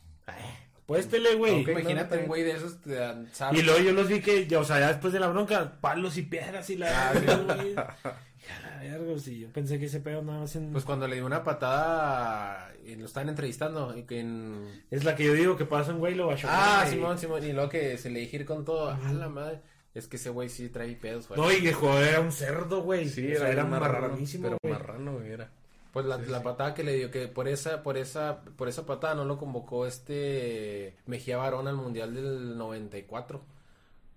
Apuéstele, 0.83 1.35
güey. 1.35 1.62
Imagínate 1.69 2.15
no, 2.17 2.23
un 2.23 2.29
güey 2.29 2.43
de 2.45 2.53
esos 2.53 2.81
te 2.81 2.95
dan 2.95 3.29
Y 3.53 3.62
luego 3.62 3.81
yo 3.81 3.93
los 3.93 4.07
vi 4.07 4.21
que, 4.21 4.47
ya, 4.47 4.61
o 4.61 4.65
sea, 4.65 4.79
ya 4.79 4.87
después 4.89 5.12
de 5.12 5.19
la 5.19 5.27
bronca, 5.27 5.73
palos 5.81 6.17
y 6.17 6.23
piedras 6.23 6.71
y 6.71 6.77
la... 6.77 7.12
la 8.62 8.78
verga, 8.78 9.18
sí, 9.18 9.40
yo 9.40 9.48
pensé 9.48 9.78
que 9.78 9.87
ese 9.87 10.00
pedo 10.00 10.22
nada 10.22 10.40
más 10.40 10.56
en... 10.56 10.72
Pues 10.72 10.85
cuando 10.85 11.06
le 11.09 11.16
dio 11.16 11.26
una 11.26 11.42
patada, 11.42 12.72
y 12.85 12.94
lo 12.96 13.06
estaban 13.06 13.28
entrevistando, 13.28 13.96
y 13.96 14.02
que 14.04 14.20
en... 14.20 14.82
Es 14.90 15.04
la 15.04 15.16
que 15.16 15.24
yo 15.24 15.32
digo 15.35 15.56
que 15.56 15.64
pasa 15.64 15.92
un 15.92 15.98
güey 15.98 16.14
y 16.14 16.16
lo 16.16 16.28
bachó. 16.28 16.48
Ah, 16.50 16.87
Simón, 16.88 17.18
Simón, 17.18 17.44
y 17.44 17.52
luego 17.52 17.68
que 17.68 17.98
se 17.98 18.11
le 18.11 18.22
ir 18.22 18.44
con 18.44 18.64
todo, 18.64 18.90
a 18.90 19.12
la 19.12 19.28
madre, 19.28 19.61
es 19.94 20.06
que 20.09 20.16
ese 20.16 20.30
güey 20.30 20.48
sí 20.48 20.68
trae 20.68 20.94
pedos, 20.94 21.28
güey. 21.28 21.40
No, 21.40 21.50
y 21.50 21.62
que 21.62 21.72
joder, 21.72 22.09
era 22.09 22.20
un 22.20 22.32
cerdo, 22.32 22.82
güey. 22.82 23.09
Sí, 23.09 23.32
O 23.35 23.38
sea, 23.38 23.50
era, 23.50 23.64
marranísimo, 23.64 24.44
pero 24.44 24.59
güey. 24.62 24.72
marrano, 24.74 25.14
güey, 25.14 25.32
era. 25.32 25.50
Pues 25.92 26.04
la, 26.04 26.18
Sí, 26.18 26.26
la 26.26 26.38
sí. 26.38 26.44
patada 26.44 26.74
que 26.74 26.85
le 26.85 26.92
dio, 26.92 27.11
que 27.11 27.26
por 27.28 27.48
esa, 27.48 27.82
por 27.82 27.96
esa, 27.96 28.42
por 28.42 28.68
esa 28.68 28.85
patada 28.85 29.14
no 29.14 29.24
lo 29.24 29.38
convocó 29.38 29.87
este 29.87 30.94
Mejía 31.06 31.38
Barón 31.38 31.66
al 31.68 31.76
Mundial 31.76 32.14
del 32.14 32.59
94. 32.59 33.42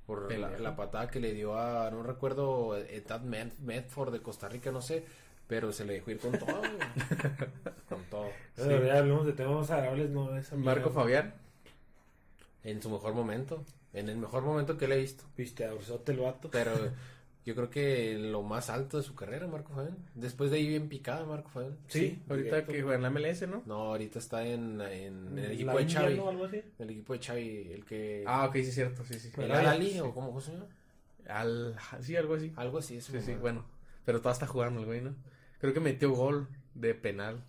Por 0.10 0.34
la, 0.34 0.76
patada 0.76 1.08
que 1.08 1.20
le 1.20 1.36
dio 1.36 1.56
a, 1.56 1.92
no 1.92 2.02
recuerdo, 2.02 2.76
Etad 2.76 3.22
Med- 3.22 3.60
Medford 3.60 4.12
de 4.12 4.22
Costa 4.24 4.50
Rica, 4.50 4.72
no 4.72 4.82
sé, 4.82 5.06
pero 5.48 5.72
se 5.72 5.86
le 5.86 5.94
dejó 5.94 6.10
ir 6.10 6.20
con 6.20 6.32
todo, 6.32 6.62
con 7.90 8.04
todo. 8.06 8.30
Pero 8.56 8.84
ya 8.84 8.98
hablamos 8.98 9.28
de 9.28 9.34
temas 9.34 9.70
agradables, 9.70 10.10
no 10.10 10.36
esa 10.36 10.56
Marco. 10.56 10.90
Fabián. 10.90 11.36
En 12.64 12.82
su 12.82 12.90
mejor 12.90 13.14
momento, 13.14 13.64
en 13.94 14.10
el 14.10 14.18
mejor 14.18 14.42
momento 14.42 14.78
que 14.80 14.88
le 14.88 14.96
he 14.96 15.00
visto. 15.02 15.26
Viste, 15.38 15.64
abrozote 15.66 16.12
el 16.12 16.20
vato. 16.22 16.50
Pero 16.52 16.72
yo 17.46 17.56
creo 17.56 17.70
que 17.70 18.16
lo 18.18 18.44
más 18.44 18.70
alto 18.70 18.98
de 18.98 19.04
su 19.04 19.16
carrera, 19.16 19.48
Marco 19.48 19.74
Fabián. 19.74 19.98
Después 20.14 20.52
de 20.52 20.58
ahí 20.58 20.68
bien 20.68 20.88
picada, 20.90 21.26
Marco 21.26 21.50
Fabián. 21.50 21.78
Sí, 21.88 22.22
Ahorita 22.30 22.50
directo. 22.58 22.72
que 22.74 22.82
juega 22.82 22.96
en 22.98 23.02
la 23.04 23.10
MLS, 23.10 23.48
¿no? 23.48 23.64
No, 23.66 23.76
ahorita 23.86 24.20
está 24.20 24.46
en, 24.46 24.82
en, 24.82 25.28
en 25.30 25.40
el 25.40 25.48
La 25.48 25.54
equipo 25.54 25.78
de 25.80 25.90
Xavi. 25.90 26.16
¿no? 26.18 26.30
Algo 26.30 26.46
así. 26.46 26.62
El 26.78 26.90
equipo 26.92 27.14
de 27.14 27.20
Xavi, 27.20 27.72
el 27.74 27.86
que... 27.86 28.24
Ah, 28.28 28.46
ok, 28.46 28.54
sí, 28.56 28.60
es 28.62 28.76
cierto, 28.76 29.04
sí, 29.06 29.20
sí. 29.20 29.32
¿El 29.38 29.52
Al-Ali 29.52 29.92
sí. 29.92 30.00
o 30.00 30.14
cómo 30.14 30.40
se 30.42 30.52
llama? 30.54 30.66
Al, 31.28 31.76
sí, 32.02 32.16
algo 32.16 32.36
así. 32.36 32.52
Algo 32.56 32.78
así, 32.80 32.98
es 32.98 33.06
Sí, 33.06 33.22
sí, 33.22 33.34
bueno. 33.36 33.66
Pero 34.06 34.20
todavía 34.20 34.34
está 34.34 34.48
jugando 34.48 34.80
el 34.82 34.86
güey, 34.86 35.02
¿no? 35.02 35.16
Creo 35.60 35.74
que 35.74 35.80
metió 35.80 36.12
gol 36.12 36.48
de 36.76 36.94
penal. 36.96 37.44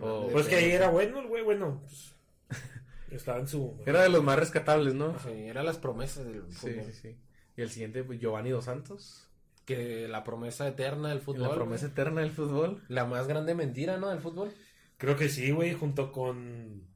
O- 0.00 0.28
Pues 0.32 0.46
que 0.46 0.56
ahí 0.56 0.70
era 0.70 0.90
bueno 0.90 1.20
el 1.20 1.26
güey, 1.28 1.42
bueno. 1.42 1.80
pues, 1.82 2.14
estaba 3.10 3.38
en 3.38 3.48
su... 3.48 3.74
Era 3.86 4.02
de 4.02 4.08
los 4.08 4.22
más 4.22 4.38
rescatables, 4.38 4.94
¿no? 4.94 5.18
Sí, 5.20 5.30
eran 5.32 5.64
las 5.66 5.78
promesas 5.78 6.24
del 6.24 6.44
Sí, 6.50 6.54
fútbol. 6.56 6.84
sí, 6.86 6.92
sí. 6.92 7.16
Y 7.56 7.62
el 7.62 7.70
siguiente, 7.70 8.04
pues 8.04 8.20
Giovanni 8.20 8.50
Dos 8.50 8.66
Santos. 8.66 9.28
Que 9.64 10.06
la 10.06 10.22
promesa 10.22 10.68
eterna 10.68 11.08
del 11.08 11.20
fútbol. 11.20 11.48
la 11.48 11.54
promesa 11.54 11.86
eterna 11.86 12.20
del 12.20 12.30
fútbol. 12.30 12.84
La 12.88 13.04
más 13.04 13.26
grande 13.26 13.54
mentira, 13.54 13.96
¿no? 13.96 14.10
Del 14.10 14.20
fútbol. 14.20 14.52
Creo 14.96 15.16
que 15.16 15.28
sí, 15.28 15.50
güey, 15.50 15.74
junto 15.74 16.12
con... 16.12 16.86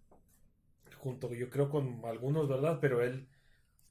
Junto, 0.98 1.32
yo 1.32 1.48
creo, 1.48 1.70
con 1.70 2.02
algunos, 2.04 2.48
¿verdad? 2.48 2.78
Pero 2.80 3.02
él 3.02 3.26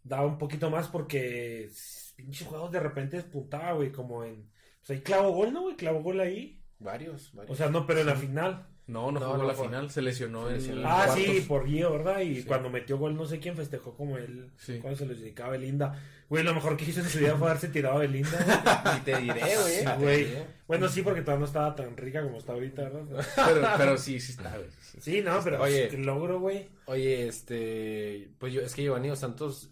daba 0.04 0.28
un 0.28 0.38
poquito 0.38 0.70
más 0.70 0.88
porque... 0.88 1.70
Pinches 2.16 2.48
juegos 2.48 2.72
de 2.72 2.80
repente 2.80 3.18
despuntaba, 3.18 3.74
güey, 3.74 3.92
como 3.92 4.24
en... 4.24 4.50
Pues 4.80 4.92
ahí 4.92 5.02
clavo 5.02 5.32
gol, 5.32 5.52
¿no, 5.52 5.64
güey? 5.64 5.76
Clavo 5.76 6.02
gol 6.02 6.20
ahí. 6.20 6.62
Varios, 6.80 7.34
varios. 7.34 7.54
O 7.54 7.56
sea, 7.56 7.70
no, 7.70 7.86
pero 7.86 8.02
en 8.02 8.08
la 8.08 8.16
final. 8.16 8.68
No, 8.90 9.12
no, 9.12 9.20
No, 9.20 9.26
jugó 9.28 9.38
no 9.38 9.44
la 9.48 9.54
fue. 9.54 9.68
final, 9.68 9.90
se 9.92 10.02
lesionó 10.02 10.50
en 10.50 10.56
en 10.64 10.86
Ah, 10.86 11.04
cuartos. 11.06 11.16
sí, 11.18 11.46
por 11.48 11.68
Gio, 11.68 11.92
¿verdad? 11.92 12.20
Y 12.22 12.38
Sí. 12.38 12.44
cuando 12.44 12.70
metió 12.70 12.98
gol, 12.98 13.16
no 13.16 13.26
sé 13.26 13.40
quién 13.40 13.56
festejó 13.56 13.94
como 13.96 14.18
él. 14.18 14.50
Sí. 14.58 14.80
Cuando 14.80 14.98
se 14.98 15.06
lo 15.06 15.14
dedicaba 15.14 15.50
a 15.50 15.52
Belinda. 15.52 16.02
Güey, 16.28 16.44
lo 16.44 16.54
mejor 16.54 16.76
que 16.78 16.86
hizo 16.86 17.00
en 17.00 17.08
su 17.10 17.20
vida 17.20 17.36
fue 17.38 17.48
haberse 17.50 17.70
tirado 17.70 17.96
a 17.96 18.00
Belinda. 18.00 18.96
Y 18.98 19.02
te 19.06 19.18
diré, 19.18 19.40
güey. 19.42 19.74
Sí, 19.80 19.86
te 19.86 19.96
güey. 19.98 20.26
diré. 20.26 20.46
Bueno, 20.68 20.88
sí, 20.90 21.02
porque 21.02 21.22
todavía 21.22 21.40
no 21.42 21.46
estaba 21.46 21.76
tan 21.76 21.96
rica 21.98 22.22
como 22.24 22.38
está 22.38 22.54
ahorita, 22.54 22.84
¿verdad? 22.90 23.26
Pero, 23.36 23.68
pero 23.78 23.98
sí, 23.98 24.20
sí 24.20 24.32
está, 24.34 24.50
güey. 24.58 24.70
sí. 24.82 24.98
Sí, 25.02 25.22
no, 25.22 25.40
pero 25.44 25.62
Oye. 25.62 25.92
logro, 25.98 26.40
güey. 26.40 26.68
Oye, 26.86 27.28
este... 27.28 28.30
Pues 28.40 28.54
yo, 28.54 28.62
es 28.62 28.74
que 28.76 28.84
Giovanni 28.84 29.08
Dos 29.10 29.20
Santos 29.20 29.70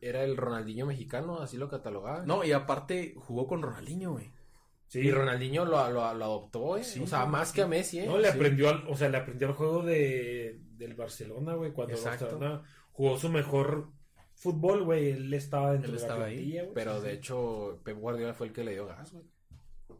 era 0.00 0.24
el 0.24 0.36
Ronaldinho 0.36 0.86
mexicano, 0.86 1.40
así 1.40 1.56
lo 1.56 1.68
catalogaba. 1.68 2.24
No, 2.26 2.44
y 2.44 2.52
aparte 2.52 3.14
jugó 3.18 3.46
con 3.46 3.62
Ronaldinho, 3.62 4.12
güey. 4.12 4.30
Sí, 4.92 4.98
Y 4.98 5.10
Ronaldinho 5.10 5.64
lo, 5.64 5.90
lo, 5.90 6.12
lo 6.12 6.24
adoptó, 6.24 6.76
¿eh? 6.76 6.84
Sí, 6.84 7.00
o 7.00 7.06
sea, 7.06 7.24
sí, 7.24 7.30
más 7.30 7.50
que 7.50 7.62
a 7.62 7.66
Messi, 7.66 8.00
¿eh? 8.00 8.06
No, 8.06 8.18
le 8.18 8.28
aprendió, 8.28 8.68
al, 8.68 8.84
o 8.86 8.94
sea, 8.94 9.08
le 9.08 9.16
aprendió 9.16 9.48
el 9.48 9.54
juego 9.54 9.82
de, 9.82 10.60
del 10.76 10.92
Barcelona, 10.92 11.54
güey, 11.54 11.72
cuando 11.72 11.94
Exacto. 11.94 12.26
Barcelona 12.26 12.62
jugó 12.90 13.16
su 13.16 13.30
mejor 13.30 13.88
fútbol, 14.34 14.84
güey, 14.84 15.08
él 15.12 15.32
estaba 15.32 15.72
dentro 15.72 15.92
Él 15.92 15.96
de 15.96 16.02
la 16.02 16.06
estaba 16.06 16.26
ahí. 16.26 16.60
Pero 16.74 17.00
de 17.00 17.14
hecho, 17.14 17.80
Pep 17.82 17.96
Guardiola 17.96 18.34
fue 18.34 18.48
el 18.48 18.52
que 18.52 18.64
le 18.64 18.72
dio 18.72 18.86
gas, 18.86 19.14
güey. 19.14 19.24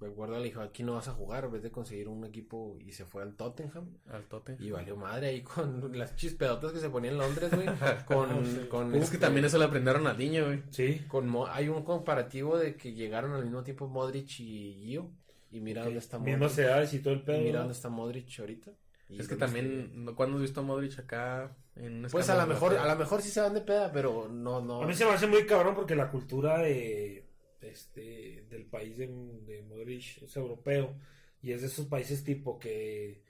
Pep 0.03 0.15
Guardiola 0.15 0.41
le 0.41 0.47
dijo, 0.49 0.61
aquí 0.61 0.83
no 0.83 0.95
vas 0.95 1.09
a 1.09 1.12
jugar, 1.12 1.45
en 1.45 1.53
vez 1.53 1.62
de 1.62 1.71
conseguir 1.71 2.09
un 2.09 2.25
equipo, 2.25 2.77
y 2.81 2.93
se 2.93 3.05
fue 3.05 3.23
al 3.23 3.35
Tottenham. 3.35 3.87
Al 4.11 4.25
tote. 4.25 4.57
Y 4.61 4.71
valió 4.71 4.97
madre 4.97 5.29
ahí 5.29 5.43
con 5.43 5.97
las 5.99 6.15
chispedotas 6.17 6.73
que 6.73 6.81
se 6.81 6.91
ponían 6.91 7.15
en 7.15 7.21
Londres, 7.21 7.51
güey. 7.55 7.67
Con, 8.07 8.67
con 8.69 8.95
Es 8.95 8.99
que 9.01 9.05
este- 9.17 9.19
también 9.19 9.45
eso 9.47 9.59
le 9.59 9.65
aprendió 9.65 9.93
a 9.93 9.97
Ronaldinho, 9.99 10.47
güey. 10.47 10.62
Sí. 10.71 11.03
con 11.09 11.29
Mo- 11.29 11.47
hay 11.47 11.69
un 11.69 11.83
comparativo 11.85 12.59
de 12.59 12.77
que 12.77 12.93
llegaron 12.93 13.33
al 13.33 13.45
mismo 13.45 13.62
tiempo 13.62 13.88
Modric 13.88 14.29
y 14.41 14.75
Gio. 14.85 15.11
Y 15.51 15.61
mira 15.61 15.85
dónde 15.85 15.99
está 15.99 16.19
Mismas 16.19 16.53
Modric. 16.53 16.67
edades 16.67 16.95
y 16.95 16.99
todo 17.01 17.15
el 17.15 17.21
Y 17.21 17.23
pedo. 17.25 17.38
mira 17.38 17.53
¿no? 17.53 17.59
dónde 17.61 17.75
está 17.75 17.88
Modric 17.88 18.41
ahorita. 18.41 18.71
Y 19.09 19.21
Es 19.21 19.29
que 19.29 19.37
también, 19.37 20.05
¿no- 20.05 20.15
¿cuándo 20.17 20.37
has 20.37 20.43
visto 20.43 20.61
a 20.61 20.62
Modric 20.62 20.99
acá 20.99 21.55
en 21.77 22.07
Pues 22.11 22.31
a 22.31 22.37
lo 22.41 22.47
mejor, 22.47 22.75
a 22.77 22.87
lo 22.87 22.97
mejor 22.99 23.21
sí 23.21 23.29
se 23.31 23.41
van 23.43 23.53
de 23.53 23.61
peda, 23.61 23.93
pero 23.93 24.29
no, 24.29 24.61
no. 24.62 24.83
A 24.83 24.87
mí 24.87 24.95
se 24.95 25.05
me 25.05 25.11
hace 25.11 25.27
muy 25.27 25.45
cabrón 25.45 25.75
porque 25.75 25.95
la 25.95 26.11
cultura 26.11 26.59
de 26.61 27.27
este 27.62 28.44
del 28.51 28.66
país 28.66 28.96
de, 28.98 29.07
de 29.07 29.62
Modric 29.62 30.22
es 30.22 30.37
europeo 30.37 30.94
y 31.40 31.53
es 31.53 31.61
de 31.62 31.66
esos 31.68 31.87
países 31.87 32.25
tipo 32.25 32.59
que 32.59 33.22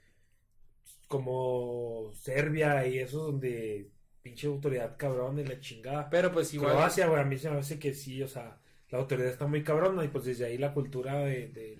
como 1.07 2.11
Serbia 2.13 2.85
y 2.87 2.99
esos 2.99 3.23
donde 3.27 3.89
pinche 4.21 4.47
autoridad 4.47 4.95
cabrón 4.97 5.35
de 5.35 5.45
la 5.45 5.59
chingada. 5.59 6.09
Pero 6.09 6.31
pues 6.31 6.53
igual. 6.53 6.71
Croacia, 6.71 7.07
güey, 7.07 7.21
a 7.21 7.25
mí 7.25 7.37
se 7.37 7.49
me 7.49 7.57
hace 7.57 7.77
que 7.79 7.93
sí, 7.93 8.21
o 8.23 8.27
sea, 8.27 8.59
la 8.89 8.99
autoridad 8.99 9.29
está 9.29 9.45
muy 9.47 9.63
cabrona 9.63 10.03
y 10.03 10.07
pues 10.07 10.25
desde 10.25 10.45
ahí 10.45 10.57
la 10.57 10.73
cultura 10.73 11.19
de, 11.19 11.47
de- 11.49 11.77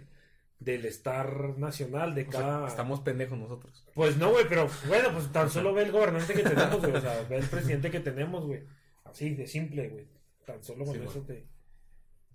del 0.59 0.85
estar 0.85 1.57
nacional 1.57 2.15
de 2.15 2.21
O 2.23 2.31
sea, 2.31 2.39
cada... 2.39 2.67
estamos 2.67 3.01
pendejos 3.01 3.37
nosotros. 3.37 3.85
Pues 3.93 4.17
no, 4.17 4.31
güey, 4.31 4.45
pero 4.47 4.69
bueno, 4.87 5.09
pues 5.13 5.31
tan 5.31 5.49
solo 5.49 5.73
ve 5.73 5.83
el 5.83 5.91
gobernante 5.91 6.33
que 6.33 6.43
tenemos, 6.43 6.79
güey, 6.79 6.93
o 6.93 7.01
sea, 7.01 7.21
ve 7.29 7.37
el 7.37 7.47
presidente 7.49 7.91
que 7.91 7.99
tenemos, 7.99 8.45
güey. 8.45 8.61
Así, 9.03 9.35
de 9.35 9.45
simple, 9.47 9.89
güey. 9.89 10.07
Tan 10.45 10.63
solo 10.63 10.85
con 10.85 10.93
Sí, 10.95 11.01
eso 11.01 11.21
bueno. 11.21 11.25
te... 11.27 11.47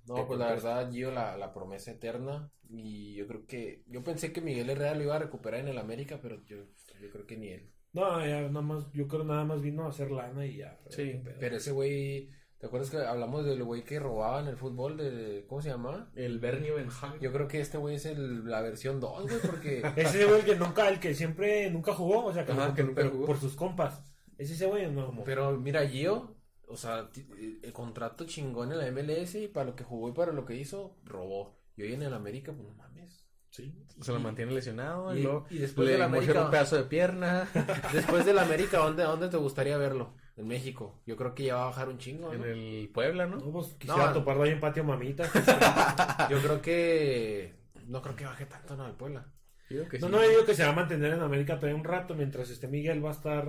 No, 0.09 0.27
pues 0.27 0.39
la 0.39 0.47
verdad, 0.49 0.91
Gio, 0.91 1.11
la, 1.11 1.37
la 1.37 1.53
promesa 1.53 1.91
eterna. 1.91 2.51
Y 2.69 3.15
yo 3.15 3.27
creo 3.27 3.47
que. 3.47 3.83
Yo 3.87 4.03
pensé 4.05 4.33
que 4.33 4.41
Miguel 4.41 4.71
Herrera 4.71 4.95
lo 4.95 5.03
iba 5.05 5.17
a 5.17 5.21
recuperar 5.21 5.61
en 5.61 5.69
el 5.69 5.79
América, 5.79 6.19
pero 6.23 6.45
yo, 6.45 6.57
yo 7.01 7.11
creo 7.11 7.27
que 7.27 7.37
ni 7.37 7.49
él. 7.49 7.71
No, 7.93 8.21
ya 8.25 8.43
nada 8.43 8.61
más, 8.61 8.91
yo 8.93 9.09
creo 9.09 9.25
nada 9.25 9.45
más 9.45 9.63
vino 9.63 9.85
a 9.85 9.89
hacer 9.89 10.11
lana 10.11 10.45
y 10.47 10.59
ya. 10.59 10.79
Sí. 10.91 11.23
Pero 11.41 11.57
ese 11.57 11.73
güey. 11.73 12.31
¿Te 12.59 12.67
acuerdas 12.67 12.91
que 12.91 12.97
hablamos 12.97 13.45
del 13.47 13.63
güey 13.63 13.85
que 13.85 14.01
robaba 14.01 14.41
en 14.41 14.49
el 14.49 14.57
fútbol? 14.57 14.97
De, 14.97 15.45
¿Cómo 15.49 15.63
se 15.63 15.69
llama? 15.69 16.11
El 16.17 16.41
Bernie 16.41 16.73
Benjamin. 16.73 17.21
Yo 17.21 17.33
creo 17.33 17.47
que 17.47 17.61
este 17.61 17.79
güey 17.79 17.95
es 17.95 18.05
el, 18.05 18.45
la 18.51 18.61
versión 18.63 18.99
2, 18.99 19.23
güey, 19.29 19.41
porque. 19.47 19.83
Ese 19.97 20.25
güey 20.27 20.43
que 20.43 20.57
nunca, 20.57 20.89
el 20.89 20.99
que 20.99 21.15
siempre 21.15 21.71
nunca 21.71 21.95
jugó, 21.95 22.25
o 22.27 22.33
sea, 22.33 22.45
que, 22.45 22.51
Ajá, 22.53 22.69
no- 22.69 22.75
que 22.75 22.83
nunca 22.83 22.97
pero 23.03 23.11
jugó. 23.13 23.27
por 23.27 23.39
sus 23.39 23.55
compas. 23.55 24.03
¿Es 24.37 24.51
ese 24.51 24.67
güey 24.67 24.85
o 24.87 24.91
no? 24.93 25.23
Pero 25.25 25.57
mira, 25.59 25.87
Gio, 25.87 26.37
o 26.69 26.77
sea, 26.77 27.11
ti- 27.11 27.27
el 27.63 27.73
contrato 27.73 28.25
chingón 28.27 28.73
en 28.73 28.79
la 28.79 28.87
MLS 28.91 29.35
y 29.37 29.49
para 29.49 29.67
lo 29.67 29.77
que 29.77 29.85
jugó 29.85 30.09
y 30.09 30.13
para 30.13 30.33
lo 30.33 30.45
que 30.45 30.55
hizo, 30.57 30.97
robó. 31.05 31.59
Y 31.77 31.83
hoy 31.83 31.93
en 31.95 32.03
el 32.03 32.13
América, 32.15 32.53
pues 32.53 32.67
no 32.69 32.75
mames. 32.75 33.25
Sí. 33.51 33.75
Se 34.03 34.13
lo 34.13 34.21
mantiene 34.21 34.53
lesionado 34.53 35.15
y, 35.17 35.21
Y- 35.21 35.23
luego 35.23 35.47
y 35.51 35.59
después 35.59 35.87
le 35.87 35.93
de 35.95 35.99
la 35.99 36.05
América- 36.05 36.45
un 36.45 36.51
pedazo 36.51 36.77
de 36.77 36.85
pierna 36.85 37.49
Después 37.93 38.25
del 38.27 38.39
América, 38.39 38.79
¿dónde, 38.79 39.03
¿dónde 39.05 39.29
te 39.29 39.37
gustaría 39.39 39.77
verlo? 39.79 40.15
En 40.37 40.47
México. 40.47 41.03
Yo 41.07 41.17
creo 41.17 41.35
que 41.35 41.45
ya 41.45 41.57
va 41.57 41.63
a 41.63 41.67
bajar 41.67 41.89
un 41.89 41.99
chingo, 41.99 42.33
en 42.33 42.45
el 42.45 42.91
Puebla, 42.95 43.27
¿no? 43.27 43.37
No, 43.39 43.51
pues 43.51 43.69
quisiera 43.75 44.07
No. 44.09 44.13
toparlo 44.13 44.45
ahí 44.45 44.51
en 44.51 44.61
patio 44.61 44.85
mamita. 44.85 45.25
Yo 46.31 46.41
creo 46.41 46.63
que... 46.63 47.57
No 47.87 48.03
creo 48.03 48.15
que 48.15 48.25
baje 48.27 48.47
tanto, 48.47 48.77
¿no? 48.77 48.87
El 48.87 48.95
Puebla. 48.95 49.27
Yo 49.71 49.79
digo 49.79 49.89
que 49.89 49.99
No, 49.99 50.07
sí. 50.07 50.13
no, 50.13 50.23
yo 50.23 50.29
digo 50.31 50.45
que 50.45 50.55
se 50.55 50.63
va 50.65 50.71
a 50.71 50.75
mantener 50.75 51.15
en 51.15 51.21
América 51.21 51.57
todavía 51.57 51.77
un 51.79 51.85
rato 51.85 52.15
mientras 52.15 52.51
este 52.51 52.69
Miguel 52.69 53.05
va 53.05 53.09
a 53.11 53.13
estar 53.13 53.49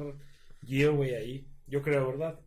Gio, 0.65 0.95
güey, 0.95 1.13
ahí. 1.13 1.47
Yo 1.67 1.81
creo, 1.81 2.07
¿verdad? 2.07 2.39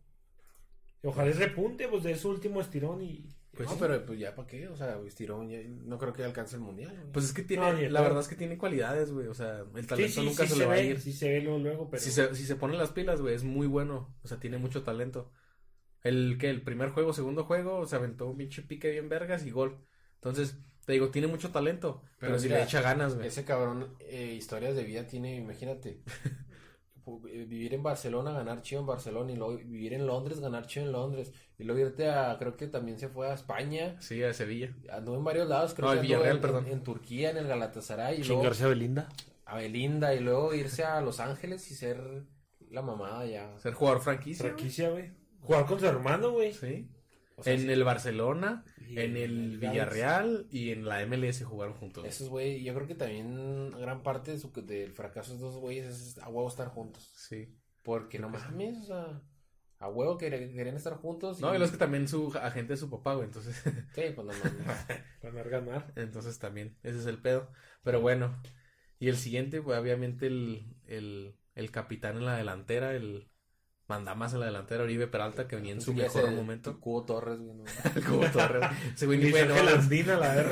Ojalá 1.03 1.29
es 1.29 1.37
repunte, 1.37 1.87
pues 1.87 2.03
de 2.03 2.15
su 2.15 2.29
último 2.29 2.61
estirón 2.61 3.01
y... 3.01 3.29
Pues 3.55 3.69
no, 3.69 3.77
pero 3.77 4.03
pues 4.03 4.17
ya 4.17 4.33
para 4.33 4.47
qué, 4.47 4.67
o 4.67 4.75
sea, 4.75 4.97
estirón, 5.05 5.47
ya- 5.47 5.59
no 5.85 5.99
creo 5.99 6.11
que 6.11 6.23
alcance 6.23 6.55
el 6.55 6.61
mundial. 6.63 6.91
güey. 6.97 7.11
Pues 7.11 7.25
es 7.25 7.33
que 7.33 7.43
tiene, 7.43 7.71
No, 7.71 7.89
la 7.89 8.01
verdad 8.01 8.21
es 8.21 8.27
que 8.27 8.35
tiene 8.35 8.57
cualidades, 8.57 9.11
güey. 9.11 9.27
O 9.27 9.33
sea, 9.35 9.59
el 9.75 9.81
Sí, 9.81 9.87
talento 9.87 10.21
sí, 10.21 10.25
nunca 10.25 10.43
sí 10.43 10.49
se, 10.49 10.53
se, 10.55 10.59
le 10.59 10.65
va 10.65 10.73
a 10.73 10.81
ir. 10.81 10.99
sí 10.99 11.13
se 11.13 11.29
ve 11.29 11.41
luego, 11.41 11.59
luego, 11.59 11.89
pero... 11.89 12.01
Si 12.01 12.09
se, 12.09 12.33
si 12.33 12.45
se 12.45 12.55
ponen 12.55 12.79
las 12.79 12.91
pilas, 12.91 13.21
güey, 13.21 13.35
es 13.35 13.43
muy 13.43 13.67
bueno. 13.67 14.15
O 14.23 14.27
sea, 14.27 14.39
tiene 14.39 14.57
mucho 14.57 14.81
talento. 14.81 15.31
El 16.01 16.37
que 16.39 16.49
el 16.49 16.63
primer 16.63 16.89
juego, 16.89 17.13
segundo 17.13 17.43
juego, 17.43 17.85
se 17.85 17.95
aventó 17.95 18.27
un 18.27 18.37
pinche 18.37 18.63
pique 18.63 18.89
bien 18.89 19.07
vergas 19.07 19.45
y 19.45 19.51
gol. 19.51 19.85
Entonces, 20.15 20.57
te 20.85 20.93
digo, 20.93 21.09
tiene 21.09 21.27
mucho 21.27 21.51
talento. 21.51 22.01
Pero, 22.19 22.31
Pero 22.33 22.39
si 22.39 22.47
mira, 22.47 22.57
le 22.57 22.63
echa 22.63 22.81
ganas, 22.81 23.15
güey. 23.15 23.27
Ese 23.27 23.45
cabrón, 23.45 23.95
eh, 23.99 24.33
historias 24.35 24.75
de 24.75 24.83
vida 24.83 25.05
tiene, 25.05 25.35
imagínate. 25.35 26.01
eh, 27.29 27.45
Vivir 27.47 27.73
en 27.73 27.83
Barcelona, 27.83 28.31
ganar 28.31 28.61
chido 28.61 28.81
en 28.81 28.87
Barcelona 28.87 29.31
y 29.31 29.35
luego 29.35 29.57
vivir 29.57 29.93
en 29.93 30.05
Londres, 30.07 30.39
ganar 30.39 30.65
chido 30.67 30.85
en 30.85 30.91
Londres 30.91 31.31
y 31.57 31.63
luego 31.63 31.81
irte 31.81 32.09
a, 32.09 32.35
creo 32.39 32.55
que 32.55 32.67
también 32.67 32.97
se 32.99 33.09
fue 33.09 33.29
a 33.29 33.33
España, 33.33 33.95
Sí, 34.01 34.23
a 34.23 34.33
Sevilla. 34.33 34.73
anduvo 34.91 35.17
en 35.17 35.23
varios 35.23 35.47
lados, 35.47 35.73
creo 35.73 35.89
No, 35.89 35.95
que 35.95 36.01
Villarreal, 36.01 36.35
en, 36.37 36.41
perdón. 36.41 36.65
en- 36.67 36.73
en 36.73 36.83
Turquía, 36.83 37.29
en 37.31 37.37
el 37.37 37.47
Galatasaray 37.47 38.15
y 38.21 38.23
luego 38.23 38.41
Chingarse 38.41 38.63
a 38.63 38.67
Belinda. 38.67 39.09
a 39.45 39.57
Belinda 39.57 40.13
y 40.15 40.19
luego 40.19 40.53
irse 40.53 40.83
a 40.83 41.01
Los 41.01 41.19
Ángeles 41.19 41.69
y 41.71 41.75
ser 41.75 42.23
la 42.69 42.81
mamada 42.81 43.25
ya. 43.25 43.57
Ser 43.59 43.73
jugador 43.73 44.01
franquicia. 44.01 44.45
Franquicia, 44.45 44.89
güey. 44.89 45.11
Jugar 45.41 45.65
con 45.65 45.79
su 45.79 45.85
hermano, 45.85 46.31
güey. 46.31 46.53
Sí. 46.53 46.89
O 47.35 47.43
sea, 47.43 47.53
en 47.53 47.61
sí, 47.61 47.69
el 47.71 47.83
Barcelona, 47.83 48.63
Y 48.93 48.99
en 48.99 49.17
el. 49.17 49.57
Villarreal 49.59 50.47
y 50.51 50.71
en 50.71 50.85
la 50.85 51.05
MLS 51.05 51.43
jugaron 51.43 51.73
juntos. 51.75 52.05
Esos 52.05 52.29
güey, 52.29 52.63
yo 52.63 52.73
creo 52.73 52.87
que 52.87 52.95
también 52.95 53.71
gran 53.71 54.03
parte 54.03 54.31
de 54.31 54.39
su, 54.39 54.51
del 54.51 54.91
fracaso 54.91 55.31
de 55.31 55.37
esos 55.37 55.57
güeyes 55.57 55.85
es 55.87 56.17
a 56.19 56.29
huevo 56.29 56.47
estar 56.47 56.67
juntos. 56.69 57.11
Sí. 57.15 57.55
Porque 57.81 58.19
no 58.19 58.29
mames, 58.29 58.77
o 58.83 58.85
sea, 58.85 59.21
a 59.79 59.89
huevo 59.89 60.17
que 60.17 60.29
querían 60.29 60.75
estar 60.75 60.93
juntos. 60.95 61.41
No, 61.41 61.53
y 61.53 61.59
lo 61.59 61.65
es 61.65 61.71
que 61.71 61.77
también 61.77 62.07
su 62.07 62.31
agente 62.41 62.73
es 62.73 62.79
su 62.79 62.89
papá, 62.89 63.15
güey. 63.15 63.25
Entonces, 63.25 63.55
Sí, 63.93 64.03
pues 64.15 64.27
no 64.27 64.33
mames. 64.33 64.87
Ganar, 65.21 65.49
ganar. 65.49 65.93
entonces 65.95 66.37
también, 66.39 66.77
ese 66.83 66.99
es 66.99 67.05
el 67.05 67.21
pedo. 67.21 67.51
Pero 67.83 68.01
bueno. 68.01 68.41
Y 68.99 69.09
el 69.09 69.17
siguiente, 69.17 69.61
pues 69.61 69.77
obviamente 69.77 70.27
el, 70.27 70.77
el, 70.87 71.35
el 71.55 71.71
capitán 71.71 72.17
en 72.17 72.25
la 72.25 72.37
delantera, 72.37 72.95
el 72.95 73.27
mandamás 73.87 74.33
en 74.33 74.39
la 74.41 74.45
delantera, 74.47 74.83
Oribe 74.83 75.07
Peralta, 75.07 75.47
que 75.47 75.55
venía 75.57 75.73
en 75.73 75.81
su 75.81 75.93
mejor 75.93 76.23
ese 76.25 76.31
momento. 76.35 76.79
Cubo 76.79 77.05
Torres, 77.05 77.39
güey. 77.39 77.55
no. 77.57 77.63
El 77.95 78.03
Cubo 78.05 78.25
Torres. 78.31 78.69
Ese 78.95 79.05
güey 79.05 79.19
ni 79.19 79.29
fue, 79.31 79.45
no, 79.45 79.61
Landina, 79.61 80.17
la 80.17 80.35
R. 80.35 80.49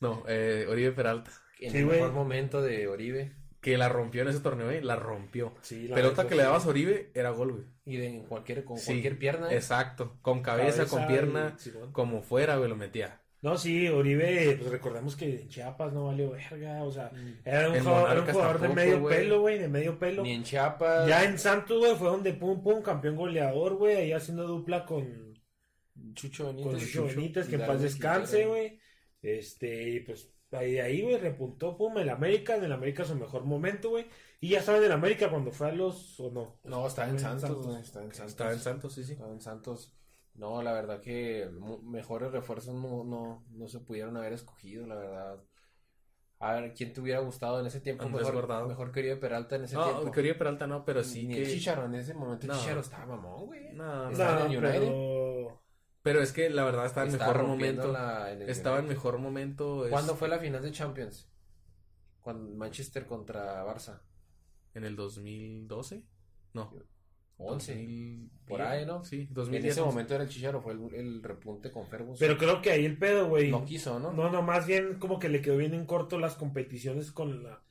no, 0.00 0.22
eh, 0.28 0.66
Oribe 0.68 0.92
Peralta. 0.92 1.30
En 1.60 1.70
Sí, 1.72 1.78
el 1.78 1.84
güey. 1.86 1.98
mejor 1.98 2.12
momento 2.14 2.62
de 2.62 2.88
Oribe. 2.88 3.32
Que 3.60 3.78
la 3.78 3.88
rompió 3.88 4.20
en 4.20 4.28
ese 4.28 4.40
torneo, 4.40 4.70
eh, 4.70 4.82
la 4.82 4.96
rompió. 4.96 5.54
Sí, 5.62 5.88
la 5.88 5.94
Pelota 5.94 6.28
que 6.28 6.34
le 6.34 6.42
dabas 6.42 6.66
a 6.66 6.68
Oribe 6.68 7.10
era 7.14 7.30
gol, 7.30 7.52
güey. 7.52 7.64
Y 7.86 7.96
de 7.96 8.08
en 8.08 8.24
cualquier, 8.26 8.62
con 8.62 8.76
Sí, 8.76 8.86
cualquier 8.92 9.18
pierna. 9.18 9.50
Exacto. 9.54 10.18
Con 10.20 10.42
cabeza, 10.42 10.84
con 10.84 11.04
y- 11.04 11.06
pierna, 11.06 11.56
como 11.92 12.20
fuera, 12.22 12.56
güey, 12.56 12.68
lo 12.68 12.76
metía. 12.76 13.22
No, 13.44 13.58
sí, 13.58 13.86
Oribe, 13.88 14.56
pues 14.58 14.70
recordemos 14.70 15.16
que 15.16 15.42
en 15.42 15.48
Chiapas 15.50 15.92
no 15.92 16.06
valió 16.06 16.30
verga, 16.30 16.82
o 16.82 16.90
sea, 16.90 17.12
era 17.44 17.68
un 17.68 17.78
jugador, 17.78 18.10
era 18.10 18.20
un 18.22 18.26
jugador 18.32 18.58
de 18.58 18.68
medio 18.70 19.06
pelo, 19.06 19.40
güey, 19.42 19.58
de 19.58 19.68
medio 19.68 19.98
pelo. 19.98 20.22
Ni 20.22 20.32
en 20.32 20.44
Chiapas. 20.44 21.06
Ya 21.06 21.24
en 21.24 21.38
Santos, 21.38 21.78
güey, 21.78 21.94
fue 21.94 22.08
donde 22.08 22.32
pum 22.32 22.62
pum, 22.62 22.80
campeón 22.80 23.16
goleador, 23.16 23.76
güey, 23.76 23.96
ahí 23.96 24.12
haciendo 24.12 24.46
dupla 24.46 24.86
con, 24.86 25.34
Chucho 26.14 26.46
Benítez. 26.46 26.72
con 26.72 26.80
Chucho 26.80 27.04
Benítez, 27.04 27.46
que 27.46 27.56
en 27.56 27.66
paz 27.66 27.82
descanse, 27.82 28.46
güey. 28.46 28.80
Este, 29.20 29.90
y 29.90 30.00
pues 30.00 30.32
ahí 30.50 30.72
de 30.72 30.80
ahí, 30.80 31.02
güey, 31.02 31.18
repuntó, 31.18 31.76
pum, 31.76 31.98
el 31.98 32.08
América, 32.08 32.56
en 32.56 32.64
el 32.64 32.72
América 32.72 33.04
su 33.04 33.14
mejor 33.14 33.44
momento, 33.44 33.90
güey. 33.90 34.06
Y 34.40 34.48
ya 34.48 34.60
estaba 34.60 34.78
en 34.78 34.84
el 34.84 34.92
América 34.92 35.28
cuando 35.28 35.50
fue 35.50 35.68
a 35.68 35.72
los, 35.72 36.18
o 36.18 36.30
no. 36.30 36.60
No, 36.64 36.86
estaba 36.86 37.10
en 37.10 37.18
Santos. 37.18 37.66
güey. 37.66 37.82
Estaba 37.82 38.06
en 38.06 38.14
Santos. 38.14 38.30
Estaba 38.32 38.52
en 38.52 38.60
Santos, 38.60 38.94
sí, 38.94 39.04
sí. 39.04 39.12
Estaba 39.12 39.32
en 39.34 39.42
Santos. 39.42 39.94
No, 40.34 40.62
la 40.62 40.72
verdad 40.72 41.00
que 41.00 41.48
mejores 41.84 42.32
refuerzos 42.32 42.74
no, 42.74 43.04
no, 43.04 43.44
no 43.50 43.68
se 43.68 43.80
pudieron 43.80 44.16
haber 44.16 44.32
escogido, 44.32 44.86
la 44.86 44.96
verdad. 44.96 45.42
A 46.40 46.52
ver, 46.54 46.74
¿quién 46.74 46.92
te 46.92 47.00
hubiera 47.00 47.20
gustado 47.20 47.60
en 47.60 47.66
ese 47.66 47.80
tiempo? 47.80 48.02
Andrés 48.04 48.26
Mejor, 48.26 48.34
Guardado. 48.46 48.68
mejor 48.68 48.90
que 48.92 49.00
Oribe 49.00 49.16
Peralta 49.16 49.56
en 49.56 49.64
ese 49.64 49.76
No, 49.76 49.84
tiempo. 49.84 50.10
que 50.10 50.20
Oribe 50.20 50.34
Peralta 50.34 50.66
no, 50.66 50.84
pero 50.84 51.04
sí 51.04 51.26
Ni 51.26 51.34
que... 51.36 51.42
el 51.42 51.48
Chicharo, 51.48 51.84
en 51.86 51.94
ese 51.94 52.14
momento 52.14 52.46
No. 52.48 52.54
Chicharo 52.58 52.80
estaba 52.80 53.06
mamón, 53.06 53.46
güey. 53.46 53.72
No, 53.74 54.04
no. 54.06 54.10
Estaba 54.10 54.40
en 54.46 54.46
United. 54.58 54.70
pero... 54.80 55.62
Pero 56.02 56.20
es 56.20 56.32
que 56.32 56.50
la 56.50 56.64
verdad 56.64 56.84
estaba 56.84 57.06
en 57.06 57.12
Estaba 57.12 57.32
mejor 57.32 57.48
momento. 57.48 57.92
la- 57.92 58.32
en 58.32 58.42
el 58.42 58.50
Estaba 58.50 58.78
en 58.80 58.88
mejor 58.88 59.18
momento. 59.18 59.86
es- 59.86 59.90
¿Cuándo 59.92 60.16
fue 60.16 60.28
la 60.28 60.38
final 60.38 60.60
de 60.62 60.70
Champions? 60.72 61.30
Cuando 62.20 62.54
Manchester 62.56 63.06
contra 63.06 63.64
Barça. 63.64 64.02
¿En 64.74 64.84
el 64.84 64.96
2012? 64.96 66.04
No. 66.52 66.72
11. 67.38 67.72
2010, 67.74 68.30
Por 68.46 68.62
ahí, 68.62 68.86
¿no? 68.86 69.04
Sí, 69.04 69.22
En 69.22 69.34
2010. 69.34 69.72
ese 69.72 69.82
momento 69.82 70.14
era 70.14 70.24
el 70.24 70.30
Chicharo, 70.30 70.60
fue 70.60 70.72
el, 70.74 70.94
el 70.94 71.22
repunte 71.22 71.70
con 71.72 71.86
Ferguson. 71.86 72.16
Pero 72.18 72.36
creo 72.38 72.60
que 72.62 72.70
ahí 72.70 72.84
el 72.84 72.98
pedo, 72.98 73.28
güey. 73.28 73.50
no 73.50 73.64
quiso, 73.64 73.98
¿no? 73.98 74.12
No, 74.12 74.30
no, 74.30 74.42
más 74.42 74.66
bien 74.66 74.98
como 74.98 75.18
que 75.18 75.28
le 75.28 75.40
quedó 75.40 75.56
bien 75.56 75.74
en 75.74 75.86
corto 75.86 76.18
las 76.18 76.34
competiciones 76.36 77.10
con 77.12 77.42
la... 77.42 77.62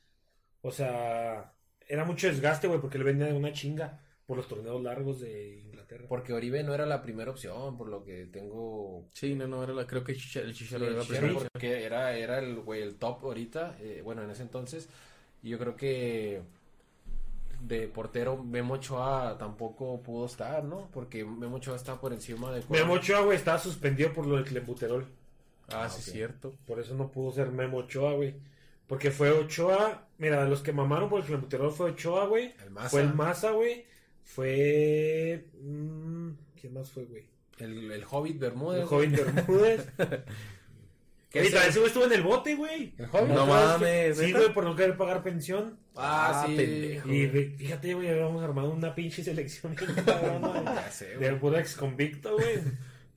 O 0.62 0.70
sea, 0.70 1.54
era 1.86 2.04
mucho 2.04 2.26
desgaste, 2.26 2.66
güey, 2.66 2.80
porque 2.80 2.98
él 2.98 3.04
venía 3.04 3.26
de 3.26 3.34
una 3.34 3.52
chinga 3.52 4.00
por 4.26 4.38
los 4.38 4.48
torneos 4.48 4.82
largos 4.82 5.20
de 5.20 5.60
Inglaterra. 5.60 6.06
Porque 6.08 6.32
Oribe 6.32 6.62
no 6.62 6.72
era 6.74 6.86
la 6.86 7.02
primera 7.02 7.30
opción, 7.30 7.76
por 7.76 7.88
lo 7.88 8.02
que 8.02 8.24
tengo 8.26 9.06
Sí, 9.12 9.34
no, 9.34 9.46
no, 9.46 9.62
era 9.62 9.74
la, 9.74 9.86
creo 9.86 10.02
que 10.02 10.12
el 10.12 10.18
Chicharo 10.18 10.52
Sí, 10.52 10.64
era 10.74 10.90
la 10.90 11.02
primera 11.04 11.32
opción. 11.32 11.48
porque 11.52 11.84
era, 11.84 12.16
era 12.16 12.38
el, 12.38 12.56
güey, 12.60 12.80
el 12.82 12.96
top 12.96 13.22
ahorita, 13.24 13.76
eh, 13.80 14.00
bueno, 14.02 14.22
en 14.22 14.30
ese 14.30 14.42
entonces, 14.42 14.88
y 15.42 15.50
yo 15.50 15.58
creo 15.58 15.76
que 15.76 16.40
de 17.66 17.88
portero 17.88 18.42
Memo 18.42 18.74
Ochoa 18.74 19.36
tampoco 19.38 20.02
pudo 20.02 20.26
estar, 20.26 20.64
¿no? 20.64 20.88
Porque 20.92 21.24
Memo 21.24 21.56
Ochoa 21.56 21.76
está 21.76 22.00
por 22.00 22.12
encima 22.12 22.52
de... 22.52 22.62
Memo 22.68 22.94
Ochoa, 22.94 23.20
güey, 23.22 23.36
estaba 23.36 23.58
suspendido 23.58 24.12
por 24.12 24.26
lo 24.26 24.36
del 24.36 24.44
clembuterol. 24.44 25.06
Ah, 25.68 25.84
Ah, 25.84 25.88
sí, 25.88 26.02
ok. 26.10 26.14
cierto. 26.14 26.54
Por 26.66 26.78
eso 26.80 26.94
no 26.94 27.10
pudo 27.10 27.32
ser 27.32 27.50
Memo 27.50 27.78
Ochoa, 27.78 28.12
güey. 28.14 28.34
Porque 28.86 29.10
fue 29.10 29.30
Ochoa... 29.30 30.06
Mira, 30.18 30.44
los 30.46 30.60
que 30.62 30.72
mamaron 30.72 31.08
por 31.08 31.20
el 31.20 31.26
clembuterol 31.26 31.72
fue 31.72 31.90
Ochoa, 31.92 32.26
güey. 32.26 32.54
El 32.62 32.70
Maza, 32.70 32.88
Fue 32.90 33.00
el 33.00 33.14
Maza, 33.14 33.50
güey. 33.52 33.86
Fue... 34.22 35.44
mm, 35.62 36.28
¿Quién 36.60 36.74
más 36.74 36.90
fue, 36.90 37.04
güey? 37.04 37.24
el, 37.58 37.90
el 37.92 38.04
Hobbit 38.10 38.38
Bermúdez. 38.38 38.80
El 38.82 38.86
joven 38.88 39.12
Bermúdez. 39.12 39.88
¿Qué 41.34 41.40
Oye, 41.40 41.50
también 41.50 41.68
ese 41.70 41.78
güey 41.80 41.88
estuvo 41.88 42.04
en 42.06 42.12
el 42.12 42.22
bote, 42.22 42.54
güey. 42.54 42.94
No 42.96 43.06
¿Otra 43.08 43.22
vez 43.24 43.46
mames, 43.46 44.18
Sí, 44.18 44.32
güey, 44.32 44.52
por 44.54 44.64
no 44.64 44.74
querer 44.76 44.96
pagar 44.96 45.22
pensión. 45.22 45.76
Ah, 45.96 46.30
Ah, 46.42 46.46
sí. 46.46 46.54
pendejo. 46.56 47.12
Y 47.12 47.26
fíjate, 47.58 47.92
güey, 47.94 48.08
habíamos 48.08 48.42
armado 48.42 48.70
una 48.70 48.94
pinche 48.94 49.22
selección 49.22 49.74
cabrona, 50.06 50.48
güey. 50.48 50.64
Ya 50.64 50.90
sé, 50.90 51.16
de 51.18 51.32
puro 51.34 51.58
ex 51.58 51.74
convicto, 51.76 52.34
güey. 52.34 52.60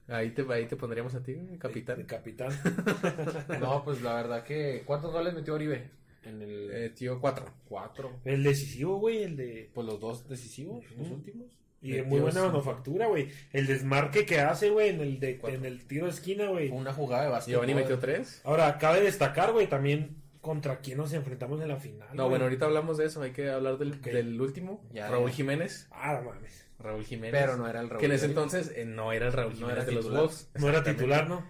Ahí 0.10 0.32
te, 0.32 0.46
ahí 0.52 0.66
te 0.66 0.76
pondríamos 0.76 1.14
a 1.16 1.22
ti, 1.22 1.34
güey, 1.36 1.46
De 1.48 1.58
capitán. 1.60 2.04
capitán. 2.04 2.50
No, 3.62 3.84
pues 3.84 4.02
la 4.02 4.16
verdad 4.16 4.44
que... 4.44 4.82
¿Cuántos 4.86 5.12
goles 5.14 5.34
metió 5.34 5.54
Oribe? 5.54 5.90
En 6.24 6.42
el 6.42 6.72
Eh, 6.72 6.90
tío, 6.90 7.22
cuatro. 7.22 7.46
4. 7.70 8.22
El 8.26 8.42
decisivo, 8.44 8.98
güey, 9.00 9.24
el 9.24 9.38
de. 9.38 9.70
Pues 9.74 9.86
los 9.88 10.00
dos 10.00 10.28
decisivos, 10.28 10.84
los 10.98 11.10
últimos. 11.10 11.48
Y 11.82 11.92
de 11.92 12.04
muy 12.04 12.20
buena 12.20 12.44
manufactura, 12.44 13.08
güey. 13.08 13.30
El 13.54 13.68
desmarque 13.68 14.26
que 14.26 14.40
hace, 14.40 14.70
güey, 14.72 14.90
en 14.90 15.00
el 15.02 15.20
de, 15.20 15.40
en 15.44 15.64
el 15.66 15.86
tiro 15.86 16.06
de 16.08 16.12
esquina, 16.12 16.48
güey. 16.48 16.70
Fue 16.70 16.78
una 16.78 16.94
jugada 16.94 17.24
de 17.26 17.30
básquet. 17.30 17.54
Giovanni 17.54 17.76
metió 17.76 18.00
tres. 18.00 18.42
Ahora, 18.44 18.78
cabe 18.80 19.02
destacar, 19.02 19.52
güey, 19.54 19.68
también 19.68 20.18
contra 20.42 20.80
quién 20.80 20.98
nos 20.98 21.14
enfrentamos 21.14 21.62
en 21.62 21.68
la 21.68 21.78
final. 21.78 22.08
No, 22.14 22.30
bueno, 22.30 22.46
ahorita 22.46 22.66
hablamos 22.66 22.98
de 22.98 23.06
eso. 23.06 23.22
Hay 23.22 23.32
que 23.32 23.50
hablar 23.50 23.78
del, 23.78 24.02
del 24.02 24.40
último. 24.42 24.84
Ya, 24.92 25.08
Raúl 25.10 25.30
ya. 25.30 25.36
Jiménez. 25.36 25.88
Ah, 25.92 26.20
no 26.22 26.32
mames. 26.32 26.66
Raúl 26.80 27.04
Jiménez. 27.04 27.40
Pero 27.40 27.58
no 27.58 27.68
era 27.68 27.80
el 27.82 27.90
Raúl. 27.90 28.00
Que 28.00 28.06
en 28.08 28.12
ese 28.14 28.26
entonces 28.28 28.72
eh, 28.76 28.86
no 28.86 29.12
era 29.12 29.28
el 29.28 29.34
Raúl 29.34 29.52
No 29.54 29.58
Jiménez 29.58 29.78
era 29.78 29.86
de 29.86 29.92
los 29.94 30.04
titular. 30.06 30.22
Wolves. 30.24 30.50
No 30.56 30.70
era 30.70 30.84
titular, 30.84 31.28
¿no? 31.30 31.46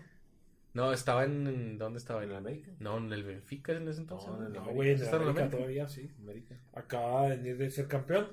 No, 0.73 0.93
estaba 0.93 1.23
en, 1.23 1.47
en- 1.47 1.77
¿Dónde 1.77 1.99
estaba? 1.99 2.19
¿En 2.23 2.25
¿En 2.29 2.31
la 2.33 2.37
América? 2.39 2.71
No, 2.79 2.97
en 2.97 3.11
el 3.11 3.23
Benfica 3.23 3.71
en 3.73 3.87
ese 3.87 4.01
entonces. 4.01 4.29
No, 4.29 4.37
en 4.39 4.47
el 4.47 4.53
No, 4.53 4.61
América. 4.61 4.83
en 4.85 5.01
¿Está 5.01 5.15
en 5.15 5.19
la 5.21 5.25
la 5.25 5.31
América 5.31 5.41
América? 5.41 5.57
todavía 5.57 5.87
sí. 5.87 6.11
América. 6.21 6.55
Acaba 6.73 7.23
de 7.29 7.37
venir 7.37 7.57
de 7.57 7.69
ser 7.71 7.87
campeón. 7.87 8.27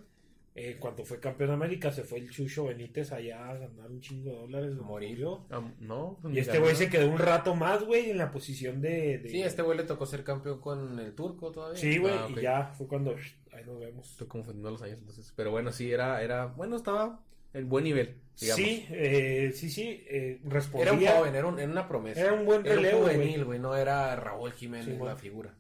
Eh, 0.56 0.76
cuando 0.78 1.04
fue 1.04 1.18
campeón 1.18 1.48
de 1.48 1.54
América, 1.54 1.90
se 1.90 2.04
fue 2.04 2.20
el 2.20 2.30
Chucho 2.30 2.66
Benítez 2.66 3.10
allá 3.10 3.50
a 3.50 3.54
ganar 3.58 3.90
un 3.90 4.00
chingo 4.00 4.30
de 4.30 4.36
dólares. 4.36 4.74
Morir. 4.76 5.26
Ah, 5.50 5.60
no. 5.80 6.16
Y 6.30 6.38
este 6.38 6.60
güey 6.60 6.76
se 6.76 6.88
quedó 6.88 7.08
un 7.10 7.18
rato 7.18 7.56
más, 7.56 7.82
güey, 7.82 8.10
en 8.10 8.18
la 8.18 8.30
posición 8.30 8.80
de. 8.80 9.18
de- 9.18 9.28
Sí, 9.30 9.42
a 9.42 9.46
este 9.48 9.62
güey 9.62 9.76
le 9.78 9.82
tocó 9.84 10.06
ser 10.06 10.22
campeón 10.22 10.60
con 10.60 10.96
el 11.00 11.12
turco 11.14 11.50
todavía. 11.50 11.80
Sí, 11.80 11.98
güey, 11.98 12.14
Ah, 12.14 12.28
y 12.30 12.40
ya 12.40 12.66
fue 12.78 12.86
cuando. 12.86 13.16
Ahí 13.52 13.64
nos 13.66 13.80
vemos. 13.80 14.08
Estoy 14.12 14.28
confundiendo 14.28 14.70
los 14.70 14.80
años 14.82 14.98
entonces. 15.00 15.32
Pero 15.34 15.50
bueno, 15.50 15.72
sí, 15.72 15.90
era, 15.90 16.22
era, 16.22 16.46
bueno, 16.46 16.76
estaba, 16.76 17.20
el 17.52 17.64
buen 17.64 17.82
nivel, 17.82 18.14
digamos. 18.40 18.64
Sí, 18.64 18.86
eh, 18.90 19.50
sí, 19.54 19.68
sí, 19.70 20.04
eh, 20.08 20.40
respondía. 20.44 20.92
Era 20.92 20.92
un 20.92 21.18
joven, 21.18 21.34
era, 21.34 21.46
un- 21.48 21.58
era 21.58 21.70
una 21.72 21.88
promesa. 21.88 22.20
Era 22.20 22.32
un 22.32 22.44
buen 22.46 22.64
Era 22.64 22.76
relevo, 22.76 23.00
güey. 23.00 23.14
juvenil, 23.16 23.44
güey. 23.44 23.58
No 23.58 23.74
era 23.74 24.14
Raúl 24.14 24.52
Jiménez 24.52 24.86
Sí, 24.96 25.04
la 25.04 25.16
figura. 25.16 25.52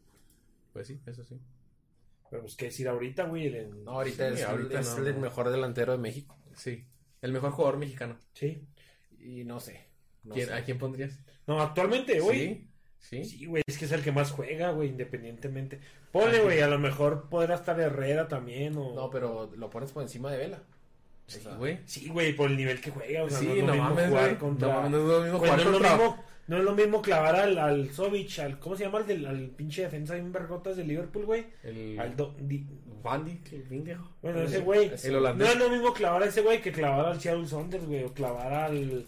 Pues 0.72 0.86
sí, 0.86 1.00
eso 1.06 1.24
sí. 1.24 1.36
Pero 2.34 2.42
pues 2.42 2.56
qué 2.56 2.64
decir 2.64 2.88
ahorita, 2.88 3.26
güey. 3.26 3.46
el- 3.46 3.84
No, 3.84 3.92
ahorita 3.92 4.28
Sí, 4.34 4.40
es, 4.40 4.44
ahorita 4.44 4.80
es 4.80 4.98
no, 4.98 5.06
el 5.06 5.14
no. 5.14 5.20
mejor 5.20 5.50
delantero 5.50 5.92
de 5.92 5.98
México. 5.98 6.36
Sí. 6.56 6.84
El 7.22 7.30
mejor 7.30 7.52
jugador 7.52 7.78
mexicano. 7.78 8.18
Sí. 8.32 8.66
Y 9.20 9.44
no 9.44 9.60
sé. 9.60 9.86
no 10.24 10.34
¿Quién- 10.34 10.48
sé. 10.48 10.54
¿A 10.54 10.64
quién 10.64 10.76
pondrías? 10.78 11.16
No, 11.46 11.60
actualmente, 11.62 12.18
güey. 12.18 12.38
Sí. 12.40 12.70
Sí. 12.98 13.24
Sí, 13.24 13.46
güey, 13.46 13.62
es 13.68 13.78
que 13.78 13.84
es 13.84 13.92
el 13.92 14.02
que 14.02 14.10
más 14.10 14.32
juega, 14.32 14.72
güey, 14.72 14.88
independientemente. 14.88 15.78
Ponle, 16.10 16.40
güey, 16.40 16.60
a 16.60 16.66
lo 16.66 16.80
mejor 16.80 17.28
podrá 17.28 17.54
estar 17.54 17.78
Herrera 17.78 18.26
también 18.26 18.76
o... 18.78 18.94
No, 18.96 19.10
pero 19.10 19.52
lo 19.56 19.70
pones 19.70 19.92
por 19.92 20.02
encima 20.02 20.32
de 20.32 20.38
Vela. 20.38 20.62
Sí, 21.28 21.38
O 21.38 21.42
sea, 21.42 21.54
güey. 21.54 21.78
Sí, 21.84 22.08
güey, 22.08 22.32
por 22.34 22.50
el 22.50 22.56
nivel 22.56 22.80
que 22.80 22.90
juega, 22.90 23.22
o 23.22 23.30
sea, 23.30 23.38
Sí, 23.38 23.60
no 23.62 23.68
no 23.68 23.76
mames, 23.76 24.08
jugar 24.08 24.24
güey. 24.24 24.38
contra... 24.38 24.68
No 24.68 24.74
mames, 24.74 24.90
no 24.90 24.98
es 24.98 25.04
lo 25.04 25.20
mismo 25.22 25.38
jugar 25.38 25.62
contra- 25.62 25.96
mismo, 25.96 26.24
no 26.46 26.58
es 26.58 26.64
lo 26.64 26.74
mismo 26.74 27.00
clavar 27.02 27.36
al, 27.36 27.58
al 27.58 27.90
Sovich, 27.90 28.38
al... 28.40 28.58
¿Cómo 28.58 28.76
se 28.76 28.84
llama? 28.84 28.98
Al, 28.98 29.06
del, 29.06 29.26
al 29.26 29.48
pinche 29.50 29.82
defensa 29.82 30.16
en 30.16 30.30
vergotas 30.32 30.76
de 30.76 30.84
Liverpool, 30.84 31.24
güey. 31.24 31.46
El 31.62 31.98
Al 31.98 32.14
do- 32.16 32.34
di- 32.38 32.66
Bandy, 33.02 33.40
el 33.52 33.62
pendejo. 33.62 34.10
Bueno, 34.22 34.40
ese 34.42 34.60
güey... 34.60 34.86
es- 34.92 35.04
El 35.04 35.12
No 35.12 35.18
holandés. 35.18 35.48
es 35.50 35.56
lo 35.58 35.70
mismo 35.70 35.92
clavar 35.92 36.22
a 36.22 36.26
ese 36.26 36.40
güey 36.42 36.60
que 36.62 36.72
clavar 36.72 37.06
al 37.06 37.20
Seattle 37.20 37.46
Saunders, 37.46 37.86
güey, 37.86 38.04
o 38.04 38.12
clavar 38.12 38.52
al, 38.52 39.04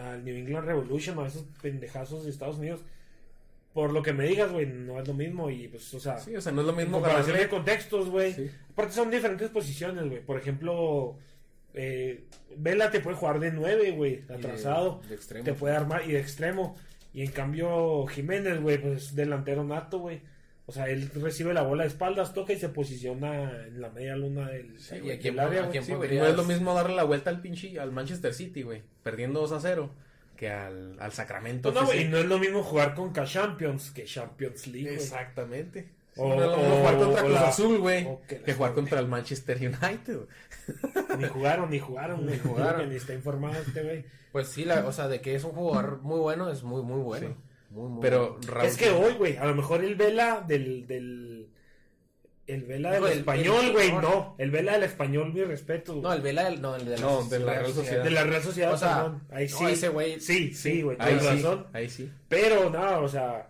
al 0.00 0.24
New 0.24 0.36
England 0.36 0.66
Revolution 0.66 1.18
o 1.18 1.22
a 1.22 1.28
esos 1.28 1.44
pendejazos 1.62 2.24
de 2.24 2.30
Estados 2.30 2.58
Unidos. 2.58 2.80
Por 3.72 3.92
lo 3.92 4.02
que 4.02 4.12
me 4.12 4.26
digas, 4.26 4.50
güey, 4.50 4.66
no 4.66 4.98
es 5.00 5.06
lo 5.06 5.14
mismo 5.14 5.48
y 5.48 5.68
pues, 5.68 5.94
o 5.94 6.00
sea, 6.00 6.18
Sí, 6.18 6.34
o 6.34 6.40
sea, 6.40 6.50
no 6.50 6.62
es 6.62 6.66
lo 6.66 6.72
mismo 6.72 7.00
comparación 7.00 7.36
de 7.36 7.48
contextos, 7.48 8.10
güey. 8.10 8.32
Sí. 8.32 8.50
Aparte 8.72 8.92
son 8.94 9.10
diferentes 9.12 9.48
posiciones, 9.50 10.08
güey. 10.08 10.20
Por 10.24 10.36
ejemplo, 10.38 11.16
eh, 11.74 12.24
Vela 12.56 12.90
te 12.90 13.00
puede 13.00 13.16
jugar 13.16 13.38
de 13.40 13.52
nueve, 13.52 13.92
güey, 13.92 14.12
y 14.14 14.16
de- 14.22 14.34
atrasado. 14.34 15.00
De, 15.08 15.14
extremo. 15.14 15.44
te 15.44 15.54
puede 15.54 15.74
armar 15.76 16.02
y 16.08 16.12
de 16.12 16.20
extremo. 16.20 16.76
Y 17.12 17.22
en 17.22 17.30
cambio, 17.32 18.06
Jiménez, 18.06 18.60
güey, 18.60 18.78
pues 18.78 19.02
es 19.04 19.14
delantero 19.14 19.64
nato, 19.64 19.98
güey. 19.98 20.20
O 20.66 20.72
sea, 20.72 20.88
él 20.88 21.10
recibe 21.16 21.52
la 21.52 21.62
bola 21.62 21.82
de 21.82 21.88
espaldas, 21.88 22.32
toca 22.32 22.52
y 22.52 22.58
se 22.58 22.68
posiciona 22.68 23.66
en 23.66 23.80
la 23.80 23.90
media 23.90 24.14
luna 24.14 24.48
del, 24.50 24.78
Sí, 24.78 24.96
del 24.96 25.04
y 25.06 25.10
a 25.12 25.18
quién 25.18 25.40
área, 25.40 25.48
pon- 25.48 25.58
a 25.58 25.60
güey. 25.62 25.70
quién 25.72 25.84
Sí, 25.84 25.92
güey, 25.92 26.08
podrías- 26.08 26.22
No 26.24 26.30
es 26.30 26.36
lo 26.36 26.44
mismo 26.44 26.74
darle 26.74 26.94
la 26.94 27.02
vuelta 27.04 27.30
al 27.30 27.40
pinche 27.40 27.80
al 27.80 27.90
Manchester 27.90 28.32
City, 28.34 28.62
güey, 28.62 28.82
perdiendo 29.02 29.40
2 29.40 29.50
a 29.52 29.60
0 29.60 29.90
que 30.36 30.48
al, 30.50 30.96
al 31.00 31.12
Sacramento. 31.12 31.72
No, 31.72 31.80
FC. 31.80 31.92
güey, 31.96 32.06
y 32.06 32.08
no 32.08 32.18
es 32.18 32.26
lo 32.26 32.38
mismo 32.38 32.62
jugar 32.62 32.94
con 32.94 33.12
K-Champions 33.12 33.90
que 33.90 34.04
Champions 34.04 34.66
League. 34.68 34.94
Exactamente. 34.94 35.88
Sí, 36.26 36.40
O- 36.42 36.76
jugar 36.76 36.96
contra 36.98 37.22
Cruz 37.22 37.36
Azul, 37.38 37.78
güey, 37.78 38.08
que 38.44 38.54
jugar 38.54 38.74
contra 38.74 39.00
el 39.00 39.08
Manchester 39.08 39.56
United. 39.56 40.16
güey. 40.16 41.18
Ni 41.18 41.24
jugaron, 41.28 41.70
ni 41.70 41.78
jugaron, 41.78 42.26
Ni 42.26 42.38
jugaron. 42.38 42.88
Ni 42.90 42.96
está 42.96 43.14
informado 43.14 43.54
este 43.60 43.82
güey. 43.82 44.04
Pues 44.32 44.48
sí, 44.48 44.64
la, 44.64 44.86
o 44.86 44.92
sea, 44.92 45.08
de 45.08 45.20
que 45.20 45.34
es 45.34 45.42
un 45.44 45.52
jugador 45.52 46.00
muy 46.02 46.20
bueno, 46.20 46.50
es 46.50 46.62
muy, 46.62 46.82
muy 46.82 47.00
bueno. 47.00 47.28
Sí. 47.28 47.34
Muy, 47.70 47.88
muy 47.88 48.02
Pero 48.02 48.32
bueno. 48.38 48.52
Raúl- 48.52 48.64
Es 48.66 48.76
que 48.76 48.90
hoy, 48.90 49.14
güey, 49.14 49.36
a 49.36 49.44
lo 49.46 49.54
mejor 49.54 49.82
el 49.84 49.94
Vela 49.96 50.44
del. 50.46 50.86
del 50.86 51.48
el 52.46 52.64
Vela 52.64 52.90
del 52.90 53.00
No, 53.02 53.06
el- 53.06 53.18
español, 53.18 53.70
güey, 53.72 53.92
no. 53.92 54.34
El 54.38 54.50
Vela 54.50 54.72
del 54.72 54.82
español, 54.82 55.32
mi 55.32 55.42
respeto. 55.44 55.94
No, 55.94 56.12
el 56.12 56.20
Vela, 56.20 56.44
del- 56.50 56.60
no, 56.60 56.74
el 56.74 56.84
de 56.84 56.96
la, 56.96 57.00
No, 57.00 57.22
de 57.24 57.38
la 57.38 57.54
Real 57.60 57.72
Sociedad. 57.72 58.02
De 58.04 58.10
la 58.10 58.24
Real 58.24 58.42
Sociedad, 58.42 58.72
O 58.74 58.76
sea, 58.76 58.94
perdón. 58.96 59.22
Ahí 59.30 59.46
no, 59.48 59.58
sí. 59.58 59.64
ese 59.66 59.92
güey- 59.92 60.18
Sí, 60.18 60.52
sí, 60.52 60.82
güey, 60.82 60.96
Ahí 61.00 61.14
tienes 61.16 61.22
sí, 61.24 61.42
razón. 61.44 61.66
ahí 61.72 61.88
sí. 61.88 62.12
Pero, 62.28 62.68
no, 62.70 63.00
o 63.02 63.08
sea. 63.08 63.49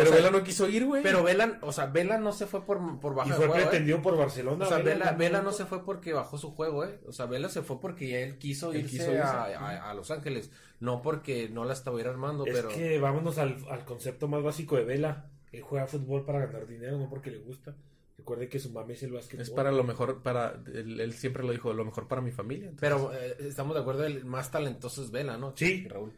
Pero 0.00 0.10
O 0.10 0.12
sea, 0.14 0.22
Vela 0.22 0.38
no 0.38 0.44
quiso 0.44 0.68
ir, 0.68 0.84
güey. 0.86 1.02
Pero 1.02 1.22
Vela, 1.22 1.58
o 1.62 1.72
sea, 1.72 1.86
Vela 1.86 2.18
no 2.18 2.32
se 2.32 2.46
fue 2.46 2.64
por, 2.64 3.00
por 3.00 3.12
Y 3.12 3.16
baja 3.16 3.34
fue 3.34 3.46
juego, 3.46 3.54
¿eh? 3.62 3.66
pretendido 3.66 4.02
por 4.02 4.16
Barcelona. 4.16 4.64
O 4.64 4.68
sea, 4.68 4.78
Vela, 4.78 5.12
¿no? 5.12 5.18
Vela 5.18 5.42
no 5.42 5.52
se 5.52 5.66
fue 5.66 5.84
porque 5.84 6.12
bajó 6.12 6.38
su 6.38 6.50
juego, 6.54 6.84
¿eh? 6.84 7.00
O 7.06 7.12
sea, 7.12 7.26
Vela 7.26 7.48
se 7.48 7.62
fue 7.62 7.80
porque 7.80 8.22
él 8.22 8.38
quiso 8.38 8.72
Él 8.72 8.80
irse, 8.80 8.90
quiso 8.98 9.10
irse. 9.12 9.22
A, 9.22 9.44
a- 9.44 9.90
a 9.90 9.94
Los 9.94 10.10
Ángeles. 10.10 10.50
No 10.80 11.02
porque 11.02 11.48
no 11.48 11.64
la 11.64 11.72
estuviera 11.74 12.10
armando, 12.10 12.44
Es 12.46 12.54
pero... 12.54 12.68
que 12.68 12.98
vámonos 12.98 13.38
al, 13.38 13.56
al 13.70 13.84
concepto 13.84 14.28
más 14.28 14.42
básico 14.42 14.76
de 14.76 14.84
Vela. 14.84 15.26
Él 15.52 15.62
juega 15.62 15.86
fútbol 15.86 16.24
para 16.24 16.46
ganar 16.46 16.66
dinero, 16.66 16.96
no 16.98 17.08
porque 17.08 17.30
le 17.30 17.38
gusta. 17.38 17.74
Recuerde 18.16 18.48
que 18.48 18.58
su 18.58 18.70
mame 18.70 18.92
es 18.92 19.02
el 19.02 19.12
básquetbol. 19.12 19.42
Es 19.42 19.50
para 19.50 19.72
lo 19.72 19.82
mejor, 19.82 20.22
para, 20.22 20.60
él, 20.74 21.00
él 21.00 21.12
siempre 21.14 21.42
lo 21.42 21.52
dijo, 21.52 21.72
lo 21.72 21.84
mejor 21.86 22.06
para 22.06 22.20
mi 22.20 22.30
familia. 22.30 22.68
entonces- 22.68 22.80
Pero 22.80 23.12
eh, 23.14 23.36
estamos 23.48 23.74
de 23.74 23.80
acuerdo, 23.80 24.04
el 24.04 24.24
más 24.26 24.50
talentoso 24.50 25.02
es 25.02 25.10
Vela, 25.10 25.38
¿no? 25.38 25.54
Sí. 25.56 25.86
Raúl. 25.88 26.12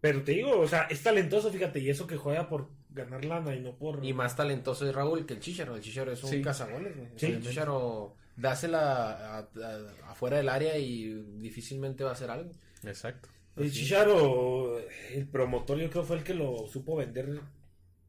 Pero 0.00 0.22
te 0.22 0.32
digo, 0.32 0.60
o 0.60 0.68
sea, 0.68 0.82
es 0.82 1.02
talentoso, 1.02 1.50
fíjate, 1.50 1.80
y 1.80 1.90
eso 1.90 2.06
que 2.06 2.16
juega 2.16 2.48
por 2.48 2.68
ganar 2.90 3.24
lana 3.24 3.54
y 3.54 3.60
no 3.60 3.74
por... 3.76 4.04
Y 4.04 4.12
más 4.12 4.34
talentoso 4.36 4.88
es 4.88 4.94
Raúl 4.94 5.26
que 5.26 5.34
el 5.34 5.40
Chicharo. 5.40 5.76
El 5.76 5.82
Chicharo 5.82 6.12
es 6.12 6.22
un 6.24 6.30
Sí. 6.30 6.42
cazagoles, 6.42 6.96
güey. 6.96 7.08
Sí. 7.16 7.26
el 7.26 7.42
Chicharo 7.42 8.14
dásela 8.36 9.10
a- 9.12 9.38
a- 9.38 10.10
afuera 10.10 10.36
del 10.38 10.48
área 10.48 10.76
y 10.78 11.12
difícilmente 11.38 12.04
va 12.04 12.10
a 12.10 12.12
hacer 12.14 12.30
algo. 12.30 12.50
Exacto. 12.84 13.28
El 13.56 13.72
Chicharo, 13.72 14.78
el 15.12 15.26
promotor, 15.26 15.78
yo 15.78 15.90
creo 15.90 16.04
fue 16.04 16.16
el 16.18 16.22
que 16.24 16.34
lo 16.34 16.66
supo 16.68 16.96
vender. 16.96 17.40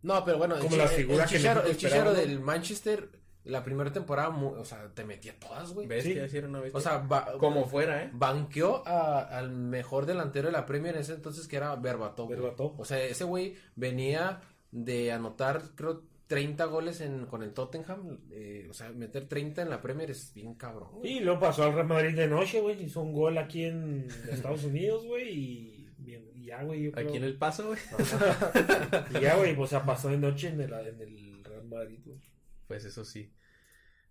No, 0.03 0.23
pero 0.23 0.37
bueno, 0.37 0.55
el, 0.55 0.61
Como 0.61 0.71
Chi- 0.75 0.77
la 0.77 0.83
el- 0.83 0.89
figura 0.89 1.23
el 1.23 1.29
que 1.29 1.37
Chicharo, 1.37 1.63
el 1.65 1.77
Chicharo 1.77 2.13
del 2.13 2.39
Manchester, 2.39 3.09
la 3.45 3.63
primera 3.63 3.91
temporada, 3.91 4.29
o 4.29 4.63
sea, 4.63 4.87
te 4.93 5.03
metía 5.03 5.33
todas, 5.39 5.73
güey. 5.73 5.87
¿Ves 5.87 6.03
Sí. 6.03 6.13
que 6.13 6.21
así 6.21 6.37
era 6.37 6.47
una 6.47 6.59
bestia? 6.59 6.77
O 6.77 6.81
sea, 6.81 7.07
como 7.39 7.65
fuera, 7.65 8.03
¿eh? 8.03 8.09
banqueó 8.13 8.83
a- 8.87 9.21
al 9.21 9.49
mejor 9.49 10.05
delantero 10.05 10.47
de 10.49 10.51
la 10.51 10.65
Premier 10.67 10.93
en 10.95 11.01
ese 11.01 11.13
entonces 11.15 11.47
que 11.47 11.55
era 11.57 11.75
Berbatov. 11.75 12.29
Berbatov. 12.29 12.79
O 12.79 12.85
sea, 12.85 13.01
ese 13.03 13.23
güey 13.23 13.55
venía 13.75 14.41
de 14.71 15.11
anotar, 15.11 15.61
creo, 15.75 16.03
30 16.27 16.65
goles 16.65 17.01
en, 17.01 17.25
con 17.25 17.41
el 17.43 17.53
Tottenham. 17.53 18.19
eh, 18.31 18.67
o 18.69 18.73
sea, 18.73 18.91
meter 18.91 19.27
30 19.27 19.61
en 19.63 19.69
la 19.69 19.81
Premier 19.81 20.11
es 20.11 20.31
bien 20.33 20.53
cabrón. 20.55 20.89
güey. 20.99 21.17
Y 21.17 21.19
luego 21.21 21.39
pasó 21.39 21.63
al 21.63 21.73
Real 21.73 21.87
Madrid 21.87 22.15
de 22.15 22.27
noche, 22.27 22.61
güey, 22.61 22.81
hizo 22.83 23.01
un 23.01 23.13
gol 23.13 23.37
aquí 23.37 23.65
en 23.65 24.07
Estados 24.31 24.63
Unidos, 24.63 25.05
güey, 25.05 25.29
y, 25.29 25.89
bien- 25.97 26.29
y 26.35 26.45
ya, 26.45 26.61
güey, 26.63 26.83
yo 26.83 26.91
creo... 26.91 27.07
Aquí 27.07 27.17
en 27.17 27.23
el 27.23 27.35
paso, 27.37 27.67
güey. 27.67 27.79
Y 29.17 29.21
ya, 29.21 29.35
güey, 29.37 29.55
o 29.59 29.65
sea, 29.67 29.83
pasó 29.85 30.09
de 30.09 30.17
noche 30.17 30.49
en 30.49 30.61
el, 30.61 30.71
en 30.73 31.01
el 31.01 31.43
Real 31.43 31.65
Madrid, 31.65 31.99
güey. 32.05 32.19
Pues 32.67 32.85
eso 32.85 33.03
sí. 33.03 33.31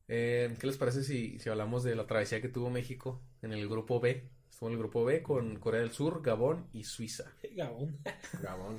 Eh, 0.09 0.55
¿Qué 0.59 0.67
les 0.67 0.77
parece 0.77 1.05
si, 1.05 1.39
si 1.39 1.49
hablamos 1.51 1.85
de 1.85 1.95
la 1.95 2.07
travesía 2.07 2.41
que 2.41 2.49
tuvo 2.49 2.71
México 2.71 3.23
en 3.43 3.53
el 3.53 3.69
grupo 3.69 4.01
B? 4.01 4.29
Estuvo 4.59 4.71
en 4.71 4.73
el 4.73 4.79
grupo 4.81 5.05
B 5.05 5.23
con 5.23 5.55
Corea 5.61 5.83
del 5.83 5.93
Sur, 5.93 6.21
Gabón 6.21 6.67
y 6.73 6.83
Suiza. 6.83 7.33
Gabón. 7.55 7.97
Gabón. 8.43 8.77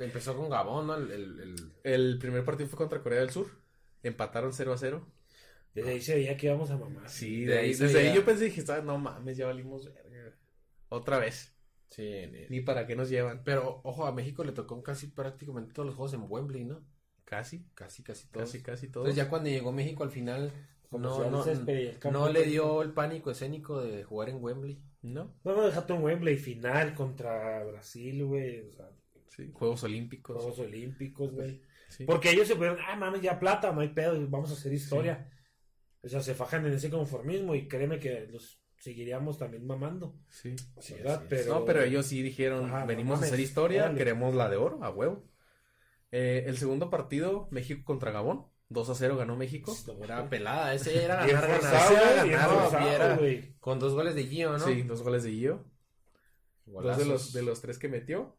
Empezó 0.00 0.36
con 0.36 0.50
Gabón, 0.50 0.88
¿no? 0.88 0.96
El, 0.96 1.08
el- 1.12 1.40
el- 1.40 1.72
El 1.84 2.18
primer 2.18 2.44
partido 2.44 2.68
fue 2.68 2.76
contra 2.76 3.00
Corea 3.00 3.20
del 3.20 3.30
Sur. 3.30 3.46
Empataron 4.02 4.52
0 4.52 4.72
a 4.72 4.76
0. 4.76 5.06
Desde 5.72 5.90
ahí 5.90 6.02
se 6.02 6.16
veía 6.16 6.36
que 6.36 6.46
íbamos 6.48 6.72
a 6.72 6.76
mamar. 6.76 7.08
Sí, 7.08 7.44
De 7.44 7.58
ahí 7.58 7.74
desde 7.74 8.00
ahí 8.08 8.12
yo 8.12 8.24
pensé, 8.24 8.46
dije, 8.46 8.64
"Ah, 8.70 8.80
no 8.84 8.98
mames, 8.98 9.36
ya 9.36 9.46
valimos 9.46 9.84
verga". 9.94 10.34
Otra 10.88 11.20
vez. 11.20 11.54
Sí, 11.90 12.10
ni- 12.32 12.48
Ni 12.48 12.60
para 12.62 12.84
qué 12.88 12.96
nos 12.96 13.08
llevan. 13.08 13.42
Pero, 13.44 13.82
ojo, 13.84 14.06
a 14.06 14.12
México 14.12 14.42
le 14.42 14.50
tocó 14.50 14.82
casi 14.82 15.06
prácticamente 15.06 15.72
todos 15.72 15.86
los 15.86 15.94
juegos 15.94 16.12
en 16.14 16.24
Wembley, 16.28 16.64
¿no? 16.64 16.84
Casi, 17.24 17.64
Casi, 17.74 18.02
casi 18.02 18.26
todos. 18.26 18.46
casi, 18.50 18.62
casi 18.64 18.88
todo. 18.88 19.04
Entonces 19.04 19.24
ya 19.24 19.30
cuando 19.30 19.48
llegó 19.48 19.70
México 19.70 20.02
al 20.02 20.10
final, 20.10 20.50
Como 20.88 21.04
no, 21.04 21.30
no, 21.30 21.44
no 22.10 22.28
le 22.30 22.42
dio 22.46 22.82
el 22.82 22.90
pánico 22.92 23.30
escénico 23.30 23.80
de 23.80 24.02
jugar 24.02 24.28
en 24.30 24.42
Wembley. 24.42 24.80
¿No? 25.02 25.34
No, 25.44 25.70
no, 25.70 25.94
un 25.94 26.02
Wembley 26.02 26.36
final 26.36 26.94
contra 26.94 27.64
Brasil, 27.64 28.24
güey, 28.24 28.60
o 28.60 28.72
sea, 28.72 28.90
Sí, 29.30 29.50
Juegos 29.54 29.84
Olímpicos. 29.84 30.36
Juegos 30.36 30.58
Olímpicos, 30.58 31.32
güey. 31.32 31.62
Sí. 31.88 32.04
Porque 32.04 32.30
ellos 32.30 32.48
se 32.48 32.56
fueron, 32.56 32.78
ah, 32.86 32.96
mames, 32.96 33.22
ya 33.22 33.38
plata, 33.38 33.72
no 33.72 33.80
hay 33.80 33.88
pedo, 33.88 34.18
vamos 34.28 34.50
a 34.50 34.54
hacer 34.54 34.72
historia. 34.72 35.30
O 36.02 36.08
sea, 36.08 36.20
se 36.20 36.34
fajan 36.34 36.66
en 36.66 36.72
ese 36.72 36.90
conformismo 36.90 37.54
y 37.54 37.68
créeme 37.68 38.00
que 38.00 38.26
los 38.26 38.60
seguiríamos 38.78 39.38
también 39.38 39.66
mamando. 39.66 40.18
Sí. 40.28 40.56
Sí, 40.80 40.96
Pero... 41.28 41.54
No, 41.54 41.64
pero 41.64 41.82
ellos 41.82 42.06
sí 42.06 42.22
dijeron, 42.22 42.64
Ajá, 42.64 42.80
no 42.80 42.86
venimos 42.86 43.20
a 43.20 43.24
hacer 43.24 43.38
historia, 43.40 43.94
queremos 43.94 44.34
la 44.34 44.48
de 44.48 44.56
oro, 44.56 44.82
a 44.82 44.90
huevo. 44.90 45.24
Eh, 46.10 46.44
el 46.46 46.56
segundo 46.56 46.90
partido, 46.90 47.46
México 47.50 47.84
contra 47.84 48.10
Gabón, 48.10 48.46
2 48.70 48.88
a 48.88 48.94
0 48.94 49.16
ganó 49.16 49.36
México. 49.36 49.76
Era 50.00 50.28
pelada, 50.28 50.72
ese 50.74 51.04
era 51.04 51.26
ganar, 51.26 51.42
ganar. 51.42 51.60
forzado, 51.60 51.94
ganar, 52.26 52.50
forzado, 52.50 52.88
y 52.88 52.94
era 52.94 53.16
güey. 53.16 53.54
con 53.58 53.78
dos 53.80 53.94
goles 53.94 54.14
de 54.14 54.24
Gio, 54.24 54.52
¿no? 54.52 54.60
Sí, 54.60 54.82
dos 54.82 55.02
goles 55.02 55.24
de 55.24 55.32
Gio. 55.32 55.64
Dos 56.66 56.96
de 56.96 57.04
los, 57.04 57.32
de 57.32 57.42
los 57.42 57.60
tres 57.60 57.78
que 57.78 57.88
metió. 57.88 58.36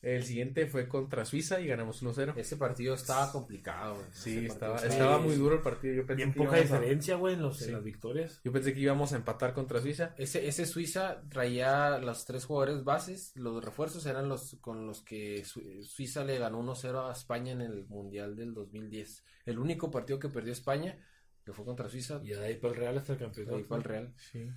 El 0.00 0.22
siguiente 0.22 0.66
fue 0.68 0.86
contra 0.86 1.24
Suiza 1.24 1.60
y 1.60 1.66
ganamos 1.66 2.02
1-0. 2.04 2.34
Ese 2.36 2.56
partido 2.56 2.94
estaba 2.94 3.32
complicado, 3.32 3.96
güey. 3.96 4.06
Sí, 4.12 4.46
estaba, 4.46 4.76
estaba 4.76 5.18
muy 5.18 5.34
duro 5.34 5.56
el 5.56 5.60
partido. 5.62 5.92
Yo 5.94 6.06
pensé, 6.06 6.24
Bien 6.24 6.32
que 6.32 6.38
poca 6.38 6.56
diferencia, 6.56 7.16
güey, 7.16 7.34
en, 7.34 7.42
los, 7.42 7.58
Sí. 7.58 7.64
en 7.64 7.72
las 7.72 7.82
victorias. 7.82 8.40
yo 8.44 8.52
pensé 8.52 8.72
que 8.74 8.80
íbamos 8.80 9.12
a 9.12 9.16
empatar 9.16 9.54
contra 9.54 9.80
Suiza. 9.80 10.14
Ese, 10.16 10.46
ese 10.46 10.66
Suiza 10.66 11.22
traía 11.28 11.98
los 11.98 12.24
tres 12.26 12.44
jugadores 12.44 12.84
bases, 12.84 13.32
los 13.34 13.64
refuerzos 13.64 14.06
eran 14.06 14.28
los 14.28 14.56
con 14.60 14.86
los 14.86 15.02
que 15.02 15.44
Su- 15.44 15.82
Suiza 15.82 16.24
le 16.24 16.38
ganó 16.38 16.60
1-0 16.60 17.08
a 17.08 17.12
España 17.12 17.50
en 17.52 17.62
el 17.62 17.86
Mundial 17.88 18.36
del 18.36 18.54
2010. 18.54 19.24
El 19.46 19.58
único 19.58 19.90
partido 19.90 20.20
que 20.20 20.28
perdió 20.28 20.52
España, 20.52 20.96
que 21.44 21.52
fue 21.52 21.64
contra 21.64 21.88
Suiza, 21.88 22.20
Y 22.22 22.28
de 22.28 22.44
ahí 22.44 22.54
para 22.54 22.72
el 22.72 22.78
Real 22.78 22.98
hasta 22.98 23.14
el 23.14 23.18
campeonato. 23.18 23.56
ahí 23.56 23.64
fue 23.64 23.78
el 23.78 23.82
Real. 23.84 24.14
Sí. 24.16 24.48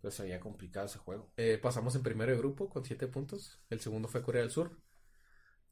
Pues 0.00 0.14
se 0.14 0.22
había 0.22 0.40
complicado 0.40 0.86
ese 0.86 0.98
juego. 0.98 1.32
Eh, 1.36 1.58
pasamos 1.60 1.94
en 1.96 2.02
primero 2.02 2.30
de 2.32 2.38
grupo 2.38 2.68
con 2.70 2.84
7 2.84 3.08
puntos. 3.08 3.60
El 3.70 3.80
segundo 3.80 4.08
fue 4.08 4.22
Corea 4.22 4.42
del 4.42 4.50
Sur. 4.50 4.78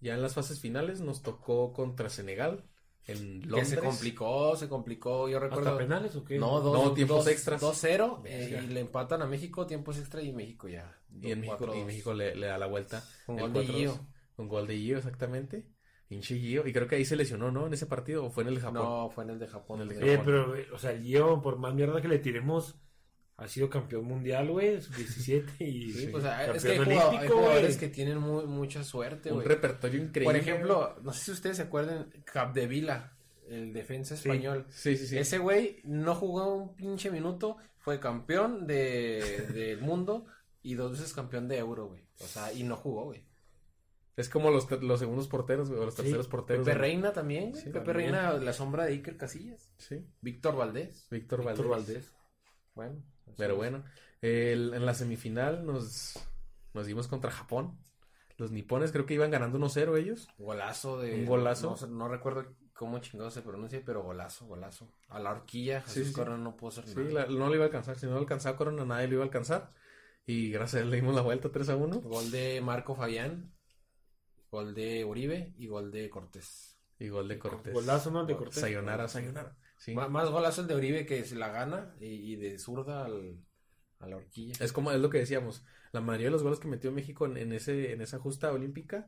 Ya 0.04 0.14
en 0.14 0.22
las 0.22 0.34
fases 0.34 0.60
finales 0.60 1.00
nos 1.00 1.22
tocó 1.22 1.72
contra 1.72 2.08
Senegal, 2.10 2.64
en 3.06 3.40
Que 3.40 3.46
Londres. 3.46 3.68
se 3.70 3.78
complicó, 3.78 4.54
se 4.56 4.68
complicó, 4.68 5.28
yo 5.28 5.40
recuerdo. 5.40 5.70
¿Hasta 5.70 5.78
penales 5.78 6.14
o 6.16 6.24
qué? 6.24 6.38
No, 6.38 6.60
dos, 6.60 6.74
No, 6.84 6.92
tiempos 6.92 7.24
dos- 7.24 7.28
extras. 7.28 7.60
2-0 7.62 8.22
eh, 8.26 8.62
y 8.64 8.66
le 8.72 8.80
empatan 8.80 9.22
a 9.22 9.26
México, 9.26 9.66
tiempos 9.66 9.98
extra 9.98 10.20
y 10.22 10.32
México 10.32 10.68
ya. 10.68 10.94
Y 11.10 11.32
en 11.32 11.40
México, 11.40 11.56
y 11.64 11.66
4-2. 11.80 11.84
México 11.86 12.12
le, 12.14 12.34
le 12.36 12.46
da 12.46 12.58
la 12.58 12.66
vuelta. 12.66 13.02
Un 13.26 13.38
gol 13.38 13.52
de 13.52 13.60
4-2. 13.60 13.64
Gio. 13.76 14.06
Un 14.36 14.48
gol 14.48 14.66
de 14.66 14.76
Gio, 14.76 14.98
exactamente. 14.98 15.66
Pinche 16.08 16.38
Gio. 16.38 16.66
Y 16.66 16.72
creo 16.74 16.86
que 16.86 16.96
ahí 16.96 17.04
se 17.04 17.16
lesionó, 17.16 17.50
¿no? 17.50 17.66
En 17.66 17.72
ese 17.72 17.86
partido. 17.86 18.26
¿O 18.26 18.30
fue 18.30 18.42
en 18.42 18.50
el 18.50 18.54
de 18.56 18.60
Japón? 18.60 18.82
No, 18.82 19.08
fue 19.10 19.24
en 19.24 19.30
el 19.30 19.38
de 19.38 19.46
Japón. 19.48 19.80
En 19.80 19.82
el 19.82 19.88
de 19.88 19.94
güey. 20.00 20.08
Oye, 20.10 20.22
pero, 20.24 20.54
o 20.74 20.78
sea, 20.78 20.98
Gio, 21.00 21.40
por 21.40 21.56
más 21.58 21.72
mierda 21.74 22.02
que 22.02 22.08
le 22.08 22.18
tiremos, 22.18 22.76
ha 23.36 23.48
sido 23.48 23.68
campeón 23.68 24.04
mundial, 24.04 24.48
güey, 24.50 24.80
sub-17 24.80 25.60
y 25.60 25.92
Sí, 25.92 26.06
pues, 26.06 26.24
ah, 26.24 26.46
campeón 26.46 26.56
es 26.56 26.62
que 26.62 26.70
hay, 26.72 26.78
olímpico, 26.78 27.18
hay 27.18 27.28
jugadores 27.28 27.76
que 27.76 27.88
tienen 27.88 28.18
muy, 28.18 28.46
mucha 28.46 28.84
suerte, 28.84 29.30
un 29.30 29.36
güey. 29.36 29.48
repertorio 29.48 30.00
increíble. 30.02 30.24
Por 30.32 30.36
ejemplo, 30.36 30.96
no 31.02 31.12
sé 31.12 31.24
si 31.24 31.30
ustedes 31.32 31.56
se 31.56 31.64
acuerdan, 31.64 32.10
Capdevila, 32.24 33.16
el 33.48 33.72
defensa 33.72 34.14
español. 34.14 34.66
Sí, 34.70 34.96
sí, 34.96 35.06
sí. 35.06 35.18
Ese 35.18 35.38
güey 35.38 35.80
no 35.84 36.14
jugó 36.14 36.54
un 36.54 36.76
pinche 36.76 37.10
minuto, 37.10 37.56
fue 37.78 37.98
campeón 37.98 38.66
de, 38.66 39.46
del 39.52 39.80
mundo 39.80 40.26
y 40.62 40.74
dos 40.74 40.92
veces 40.92 41.12
campeón 41.12 41.48
de 41.48 41.58
euro, 41.58 41.88
güey. 41.88 42.06
O 42.20 42.26
sea, 42.26 42.52
y 42.52 42.62
no 42.62 42.76
jugó, 42.76 43.04
güey. 43.06 43.24
Es 44.16 44.28
como 44.28 44.50
los, 44.52 44.70
los 44.80 45.00
segundos 45.00 45.26
porteros, 45.26 45.68
güey, 45.68 45.80
o 45.80 45.86
los 45.86 45.94
Sí, 45.94 46.02
terceros 46.02 46.28
porteros. 46.28 46.64
Pepe. 46.64 46.78
Reina 46.78 47.12
también, 47.12 47.50
güey. 47.50 47.62
Sí, 47.62 47.70
Pepe 47.70 47.86
también. 47.86 48.12
Reina, 48.12 48.32
la 48.34 48.52
sombra 48.52 48.84
de 48.84 48.92
Iker 48.92 49.16
Casillas. 49.16 49.72
Sí. 49.76 50.06
Víctor 50.20 50.56
Valdés. 50.56 51.08
Víctor 51.10 51.42
Valdés. 51.42 51.58
Víctor 51.58 51.76
Valdés. 51.76 52.12
Bueno. 52.76 53.02
Pero 53.36 53.56
bueno, 53.56 53.84
el- 54.22 54.72
en 54.74 54.86
la 54.86 54.94
semifinal 54.94 55.64
nos, 55.66 56.14
nos 56.72 56.86
dimos 56.86 57.08
contra 57.08 57.30
Japón. 57.30 57.78
Los 58.36 58.50
nipones 58.50 58.90
creo 58.90 59.06
que 59.06 59.14
iban 59.14 59.30
ganando 59.30 59.58
1-0 59.58 59.96
ellos. 59.96 60.28
Golazo 60.38 60.98
de. 60.98 61.14
Un 61.20 61.26
golazo. 61.26 61.76
No, 61.86 62.08
recuerdo 62.08 62.46
cómo 62.72 62.98
chingado 62.98 63.30
se 63.30 63.42
pronuncia, 63.42 63.80
pero 63.86 64.02
golazo, 64.02 64.46
golazo. 64.46 64.90
A 65.08 65.20
la 65.20 65.30
horquilla, 65.30 65.80
Jesús 65.82 65.94
sí, 65.94 66.04
sí. 66.06 66.12
Corona 66.12 66.38
no 66.38 66.56
pudo 66.56 66.70
hacer 66.70 66.84
Sí, 66.86 67.12
la- 67.12 67.26
no 67.26 67.48
lo 67.48 67.54
iba 67.54 67.64
a 67.64 67.66
alcanzar. 67.66 67.96
Si 67.96 68.06
no 68.06 68.12
lo 68.12 68.18
alcanzaba 68.18 68.56
Corona, 68.56 68.84
nadie 68.84 69.06
lo 69.06 69.14
iba 69.14 69.22
a 69.22 69.26
alcanzar. 69.26 69.72
Y 70.26 70.50
gracias 70.50 70.80
a 70.80 70.84
él 70.84 70.90
le 70.90 70.96
dimos 70.96 71.14
la 71.14 71.20
vuelta 71.22 71.50
3 71.52 71.68
a 71.68 71.76
1. 71.76 72.00
Gol 72.00 72.30
de 72.32 72.60
Marco 72.60 72.96
Fabián, 72.96 73.52
gol 74.50 74.74
de 74.74 75.04
Uribe 75.04 75.52
y 75.56 75.66
gol 75.68 75.90
de 75.92 76.08
Cortés. 76.10 76.76
Y 76.98 77.08
gol 77.08 77.28
de 77.28 77.38
Cortés. 77.38 77.72
Golazo, 77.74 78.10
¿no? 78.10 78.24
De 78.24 78.36
Cortés. 78.36 78.60
Sayonara, 78.60 79.06
sayonara. 79.06 79.56
Sí. 79.76 79.94
Má- 79.94 80.08
Más 80.08 80.30
golazo 80.30 80.62
el 80.62 80.66
de 80.68 80.76
Uribe 80.76 81.06
que 81.06 81.24
se 81.24 81.36
la 81.36 81.48
gana 81.48 81.94
y, 82.00 82.06
y 82.32 82.36
de 82.36 82.58
zurda 82.58 83.04
al, 83.04 83.38
a 84.00 84.06
la 84.06 84.16
horquilla. 84.16 84.54
Es 84.64 84.72
como 84.72 84.90
es 84.92 85.00
lo 85.00 85.10
que 85.10 85.18
decíamos. 85.18 85.64
La 85.92 86.00
mayoría 86.00 86.26
de 86.26 86.32
los 86.32 86.42
goles 86.42 86.58
que 86.58 86.68
metió 86.68 86.90
México 86.92 87.26
en, 87.26 87.36
en 87.36 87.52
ese, 87.52 87.92
en 87.92 88.00
esa 88.00 88.18
justa 88.18 88.50
olímpica 88.52 89.06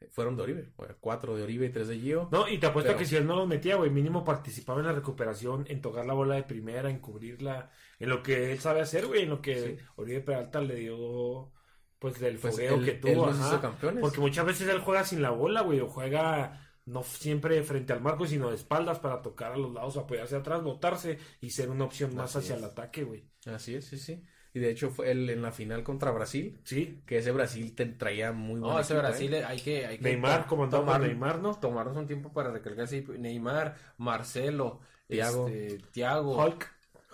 eh, 0.00 0.08
fueron 0.10 0.36
de 0.36 0.42
Oribe. 0.42 0.72
Bueno, 0.76 0.94
cuatro 1.00 1.36
de 1.36 1.42
Oribe 1.42 1.66
y 1.66 1.70
tres 1.70 1.88
de 1.88 1.98
Gio. 1.98 2.28
No, 2.32 2.48
y 2.48 2.58
te 2.58 2.66
apuesto 2.66 2.88
Pero- 2.88 2.98
que 2.98 3.04
si 3.06 3.16
él 3.16 3.26
no 3.26 3.36
los 3.36 3.48
metía, 3.48 3.76
güey, 3.76 3.90
mínimo 3.90 4.24
participaba 4.24 4.80
en 4.80 4.86
la 4.86 4.92
recuperación, 4.92 5.64
en 5.68 5.80
tocar 5.80 6.04
la 6.06 6.14
bola 6.14 6.34
de 6.34 6.42
primera, 6.42 6.90
en 6.90 6.98
cubrirla, 7.00 7.70
en 7.98 8.08
lo 8.08 8.22
que 8.22 8.52
él 8.52 8.58
sabe 8.58 8.80
hacer, 8.80 9.06
güey, 9.06 9.22
en 9.22 9.30
lo 9.30 9.40
que 9.40 9.76
Sí. 9.78 9.84
Oribe 9.96 10.20
Peralta 10.20 10.60
le 10.60 10.74
dio, 10.74 11.52
pues, 11.98 12.18
del 12.20 12.38
Pues 12.38 12.54
fogueo 12.54 12.74
él- 12.76 12.84
que 12.84 12.92
tuvo, 12.92 13.26
ajá. 13.26 13.48
hizo 13.48 13.60
campeones. 13.60 14.00
Porque 14.02 14.20
muchas 14.20 14.44
veces 14.46 14.68
él 14.68 14.80
juega 14.80 15.04
sin 15.04 15.22
la 15.22 15.30
bola, 15.30 15.62
güey, 15.62 15.80
o 15.80 15.88
juega 15.88 16.67
no 16.88 17.02
siempre 17.02 17.62
frente 17.62 17.92
al 17.92 18.00
marco, 18.00 18.26
sino 18.26 18.48
de 18.50 18.56
espaldas 18.56 18.98
para 18.98 19.22
tocar 19.22 19.52
a 19.52 19.56
los 19.56 19.72
lados, 19.72 19.96
apoyarse 19.96 20.36
atrás, 20.36 20.62
botarse 20.62 21.18
y 21.40 21.50
ser 21.50 21.70
una 21.70 21.84
opción 21.84 22.14
más 22.16 22.34
Así 22.34 22.46
hacia 22.46 22.56
es. 22.56 22.62
el 22.62 22.68
ataque, 22.68 23.04
güey. 23.04 23.24
Así 23.46 23.74
es, 23.74 23.84
sí, 23.86 23.98
sí. 23.98 24.24
Y 24.54 24.60
de 24.60 24.70
hecho 24.70 24.90
fue 24.90 25.10
él 25.10 25.28
en 25.28 25.42
la 25.42 25.52
final 25.52 25.84
contra 25.84 26.10
Brasil, 26.10 26.58
Sí. 26.64 27.02
que 27.06 27.18
ese 27.18 27.30
Brasil 27.32 27.74
te 27.74 27.84
traía 27.86 28.32
muy 28.32 28.58
buen 28.60 28.72
No, 28.72 28.80
ese 28.80 28.94
equipo, 28.94 29.06
Brasil 29.08 29.34
¿eh? 29.34 29.44
hay 29.44 29.60
que, 29.60 29.86
hay 29.86 29.98
que 29.98 30.04
Neymar, 30.04 30.46
por 30.48 30.68
tomar- 30.70 31.00
Neymar, 31.02 31.40
¿no? 31.40 31.54
tomarnos 31.60 31.96
un 31.96 32.06
tiempo 32.06 32.32
para 32.32 32.50
recargarse. 32.50 33.04
Neymar, 33.18 33.76
Marcelo, 33.98 34.80
Tiago. 35.06 35.48
este, 35.48 35.78
Tiago, 35.92 36.42
Hulk, 36.42 36.66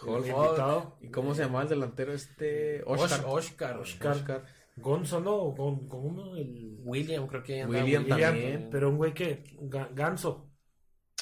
Hulk. 0.03 0.25
el 0.27 0.31
invitado. 0.31 0.97
¿Y 1.01 1.09
cómo 1.09 1.35
se 1.35 1.43
llamaba 1.43 1.63
el 1.65 1.69
delantero 1.71 2.13
este? 2.13 2.83
Oscar. 2.87 3.25
Oscar, 3.27 3.79
Oscar. 3.79 4.13
Oscar. 4.17 4.45
Gonzo, 4.77 5.21
¿no? 5.21 5.35
O 5.37 5.53
Gon, 5.55 5.87
con 5.89 6.05
uno, 6.07 6.37
el... 6.37 6.77
William, 6.81 7.27
creo 7.27 7.43
que 7.43 7.65
William 7.65 8.03
William, 8.05 8.19
también. 8.19 8.69
pero 8.71 8.91
un 8.91 8.97
güey 8.97 9.15
que... 9.15 9.45
Ga- 9.63 9.93
Ganso. 9.95 10.51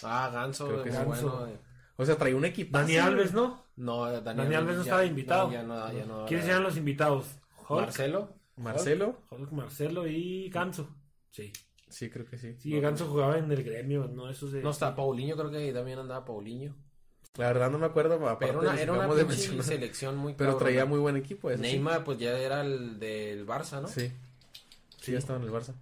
Ah, 0.03 0.31
Ganso, 0.33 0.67
Creo 0.69 0.83
que 0.83 0.91
sí. 0.91 0.97
bueno. 1.05 1.11
Ganso. 1.13 1.47
eh. 1.49 1.59
O 1.97 2.05
sea, 2.05 2.17
traía 2.17 2.35
un 2.37 2.45
equipo. 2.45 2.77
Dani 2.77 2.97
Alves, 2.97 3.33
¿no? 3.35 3.65
No, 3.77 4.11
Dani, 4.11 4.43
Dani 4.43 4.55
Alves 4.55 4.77
no 4.77 4.83
estaba 4.83 5.05
invitado. 5.05 5.47
No, 5.49 5.53
ya 5.53 5.63
no, 5.63 5.93
ya 5.93 6.05
no. 6.07 6.27
¿Quiénes 6.27 6.47
eran 6.47 6.63
los 6.63 6.77
invitados? 6.77 7.39
Hulk, 7.69 7.81
Marcelo. 7.83 8.35
Marcelo. 8.57 9.19
Hulk, 9.31 9.53
Marcelo 9.53 10.07
y 10.07 10.49
Ganso. 10.49 10.89
Sí. 11.31 11.53
Sí, 11.89 12.09
creo 12.11 12.25
que 12.27 12.39
sí. 12.39 12.57
Sí, 12.59 12.81
Ganso 12.81 13.07
jugaba 13.07 13.37
en 13.39 13.53
el 13.53 13.63
gremio, 13.63 14.09
¿no? 14.09 14.31
Eso 14.31 14.49
de... 14.51 14.63
No 14.63 14.71
está 14.71 14.97
Paulinho, 14.97 15.37
creo 15.37 15.51
que 15.51 15.73
también 15.73 15.99
andaba 15.99 16.25
Paulinho. 16.25 16.75
La 17.39 17.47
verdad 17.47 17.71
no 17.71 17.79
me 17.79 17.87
acuerdo, 17.87 18.15
aparte 18.29 18.47
Pero 18.47 18.61
una, 18.61 18.79
era 18.81 18.93
una 18.93 19.09
pinche 19.09 19.63
selección 19.63 20.17
muy 20.19 20.35
Pero 20.35 20.57
traía 20.57 20.85
muy 20.85 20.99
buen 20.99 21.17
equipo. 21.17 21.51
eso 21.51 21.63
sí. 21.63 21.71
Neymar, 21.71 22.05
pues 22.05 22.19
ya 22.19 22.39
era 22.39 22.61
el 22.61 22.99
del 23.01 23.47
Barça, 23.47 23.81
¿no? 23.81 23.89
Sí. 23.89 24.13
Sí, 25.01 25.13
ya 25.13 25.19
estaba 25.19 25.39
en 25.39 25.47
el 25.47 25.51
Barça. 25.51 25.73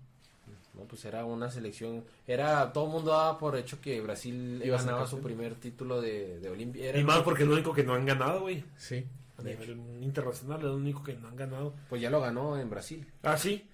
No, 0.74 0.84
pues 0.84 1.04
era 1.04 1.24
una 1.24 1.50
selección. 1.50 2.04
Era. 2.26 2.72
Todo 2.72 2.86
el 2.86 2.92
mundo 2.92 3.10
daba 3.10 3.36
por 3.38 3.56
hecho 3.56 3.80
que 3.80 4.00
Brasil 4.00 4.62
Iba 4.64 4.78
ganaba 4.78 5.06
su 5.08 5.18
primer 5.20 5.56
título 5.56 6.00
de, 6.00 6.38
de 6.38 6.48
Olimpia. 6.48 6.84
Y 6.86 6.98
el- 7.00 7.04
más 7.04 7.18
porque 7.22 7.42
es 7.42 7.48
lo 7.48 7.54
único 7.54 7.74
que 7.74 7.82
no 7.82 7.94
han 7.94 8.06
ganado, 8.06 8.42
güey. 8.42 8.64
Sí. 8.78 9.04
A 9.36 9.42
nivel 9.42 9.70
internacional 10.02 10.58
es 10.58 10.64
lo 10.66 10.76
único 10.76 11.02
que 11.02 11.14
no 11.14 11.26
han 11.28 11.36
ganado. 11.36 11.74
Pues 11.88 12.00
ya 12.00 12.10
lo 12.10 12.20
ganó 12.20 12.56
en 12.58 12.70
Brasil. 12.70 13.06
Ah, 13.24 13.36
sí. 13.36 13.68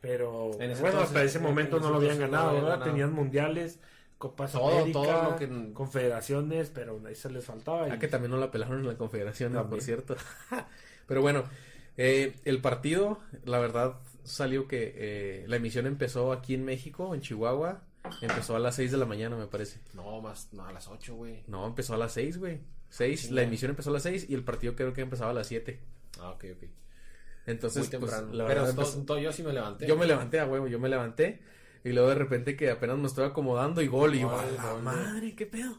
Pero 0.00 0.52
En 0.60 0.70
ese 0.70 0.80
bueno, 0.80 1.00
entonces, 1.00 1.08
hasta 1.08 1.22
ese 1.24 1.38
en 1.38 1.44
momento 1.44 1.78
no 1.80 1.90
lo 1.90 1.96
habían 1.96 2.12
entonces 2.12 2.30
no 2.30 2.36
ganado, 2.36 2.48
habían 2.48 2.64
¿verdad? 2.64 2.78
ganado. 2.78 2.90
Tenían 2.92 3.12
mundiales, 3.12 3.78
Copas 4.18 4.50
Todo, 4.52 4.68
América, 4.78 4.92
todo 5.00 5.30
lo 5.30 5.36
que- 5.36 5.72
confederaciones, 5.72 6.70
pero 6.70 7.00
ahí 7.06 7.14
se 7.14 7.30
les 7.30 7.44
faltaba. 7.44 7.88
y- 7.88 7.92
Ah, 7.92 7.98
que 7.98 8.08
también 8.08 8.30
no 8.32 8.36
la 8.38 8.50
pelaron 8.50 8.80
en 8.80 8.86
la 8.88 8.96
confederación, 8.96 9.52
También. 9.52 9.70
por 9.70 9.80
cierto. 9.80 10.16
Pero 11.06 11.22
bueno, 11.22 11.44
eh, 11.96 12.34
el 12.44 12.60
partido, 12.60 13.20
la 13.44 13.58
verdad, 13.60 13.94
salió 14.24 14.66
que 14.68 14.92
eh, 14.96 15.44
la 15.46 15.56
emisión 15.56 15.86
empezó 15.86 16.32
aquí 16.32 16.54
en 16.54 16.64
México, 16.64 17.14
en 17.14 17.20
Chihuahua. 17.20 17.82
Empezó 18.20 18.56
a 18.56 18.58
las 18.58 18.74
6 18.74 18.90
de 18.90 18.96
la 18.96 19.06
mañana, 19.06 19.36
me 19.36 19.46
parece. 19.46 19.80
No, 19.94 20.20
más. 20.20 20.48
No, 20.52 20.66
a 20.66 20.72
las 20.72 20.88
8, 20.88 21.14
güey. 21.14 21.42
No, 21.46 21.66
empezó 21.66 21.94
a 21.94 21.96
las 21.96 22.12
6, 22.12 22.38
güey. 22.38 22.60
6, 22.90 23.20
Sí, 23.22 23.30
la 23.30 23.42
no. 23.42 23.48
emisión 23.48 23.70
empezó 23.70 23.90
a 23.90 23.92
las 23.94 24.02
6 24.02 24.26
y 24.28 24.34
el 24.34 24.44
partido 24.44 24.74
creo 24.74 24.92
que 24.92 25.00
empezaba 25.02 25.30
a 25.30 25.34
las 25.34 25.46
7. 25.46 25.78
Ah, 26.20 26.30
ok, 26.30 26.44
ok. 26.56 26.64
Entonces, 27.46 27.88
Muy 27.90 27.98
pues, 27.98 28.10
temprano. 28.12 28.34
la 28.34 28.46
Pero 28.46 28.60
verdad, 28.62 28.74
to- 28.74 28.80
empezó- 28.82 29.02
to- 29.04 29.18
yo 29.18 29.32
sí 29.32 29.42
me 29.42 29.52
levanté. 29.52 29.86
yo 29.86 29.96
me 29.96 30.06
levanté 30.06 30.40
a 30.40 30.46
huevo, 30.46 30.66
yo 30.68 30.78
me 30.78 30.88
levanté. 30.88 31.40
Y 31.84 31.92
luego 31.92 32.08
de 32.08 32.14
repente 32.16 32.56
que 32.56 32.70
apenas 32.70 32.98
me 32.98 33.06
estoy 33.06 33.24
acomodando 33.26 33.80
y 33.82 33.86
gol. 33.86 34.14
Y 34.14 34.20
yo, 34.20 34.28
Gol, 34.30 34.40
"A 34.58 34.72
la 34.74 34.80
madre, 34.80 35.34
qué 35.34 35.46
pedo. 35.46 35.78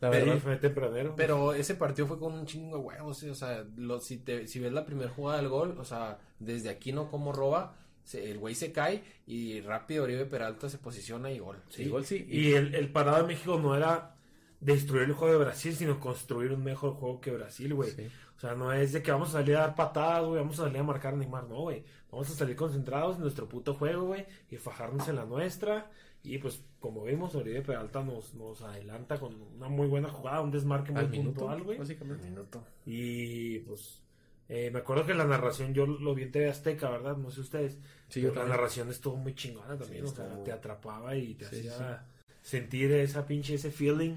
La 0.00 0.10
Pero 0.10 0.26
verdad, 0.26 0.40
fue 0.42 0.56
tempranero. 0.56 1.14
Pero 1.16 1.54
ese 1.54 1.74
partido 1.74 2.06
fue 2.06 2.18
con 2.20 2.32
un 2.32 2.46
chingo 2.46 2.76
de 2.76 2.82
huevos, 2.84 3.18
sí, 3.18 3.28
o 3.28 3.34
sea, 3.34 3.64
lo, 3.76 3.98
si, 3.98 4.18
te, 4.18 4.46
si 4.46 4.60
ves 4.60 4.72
la 4.72 4.84
primera 4.86 5.10
jugada 5.10 5.40
del 5.40 5.48
gol, 5.48 5.76
o 5.78 5.84
sea, 5.84 6.18
desde 6.38 6.68
aquí 6.68 6.92
no 6.92 7.10
como 7.10 7.32
roba, 7.32 7.74
se- 8.04 8.30
el 8.30 8.38
güey 8.38 8.54
se 8.54 8.70
cae 8.70 9.02
y 9.26 9.60
rápido 9.60 10.04
Oribe 10.04 10.24
Peralta 10.24 10.68
se 10.68 10.78
posiciona 10.78 11.32
y 11.32 11.40
gol. 11.40 11.56
sí, 11.68 11.88
gol 11.88 12.04
sí. 12.04 12.24
Y 12.30 12.52
el, 12.52 12.76
el 12.76 12.92
parado 12.92 13.22
de 13.22 13.26
México 13.26 13.58
no 13.58 13.74
era 13.74 14.14
destruir 14.60 15.02
el 15.04 15.12
juego 15.14 15.32
de 15.36 15.44
Brasil, 15.44 15.74
sino 15.74 15.98
construir 15.98 16.52
un 16.52 16.62
mejor 16.62 16.92
juego 16.94 17.20
que 17.20 17.32
Brasil, 17.32 17.74
güey. 17.74 17.90
Sí. 17.90 18.08
O 18.38 18.40
sea, 18.40 18.54
no 18.54 18.72
es 18.72 18.92
de 18.92 19.02
que 19.02 19.10
vamos 19.10 19.30
a 19.30 19.32
salir 19.32 19.56
a 19.56 19.62
dar 19.62 19.74
patadas, 19.74 20.24
güey, 20.24 20.38
vamos 20.38 20.60
a 20.60 20.62
salir 20.62 20.78
a 20.78 20.84
marcar 20.84 21.12
a 21.12 21.16
Neymar, 21.16 21.48
no, 21.48 21.62
güey. 21.62 21.82
Vamos 22.08 22.30
a 22.30 22.34
salir 22.34 22.54
concentrados 22.54 23.16
en 23.16 23.22
nuestro 23.22 23.48
puto 23.48 23.74
juego, 23.74 24.06
güey, 24.06 24.26
y 24.48 24.56
fajarnos 24.56 25.08
en 25.08 25.16
la 25.16 25.24
nuestra. 25.24 25.90
Y 26.22 26.38
pues, 26.38 26.62
como 26.78 27.02
vimos, 27.02 27.34
Oribe 27.34 27.62
Peralta 27.62 28.00
nos, 28.04 28.34
nos 28.34 28.62
adelanta 28.62 29.18
con 29.18 29.34
una 29.56 29.68
muy 29.68 29.88
buena 29.88 30.08
jugada, 30.08 30.40
un 30.40 30.52
desmarque 30.52 30.92
muy 30.92 31.08
minuto, 31.08 31.40
puntual, 31.40 31.64
güey. 31.64 31.78
básicamente. 31.78 32.30
Minuto. 32.30 32.62
Y 32.86 33.58
pues, 33.58 34.02
eh, 34.48 34.70
me 34.70 34.78
acuerdo 34.78 35.04
que 35.04 35.14
la 35.14 35.24
narración 35.24 35.74
yo 35.74 35.86
lo 35.86 36.14
vi 36.14 36.22
en 36.22 36.30
TV 36.30 36.48
Azteca, 36.48 36.90
¿verdad? 36.90 37.16
No 37.16 37.32
sé 37.32 37.40
ustedes. 37.40 37.76
Sí, 38.08 38.20
yo 38.20 38.32
la 38.32 38.44
narración 38.44 38.88
estuvo 38.88 39.16
muy 39.16 39.34
chingona 39.34 39.76
también, 39.76 40.06
Sí, 40.06 40.12
o 40.12 40.14
sea, 40.14 40.44
te 40.44 40.52
atrapaba 40.52 41.16
y 41.16 41.34
te 41.34 41.44
Sí, 41.46 41.56
hacía 41.58 42.06
sentir 42.40 42.92
esa 42.92 43.26
pinche, 43.26 43.54
ese 43.54 43.72
feeling, 43.72 44.14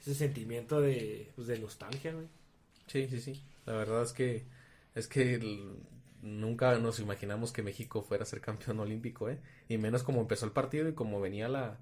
ese 0.00 0.14
sentimiento 0.14 0.80
de, 0.80 1.30
pues, 1.36 1.48
de 1.48 1.58
nostalgia, 1.58 2.14
güey. 2.14 2.28
Sí, 2.86 3.06
sí, 3.08 3.20
sí. 3.20 3.42
La 3.68 3.74
verdad 3.74 4.02
es 4.02 4.12
que 4.12 4.46
es 4.94 5.08
que 5.08 5.38
nunca 6.22 6.78
nos 6.78 6.98
imaginamos 7.00 7.52
que 7.52 7.62
México 7.62 8.02
fuera 8.02 8.24
a 8.24 8.26
ser 8.26 8.40
campeón 8.40 8.80
olímpico, 8.80 9.28
¿eh? 9.28 9.40
Y 9.68 9.78
menos 9.78 10.02
como 10.02 10.20
empezó 10.20 10.46
el 10.46 10.52
partido 10.52 10.88
y 10.88 10.94
como 10.94 11.20
venía 11.20 11.48
la 11.48 11.78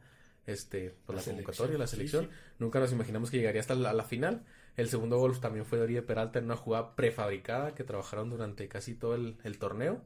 este 0.47 0.95
pues, 1.07 1.19
La 1.19 1.23
convocatoria, 1.23 1.79
la 1.79 1.87
sí, 1.87 1.93
selección. 1.97 2.27
sí. 2.27 2.31
Nunca 2.59 2.81
nos 2.81 2.93
imaginamos 2.93 3.31
que 3.31 3.39
llegaría 3.39 3.61
hasta 3.61 3.75
la, 3.75 3.93
la 3.93 4.05
final. 4.05 4.45
El 4.77 4.89
segundo 4.89 5.19
gol 5.19 5.39
también 5.41 5.65
fue 5.65 5.79
de 5.79 5.85
Oribe 5.85 6.03
Peralta 6.03 6.39
en 6.39 6.47
una 6.47 6.57
jugada 6.57 6.95
prefabricada 6.97 7.75
que 7.75 7.85
trabajaron 7.85 8.31
durante 8.31 8.69
casi 8.69 8.95
todo 8.95 9.15
el, 9.15 9.39
el 9.45 9.59
torneo. 9.59 10.03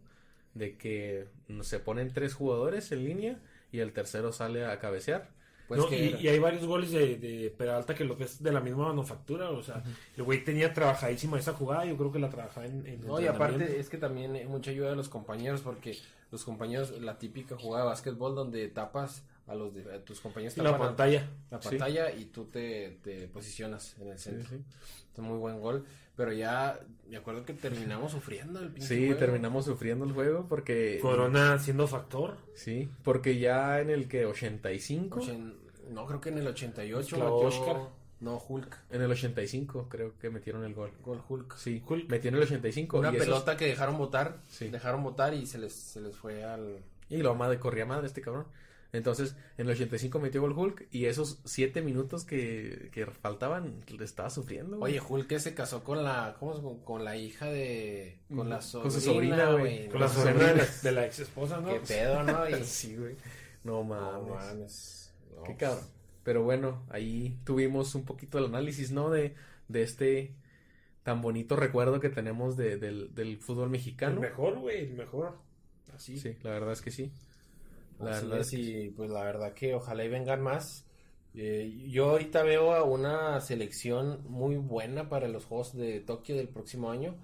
De 0.55 0.77
que 0.77 1.29
se 1.63 1.81
ponen 1.81 2.13
tres 2.13 2.35
jugadores 2.35 2.93
en 2.93 3.05
línea 3.05 3.41
y 3.73 3.81
el 3.81 3.93
tercero 3.93 4.33
sale 4.33 4.67
a 4.67 4.79
cabecear. 4.81 5.31
Pues 5.71 5.81
No, 5.83 5.89
que 5.89 6.17
y, 6.21 6.27
hay 6.27 6.39
varios 6.41 6.67
goles 6.67 6.91
de, 6.91 7.17
de 7.17 7.49
Peralta 7.57 7.95
que 7.95 8.05
lo 8.05 8.17
que 8.17 8.25
es 8.25 8.43
de 8.43 8.51
la 8.51 8.59
misma 8.59 8.89
manufactura, 8.89 9.51
o 9.51 9.63
sea, 9.63 9.85
el 10.17 10.25
güey 10.25 10.43
tenía 10.43 10.75
trabajadísima 10.75 11.39
esa 11.39 11.53
jugada, 11.53 11.85
yo 11.85 11.97
creo 11.97 12.11
que 12.11 12.19
la 12.19 12.29
trabajaba 12.29 12.67
en, 12.67 12.85
en 12.89 13.07
No, 13.07 13.21
y 13.21 13.29
aparte 13.29 13.79
es 13.79 13.89
que 13.89 13.97
también 13.97 14.35
eh, 14.35 14.47
mucha 14.49 14.73
ayuda 14.73 14.91
de 14.91 14.97
los 14.97 15.09
compañeros 15.09 15.61
porque 15.61 15.97
los 16.33 16.43
compañeros, 16.45 17.01
la 17.01 17.21
típica 17.21 17.57
jugada 17.57 17.85
de 17.85 17.91
básquetbol 17.91 18.35
donde 18.35 18.67
tapas 18.67 19.23
a 19.47 19.55
los 19.55 19.73
de- 19.73 19.95
a 19.95 20.05
tus 20.05 20.19
compañeros 20.21 20.57
Y 20.59 20.61
la 20.61 20.77
pantalla. 20.77 21.29
la 21.53 21.63
Sí. 21.63 21.69
pantalla 21.69 22.11
y 22.11 22.25
tú 22.25 22.47
te, 22.47 22.99
te 23.05 23.29
posicionas 23.29 23.97
en 24.01 24.09
el 24.09 24.19
Sí, 24.19 24.31
centro. 24.31 24.49
sí. 24.49 24.57
Es 25.13 25.19
un 25.21 25.27
muy 25.27 25.39
buen 25.39 25.61
gol, 25.61 25.85
pero 26.17 26.33
ya 26.33 26.79
me 27.09 27.17
acuerdo 27.17 27.45
que 27.45 27.53
terminamos 27.53 28.13
sufriendo 28.13 28.61
el 28.61 28.69
pinche 28.71 28.89
Sí, 28.89 29.07
juego. 29.07 29.19
terminamos 29.19 29.65
sufriendo 29.65 30.05
el 30.05 30.13
juego 30.13 30.47
porque... 30.49 30.99
Corona 31.03 31.59
siendo 31.59 31.87
factor. 31.89 32.37
Sí, 32.55 32.89
porque 33.03 33.39
ya 33.39 33.81
en 33.81 33.91
el 33.91 34.07
que 34.07 34.25
85... 34.27 35.21
Ochen- 35.21 35.55
No, 35.91 36.07
creo 36.07 36.21
que 36.21 36.29
en 36.31 36.39
el 36.39 36.47
88 36.47 37.17
Clavó 37.17 37.43
metió- 37.45 37.61
Oscar. 37.61 38.01
No, 38.21 38.37
Hulk. 38.37 38.79
En 38.91 39.01
el 39.01 39.11
85 39.11 39.89
creo 39.89 40.13
que 40.19 40.29
metieron 40.29 40.63
el 40.65 40.75
gol. 40.75 40.91
Gol 41.03 41.23
Hulk. 41.27 41.57
Sí, 41.57 41.83
Hulk. 41.87 42.09
metió 42.11 42.29
en 42.29 42.35
el 42.37 42.43
85. 42.43 42.99
Una 42.99 43.11
y 43.13 43.17
esos- 43.17 43.27
pelota 43.27 43.57
que 43.57 43.67
dejaron 43.67 43.97
votar. 43.97 44.37
Sí. 44.51 44.69
Dejaron 44.69 45.03
votar 45.03 45.33
y 45.33 45.47
se 45.47 45.59
les, 45.59 45.73
se 45.73 46.01
les 46.03 46.15
fue 46.15 46.45
al... 46.45 46.79
Y 47.09 47.19
lo 47.19 47.35
madre, 47.35 47.59
corría 47.59 47.87
madre 47.87 48.07
este 48.07 48.21
cabrón. 48.21 48.47
Entonces, 48.93 49.37
en 49.57 49.67
el 49.67 49.73
85 49.73 50.19
metió 50.21 50.41
gol 50.43 50.53
Hulk 50.53 50.89
y 50.91 51.07
esos 51.07 51.39
7 51.45 51.81
minutos 51.81 52.25
que, 52.25 52.91
que 52.93 53.07
faltaban, 53.07 53.83
le 53.89 54.05
estaba 54.05 54.29
sufriendo. 54.31 54.77
güey. 54.79 54.99
Oye, 54.99 55.03
Hulk 55.09 55.27
que 55.27 55.41
se 55.41 55.55
casó 55.55 55.83
con 55.83 56.05
la... 56.05 56.37
¿Cómo 56.39 56.57
se- 56.57 56.63
con, 56.63 56.79
con 56.81 57.05
la 57.05 57.17
hija 57.17 57.47
de... 57.47 58.19
Con 58.35 58.51
la 58.51 58.61
sobrina, 58.61 58.83
Con 58.93 59.01
su 59.01 59.01
sobrina, 59.01 59.53
güey. 59.53 59.89
Con 59.89 60.01
la 60.01 60.07
Con 60.09 60.15
su 60.17 60.21
sobrina 60.23 60.47
de 60.49 60.55
la, 60.57 60.65
sobrina. 60.65 60.81
de 60.83 60.93
la 60.93 61.07
ex 61.07 61.19
esposa, 61.21 61.61
¿no? 61.61 61.69
Qué 61.73 61.81
pedo, 61.81 62.23
¿no? 62.25 62.49
Y... 62.59 62.65
sí, 62.65 62.97
güey. 62.97 63.15
No 63.65 63.83
mames. 63.85 64.29
No 64.29 64.35
mames. 64.35 65.10
No, 65.37 65.43
Qué 65.43 65.53
pues, 65.53 65.59
cabrón. 65.59 65.85
Pero 66.23 66.43
bueno, 66.45 66.83
ahí 66.91 67.39
tuvimos 67.45 67.95
un 67.95 68.05
poquito 68.05 68.39
el 68.39 68.47
análisis, 68.47 68.91
¿no? 68.93 69.11
De, 69.11 69.35
de 69.69 69.83
este 69.83 70.35
tan 71.03 71.23
bonito 71.23 71.57
recuerdo 71.57 71.99
que 71.99 72.11
tenemos 72.11 72.57
de- 72.57 72.77
del, 72.77 73.15
del 73.15 73.39
fútbol 73.39 73.65
El 73.65 73.71
mexicano. 73.71 74.21
mejor, 74.21 74.59
güey, 74.59 74.81
el 74.85 74.93
mejor. 74.95 75.39
Así. 75.95 76.19
Sí, 76.19 76.37
la 76.43 76.51
verdad 76.51 76.73
es 76.73 76.83
que 76.83 76.91
sí. 76.91 77.11
La 77.99 78.13
Así 78.13 78.27
verdad 78.27 78.41
es, 78.41 78.47
es 78.49 78.53
que 78.53 78.61
y 78.61 78.91
pues 78.91 79.11
la 79.11 79.25
verdad 79.25 79.55
que 79.55 79.75
ojalá 79.75 80.05
y 80.05 80.09
vengan 80.09 80.43
más. 80.43 80.87
Eh, 81.35 81.87
yo 81.89 82.11
ahorita 82.11 82.43
veo 82.43 82.73
a 82.75 82.83
una 82.85 83.41
selección 83.41 84.21
muy 84.29 84.57
buena 84.57 85.09
para 85.09 85.29
los 85.29 85.45
Juegos 85.47 85.77
de 85.77 86.01
Tokio 86.01 86.37
del 86.37 86.49
próximo 86.49 86.91
año. 86.91 87.15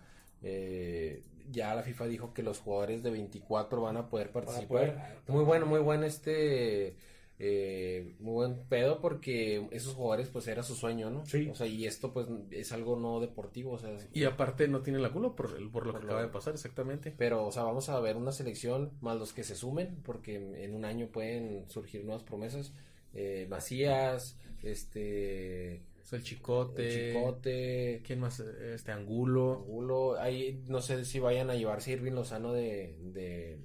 Eh, 0.43 1.23
ya 1.51 1.75
la 1.75 1.83
FIFA 1.83 2.07
dijo 2.07 2.33
que 2.35 2.43
los 2.43 2.59
jugadores 2.61 3.03
de 3.03 3.11
24 3.11 3.81
van 3.81 3.97
a 3.99 4.09
poder 4.09 4.31
participar. 4.33 4.67
poder- 4.69 4.99
Muy 5.29 5.45
bueno, 5.45 5.67
muy 5.67 5.81
buen 5.81 6.03
este, 6.05 6.97
eh, 7.39 8.15
muy 8.19 8.33
buen 8.33 8.65
pedo 8.69 9.01
porque 9.01 9.69
esos 9.71 9.95
jugadores 9.95 10.29
pues 10.31 10.47
era 10.49 10.63
su 10.63 10.75
sueño, 10.75 11.11
¿no? 11.11 11.27
Sí. 11.27 11.49
O 11.51 11.55
sea, 11.55 11.67
y 11.67 11.87
esto 11.87 12.13
pues 12.13 12.27
es 12.51 12.73
algo 12.73 12.97
no 12.99 13.21
deportivo, 13.21 13.73
o 13.73 13.79
sea, 13.79 13.95
Y 14.15 14.25
aparte 14.25 14.69
no 14.69 14.81
tiene 14.81 14.99
la 15.01 15.13
culo 15.13 15.37
por, 15.37 15.55
el- 15.59 15.69
por 15.71 15.87
lo 15.87 15.93
Por 15.93 16.01
que 16.01 16.07
lo- 16.07 16.13
acaba 16.13 16.23
de 16.27 16.33
pasar, 16.33 16.55
exactamente. 16.55 17.13
pero, 17.17 17.45
o 17.47 17.53
sea, 17.53 17.63
vamos 17.65 17.89
a 17.91 18.01
ver 18.01 18.17
una 18.17 18.33
selección 18.33 18.93
más 19.01 19.19
los 19.19 19.33
que 19.35 19.45
se 19.45 19.55
sumen, 19.55 19.97
porque 20.03 20.37
en 20.65 20.75
un 20.75 20.85
año 20.87 21.09
pueden 21.09 21.69
surgir 21.69 22.05
nuevas 22.05 22.23
promesas. 22.23 22.73
Eh, 23.15 23.47
Macías, 23.51 24.39
este, 24.63 25.75
Es 26.03 26.13
el 26.13 26.23
chicote. 26.23 27.09
Chicote, 27.13 28.03
¿Quién 28.05 28.21
más? 28.21 28.41
Este 28.41 28.93
Angulo. 28.93 29.55
Angulo. 29.67 30.17
Ahí 30.21 30.63
no 30.69 30.81
sé 30.81 31.05
si 31.05 31.19
vayan 31.19 31.51
a 31.51 31.55
llevarse 31.57 31.93
Irving 31.93 32.13
Lozano 32.13 32.53
de, 32.53 32.97
de, 33.01 33.59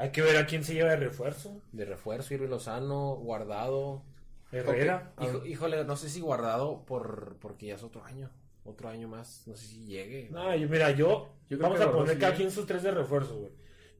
Hay 0.00 0.10
que 0.12 0.22
ver 0.22 0.36
a 0.36 0.46
quién 0.46 0.64
se 0.64 0.74
lleva 0.74 0.90
de 0.90 0.96
refuerzo. 0.96 1.60
de 1.72 1.84
refuerzo, 1.84 2.32
Irving 2.34 2.48
Lozano, 2.48 3.16
Guardado. 3.16 4.02
Herrera. 4.52 5.12
Ok, 5.16 5.24
hijo- 5.24 5.46
híjole, 5.46 5.84
no 5.84 5.96
sé 5.96 6.08
si 6.08 6.20
Guardado 6.20 6.84
por 6.84 7.36
porque 7.40 7.66
ya 7.66 7.74
es 7.76 7.82
otro 7.84 8.02
año, 8.04 8.30
otro 8.64 8.88
año 8.88 9.06
más, 9.08 9.44
no 9.46 9.54
sé 9.54 9.66
si 9.66 9.84
llegue. 9.86 10.28
No, 10.30 10.54
yo, 10.56 10.68
mira, 10.68 10.90
yo, 10.90 11.28
Yo 11.48 11.58
vamos 11.58 11.80
a 11.80 11.92
poner 11.92 12.18
cada 12.18 12.34
quien 12.34 12.50
sus 12.50 12.66
tres 12.66 12.82
de 12.82 12.90
refuerzo, 12.90 13.36
güey. 13.38 13.52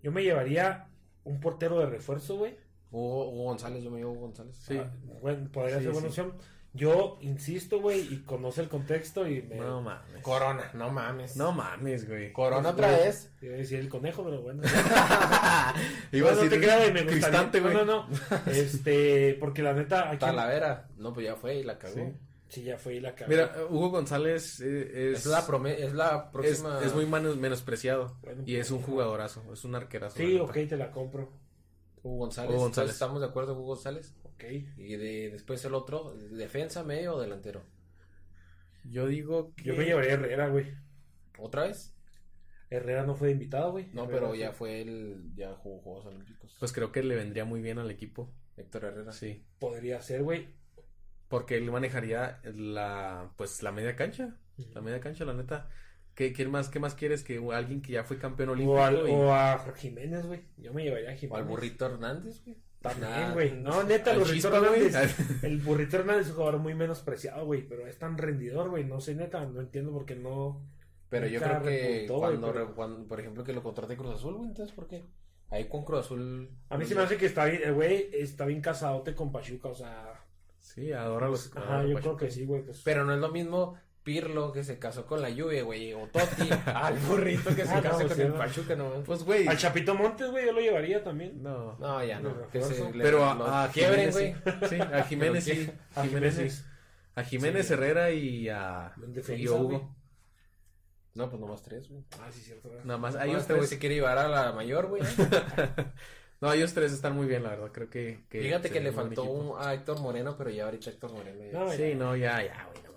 Yo 0.03 0.11
me 0.11 0.23
llevaría 0.25 0.89
un 1.25 1.39
portero 1.39 1.79
de 1.79 1.87
refuerzo, 1.87 2.37
güey. 2.39 2.57
Hugo 2.91 3.31
González, 3.45 3.85
yo 3.85 3.91
me 3.93 3.99
llevo 3.99 4.15
González. 4.15 4.57
Sí. 4.57 4.77
Ah, 4.79 4.91
bueno, 5.21 5.49
podría 5.53 5.77
Sí, 5.79 5.85
ser 5.85 5.93
buena 5.93 6.09
sí. 6.11 6.21
opción. 6.21 6.35
Yo 6.73 7.19
insisto, 7.21 7.81
güey, 7.81 8.01
y 8.15 8.19
conoce 8.19 8.61
el 8.61 8.69
contexto 8.69 9.27
y 9.27 9.43
me... 9.43 9.57
No 9.57 9.81
mames. 9.83 10.23
Corona, 10.23 10.71
no 10.75 10.91
mames. 10.91 11.35
No 11.37 11.51
mames, 11.51 12.07
güey. 12.09 12.33
Corona 12.33 12.71
otra 12.71 12.93
vez. 12.93 13.33
Iba 13.43 13.55
a 13.55 13.59
decir 13.59 13.81
el 13.81 13.89
conejo, 13.89 14.23
pero 14.23 14.41
bueno. 14.41 14.63
Iba 16.13 16.31
a 16.31 16.33
no, 16.33 16.37
no 16.37 16.43
decir 16.43 16.51
te 16.51 16.61
creas, 16.61 16.79
güey, 16.81 16.93
me 16.93 17.07
Cristante, 17.07 17.61
güey. 17.61 17.75
No, 17.75 17.85
no, 17.85 18.07
no. 18.09 18.17
Este, 18.53 19.37
porque 19.41 19.63
la 19.63 19.73
neta, 19.73 20.09
aquí... 20.11 20.19
Talavera. 20.19 20.89
No, 20.97 21.13
pues 21.13 21.27
ya 21.27 21.35
fue 21.35 21.57
y 21.57 21.65
la 21.65 21.77
cagó. 21.79 21.95
Sí. 21.95 22.03
Sí, 22.49 22.63
ya 22.65 22.79
fue 22.79 22.95
y 22.95 23.01
la 23.01 23.15
cagó. 23.15 23.31
Mira, 23.31 23.53
Hugo 23.69 23.91
González 23.91 24.61
eh, 24.61 25.13
es, 25.13 25.21
Es 25.21 25.27
la, 25.27 25.47
prome- 25.47 25.77
es 25.79 25.93
la 25.93 26.17
es, 26.27 26.33
próxima. 26.33 26.81
es 26.85 26.95
muy 26.95 27.07
menos- 27.07 27.37
menospreciado. 27.37 28.17
Bueno, 28.23 28.43
y 28.47 28.57
es 28.57 28.71
un 28.71 28.83
jugadorazo, 28.83 29.43
es 29.53 29.65
un 29.65 29.75
arquerazo. 29.77 30.17
Sí, 30.17 30.37
ok, 30.39 30.53
te 30.69 30.77
la 30.77 30.91
compro. 30.91 31.31
Hugo 32.03 32.17
González. 32.19 32.51
Hugo 32.53 32.61
González. 32.63 32.93
¿Estamos 32.93 33.21
de 33.21 33.27
acuerdo 33.29 33.55
Hugo 33.55 33.67
González? 33.75 34.15
Ok. 34.41 34.79
Y 34.79 34.97
de, 34.97 35.31
después 35.31 35.65
el 35.65 35.75
otro, 35.75 36.15
defensa, 36.15 36.83
medio 36.85 37.17
o 37.17 37.21
delantero. 37.21 37.63
Yo 38.85 39.07
digo 39.07 39.53
que... 39.55 39.65
Yo 39.65 39.75
me 39.77 39.85
llevaría 39.85 40.13
a 40.13 40.15
Herrera, 40.15 40.49
güey. 40.49 40.73
¿Otra 41.39 41.65
vez? 41.65 41.95
Herrera 42.71 43.05
no 43.05 43.15
fue 43.15 43.31
invitado, 43.33 43.73
güey. 43.73 43.89
No, 43.93 44.05
Herrera 44.05 44.21
pero 44.21 44.35
ya 44.35 44.53
fue 44.53 44.81
el. 44.81 45.33
Ya 45.35 45.55
jugó 45.55 45.81
Juegos 45.81 46.07
Olímpicos. 46.07 46.57
Pues 46.59 46.73
creo 46.73 46.93
que 46.93 47.03
le 47.03 47.17
vendría 47.17 47.45
muy 47.45 47.61
bien 47.61 47.79
al 47.79 47.91
equipo. 47.91 48.33
Héctor 48.57 48.85
Herrera. 48.85 49.13
Sí. 49.13 49.45
Podría 49.59 50.01
ser, 50.03 50.23
güey. 50.23 50.49
Porque 51.29 51.57
él 51.57 51.71
manejaría 51.71 52.41
la, 52.45 53.33
pues, 53.37 53.63
la 53.63 53.73
media 53.73 53.97
cancha. 53.97 54.37
La 54.73 54.81
media 54.83 55.01
cancha, 55.01 55.25
la 55.25 55.35
neta. 55.35 55.69
¿Qué, 56.15 56.33
qué 56.33 56.47
más, 56.47 56.69
qué 56.69 56.79
más 56.79 56.95
quieres 56.95 57.25
que 57.25 57.39
alguien 57.53 57.83
que 57.83 57.93
ya 57.93 58.05
fue 58.05 58.19
campeón 58.19 58.51
olímpico? 58.51 58.75
O, 58.79 58.83
al- 58.83 59.09
y- 59.09 59.13
o 59.13 59.33
a 59.35 59.59
Jiménez, 59.77 60.27
güey. 60.27 60.43
Yo 60.57 60.73
me 60.73 60.85
llevaría 60.85 61.11
a 61.11 61.15
O 61.15 61.17
Jiménez. 61.17 61.43
al 61.43 61.49
burrito 61.49 61.87
Hernández, 61.87 62.45
güey. 62.45 62.57
También, 62.81 63.11
Nah. 63.11 63.33
güey. 63.35 63.53
No, 63.53 63.83
neta, 63.83 64.13
el 64.13 64.21
burrito. 64.21 64.49
Hernández. 64.55 65.17
El 65.45 65.59
burrito 65.59 65.97
Hernández 65.99 66.23
es 66.27 66.31
un 66.31 66.37
jugador 66.37 66.61
muy 66.61 66.75
menospreciado, 66.75 67.45
güey. 67.45 67.69
Pero 67.69 67.87
es 67.87 67.99
tan 67.99 68.17
rendidor, 68.17 68.71
güey. 68.71 68.85
No 68.85 69.01
sé, 69.01 69.15
neta. 69.15 69.45
No 69.45 69.61
entiendo 69.61 69.93
por 69.93 70.07
qué 70.07 70.17
no. 70.17 70.65
Pero 71.11 71.27
yo 71.27 71.41
creo 71.41 71.63
que 71.63 71.93
repuntó, 72.07 72.19
cuando, 72.21 72.53
pero- 72.53 72.67
re- 72.69 72.73
cuando, 72.75 73.07
por 73.09 73.21
ejemplo, 73.21 73.45
que 73.45 73.53
lo 73.53 73.63
contrate 73.63 73.97
Cruz 73.97 74.15
Azul, 74.15 74.35
güey, 74.37 74.49
entonces, 74.49 74.75
¿por 74.75 74.87
qué? 74.87 75.05
Ahí 75.51 75.69
con 75.69 75.85
Cruz 75.85 76.01
Azul. 76.07 76.49
A 76.69 76.79
mí 76.79 76.85
se 76.85 76.95
me 76.95 77.03
hace 77.03 77.17
que 77.17 77.27
está 77.27 77.45
bien, 77.47 77.61
el 77.65 77.75
güey 77.75 78.09
está 78.13 78.47
bien 78.47 78.61
casadote 78.61 79.15
con 79.15 79.33
Pachuca, 79.33 79.69
o 79.69 79.75
sea. 79.75 80.15
Sí, 80.61 80.93
adora 80.93 81.27
los... 81.29 81.55
Ajá, 81.57 81.79
adora 81.79 81.89
yo 81.89 81.95
Pachuca. 81.95 82.17
creo 82.17 82.29
que 82.29 82.31
sí, 82.35 82.45
güey. 82.47 82.63
Pues. 82.63 82.81
Pero 82.85 83.05
no 83.05 83.13
es 83.13 83.19
lo 83.19 83.31
mismo 83.33 83.75
Pirlo 84.13 84.51
que 84.53 84.65
se 84.65 84.79
casó 84.79 85.07
con 85.07 85.23
la 85.23 85.31
lluvia, 85.31 85.63
güey, 85.63 85.93
o 85.93 86.09
Totti, 86.09 86.49
al 86.67 86.99
burrito 86.99 87.55
que 87.55 87.65
se 87.65 87.71
Ah, 87.73 87.77
no, 87.77 87.83
casó 87.83 88.07
con 88.09 88.17
sí, 88.17 88.23
el 88.23 88.29
no. 88.31 88.35
Pachuca, 88.39 88.75
no. 88.75 88.91
Pues, 89.05 89.23
güey. 89.23 89.47
Al 89.47 89.57
Chapito 89.57 89.95
Montes, 89.95 90.31
güey, 90.31 90.47
yo 90.47 90.53
lo 90.53 90.61
llevaría 90.61 91.05
también. 91.05 91.41
No. 91.43 91.77
No, 91.79 92.05
ya 92.05 92.19
no. 92.19 92.49
Que 92.51 92.61
se 92.61 92.93
le- 92.93 93.03
Pero 93.05 93.25
a, 93.25 93.65
a 93.65 93.69
quiebren, 93.71 94.11
güey. 94.11 94.35
sí. 94.35 94.69
Sí, 94.69 94.81
a 94.81 95.03
Jiménez 95.05 95.45
sí. 95.45 95.71
A 95.95 96.03
Jiménez 96.05 96.35
sí. 96.35 96.63
A 97.15 97.23
Jiménez 97.23 97.67
Sí. 97.69 97.73
Herrera 97.75 98.11
y 98.11 98.49
a, 98.49 98.93
y 99.37 99.47
a 99.47 99.53
Hugo. 99.53 99.95
No, 101.15 101.29
pues 101.29 101.41
nomás 101.41 101.63
tres, 101.63 101.89
güey. 101.89 102.03
Ah, 102.21 102.29
sí, 102.33 102.41
cierto. 102.41 102.69
güey. 102.69 102.81
Nada 102.85 102.99
más. 102.99 103.15
Ah, 103.17 103.27
Ellos 103.27 103.43
este 103.43 103.53
güey 103.53 103.61
tres. 103.63 103.71
se 103.71 103.79
quiere 103.79 103.95
llevar 103.97 104.19
a 104.19 104.29
la 104.29 104.53
mayor, 104.53 104.87
güey. 104.89 105.03
No, 106.41 106.51
ellos 106.55 106.73
tres 106.73 106.93
están 106.93 107.15
muy 107.15 107.27
bien, 107.27 107.43
la 107.43 107.51
verdad. 107.51 107.69
Creo 107.71 107.91
que. 107.91 108.25
que 108.31 108.41
Fíjate 108.41 108.71
que 108.71 108.81
le 108.81 108.93
faltó 108.93 109.25
un- 109.25 109.63
a 109.63 109.75
Héctor 109.75 110.01
Moreno, 110.01 110.37
pero 110.39 110.49
ya 110.49 110.65
ahorita 110.65 110.89
Héctor 110.89 111.13
Moreno 111.13 111.45
ya. 111.45 111.53
No, 111.59 111.71
Sí, 111.71 111.95
no, 111.95 112.17
ya, 112.17 112.43
ya, 112.43 112.67
güey. 112.73 112.90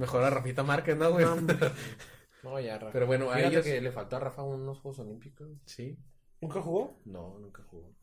Mejor 0.00 0.24
a 0.24 0.30
Rafita 0.30 0.62
Márquez, 0.62 0.96
¿no, 0.96 1.12
güey? 1.12 1.26
No, 2.42 2.58
ya, 2.58 2.78
Rafa. 2.78 2.92
Pero 2.94 3.06
bueno, 3.06 3.30
a 3.30 3.34
Fíjate 3.34 3.52
ellos. 3.52 3.64
que 3.66 3.80
le 3.82 3.92
faltó 3.92 4.16
a 4.16 4.20
Rafa 4.20 4.42
unos 4.42 4.78
Juegos 4.78 5.00
Olímpicos. 5.00 5.46
Sí. 5.66 5.98
¿Nunca 6.40 6.62
jugó? 6.62 7.02
No, 7.04 7.38
nunca 7.38 7.62
jugó. 7.64 7.94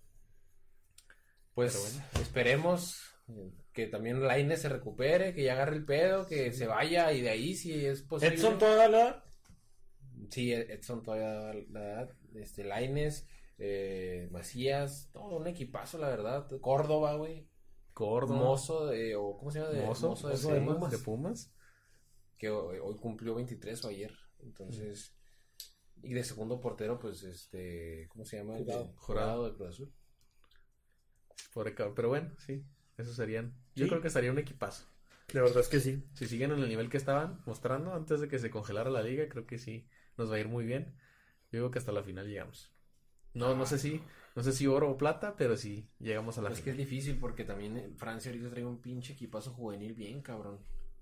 Pues 1.55 1.99
esperemos 2.21 3.01
eh, 3.29 3.51
que 3.73 3.87
también 3.87 4.21
Laine 4.21 4.55
se 4.57 4.69
recupere, 4.69 5.33
que 5.33 5.43
ya 5.43 5.53
agarre 5.53 5.77
el 5.77 5.85
pedo, 5.85 6.27
que 6.27 6.53
se 6.53 6.67
vaya 6.67 7.11
y 7.13 7.21
de 7.21 7.31
ahí 7.31 7.55
si 7.55 7.83
es 7.83 8.03
posible. 8.03 8.35
Edson 8.35 8.59
toda 8.59 8.87
la. 8.87 9.23
Sí, 10.29 10.53
Edson 10.53 11.01
todavía 11.01 11.33
da 11.33 11.53
la 11.71 11.83
edad. 11.83 12.15
Este, 12.35 12.63
Laines, 12.63 13.27
eh, 13.57 14.27
Macías, 14.29 15.09
todo 15.11 15.37
un 15.37 15.47
equipazo, 15.47 15.97
la 15.97 16.09
verdad. 16.09 16.47
Córdoba, 16.61 17.15
güey. 17.15 17.49
Gordo. 17.95 18.35
Mozo, 18.35 18.85
de, 18.85 19.15
o 19.15 19.35
¿cómo 19.35 19.49
se 19.49 19.59
llama? 19.59 19.71
De, 19.71 19.83
Mozo, 19.83 20.09
Mozo 20.09 20.27
de 20.27 20.37
de, 20.37 20.61
Pumas, 20.61 20.91
de 20.91 20.97
Pumas. 20.99 21.53
Que 22.37 22.49
hoy, 22.49 22.77
hoy 22.81 22.95
cumplió 22.97 23.35
23 23.35 23.83
o 23.85 23.87
ayer. 23.89 24.15
Entonces, 24.39 25.15
y 26.03 26.13
de 26.13 26.23
segundo 26.23 26.59
portero, 26.59 26.99
pues, 26.99 27.23
este, 27.23 28.07
¿cómo 28.09 28.25
se 28.25 28.37
llama? 28.37 28.57
Jurado. 28.57 28.93
Jurado 28.97 29.49
de 29.49 29.55
Cruz 29.55 29.69
Azul. 29.69 29.93
Pobre 31.53 31.73
cabrón. 31.73 31.95
Pero 31.95 32.09
bueno, 32.09 32.31
sí. 32.45 32.63
Esos 32.97 33.15
serían. 33.15 33.53
Yo 33.75 33.85
Sí. 33.85 33.89
creo 33.89 34.01
que 34.01 34.09
sería 34.09 34.31
un 34.31 34.39
equipazo. 34.39 34.85
De 35.33 35.41
verdad 35.41 35.59
es 35.59 35.67
que 35.67 35.79
sí. 35.79 36.03
Si 36.13 36.25
siguen 36.27 36.51
en 36.51 36.59
el 36.59 36.69
nivel 36.69 36.89
que 36.89 36.97
estaban 36.97 37.41
mostrando 37.45 37.93
antes 37.93 38.19
de 38.21 38.27
que 38.27 38.39
se 38.39 38.49
congelara 38.49 38.89
la 38.89 39.01
liga, 39.03 39.27
creo 39.27 39.45
que 39.45 39.57
sí 39.59 39.87
nos 40.17 40.31
va 40.31 40.35
a 40.35 40.39
ir 40.39 40.47
muy 40.47 40.65
bien. 40.65 40.95
Yo 41.51 41.59
digo 41.59 41.71
que 41.71 41.79
hasta 41.79 41.91
la 41.91 42.03
final 42.03 42.27
llegamos. 42.27 42.71
No, 43.33 43.53
no 43.55 43.65
sé 43.65 43.77
si, 43.77 44.01
no 44.35 44.41
sé 44.43 44.51
si 44.51 44.65
oro 44.67 44.89
o 44.89 44.97
plata, 44.97 45.35
pero 45.35 45.57
sí 45.57 45.89
llegamos 45.99 46.37
a 46.37 46.41
la 46.41 46.49
Es 46.49 46.55
que 46.61 46.71
es 46.71 46.75
final. 46.75 46.89
difícil 46.89 47.19
porque 47.19 47.43
también 47.43 47.77
eh, 47.77 47.91
Francia 47.97 48.31
ahorita 48.31 48.49
trae 48.49 48.65
un 48.65 48.81
pinche 48.81 49.13
equipazo 49.13 49.51
juvenil 49.53 49.93
bien, 49.93 50.21
cabrón. 50.21 50.59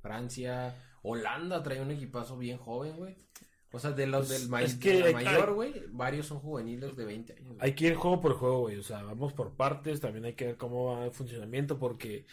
Francia, 0.10 0.76
Holanda 1.02 1.64
trae 1.64 1.82
un 1.82 1.92
equipazo 1.92 2.38
bien 2.38 2.58
joven, 2.58 2.96
güey. 2.98 3.16
O 3.72 3.80
sea, 3.80 3.92
de 3.92 4.08
los 4.08 4.28
Pues, 4.28 4.42
del 4.42 4.50
ma- 4.50 4.62
es 4.62 4.80
de 4.80 4.84
que 4.84 5.00
la 5.00 5.06
hay- 5.08 5.14
mayor, 5.14 5.54
güey, 5.54 5.74
varios 5.90 6.28
son 6.28 6.40
juveniles 6.40 6.96
de 6.96 7.04
20 7.06 7.34
años. 7.34 7.56
Hay 7.60 7.74
que 7.74 7.88
ir 7.88 7.96
juego 7.96 8.22
por 8.22 8.34
juego, 8.34 8.60
güey. 8.62 8.78
O 8.78 8.84
sea, 8.84 9.04
vamos 9.04 9.34
por 9.34 9.56
partes. 9.56 10.00
También 10.00 10.26
hay 10.26 10.34
que 10.34 10.46
ver 10.46 10.58
cómo 10.58 10.86
va 10.96 11.06
el 11.06 11.12
funcionamiento 11.12 11.78
porque 11.78 12.26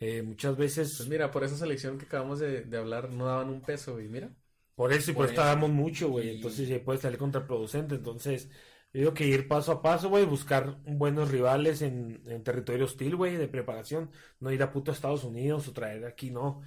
eh, 0.00 0.22
muchas 0.22 0.56
veces... 0.56 0.94
Pues 0.98 1.08
mira, 1.08 1.30
por 1.30 1.44
esa 1.44 1.56
selección 1.56 1.96
que 1.96 2.04
acabamos 2.06 2.40
de, 2.40 2.62
de 2.64 2.76
hablar 2.76 3.10
no 3.10 3.24
daban 3.26 3.48
un 3.48 3.62
peso, 3.62 3.92
güey, 3.94 4.08
mira. 4.08 4.30
Por 4.74 4.92
eso 4.92 5.12
y 5.12 5.14
por, 5.14 5.26
eso. 5.30 5.40
damos 5.40 5.70
mucho, 5.70 6.08
güey. 6.10 6.28
Y- 6.28 6.36
Entonces 6.36 6.68
se 6.68 6.80
puede 6.80 6.98
salir 6.98 7.18
contraproducente. 7.18 7.94
Entonces, 7.94 8.48
yo 8.92 9.00
digo 9.00 9.14
que 9.14 9.26
ir 9.26 9.48
paso 9.48 9.72
a 9.72 9.80
paso, 9.80 10.10
güey. 10.10 10.26
Buscar 10.26 10.76
buenos 10.84 11.30
rivales 11.30 11.80
en, 11.80 12.22
en 12.26 12.42
territorio 12.42 12.84
hostil, 12.84 13.16
güey, 13.16 13.36
de 13.36 13.48
preparación. 13.48 14.10
No 14.40 14.50
ir 14.52 14.62
a 14.62 14.70
puto 14.72 14.92
Estados 14.92 15.24
Unidos 15.24 15.68
o 15.68 15.72
traer 15.72 16.04
aquí, 16.04 16.30
no. 16.30 16.60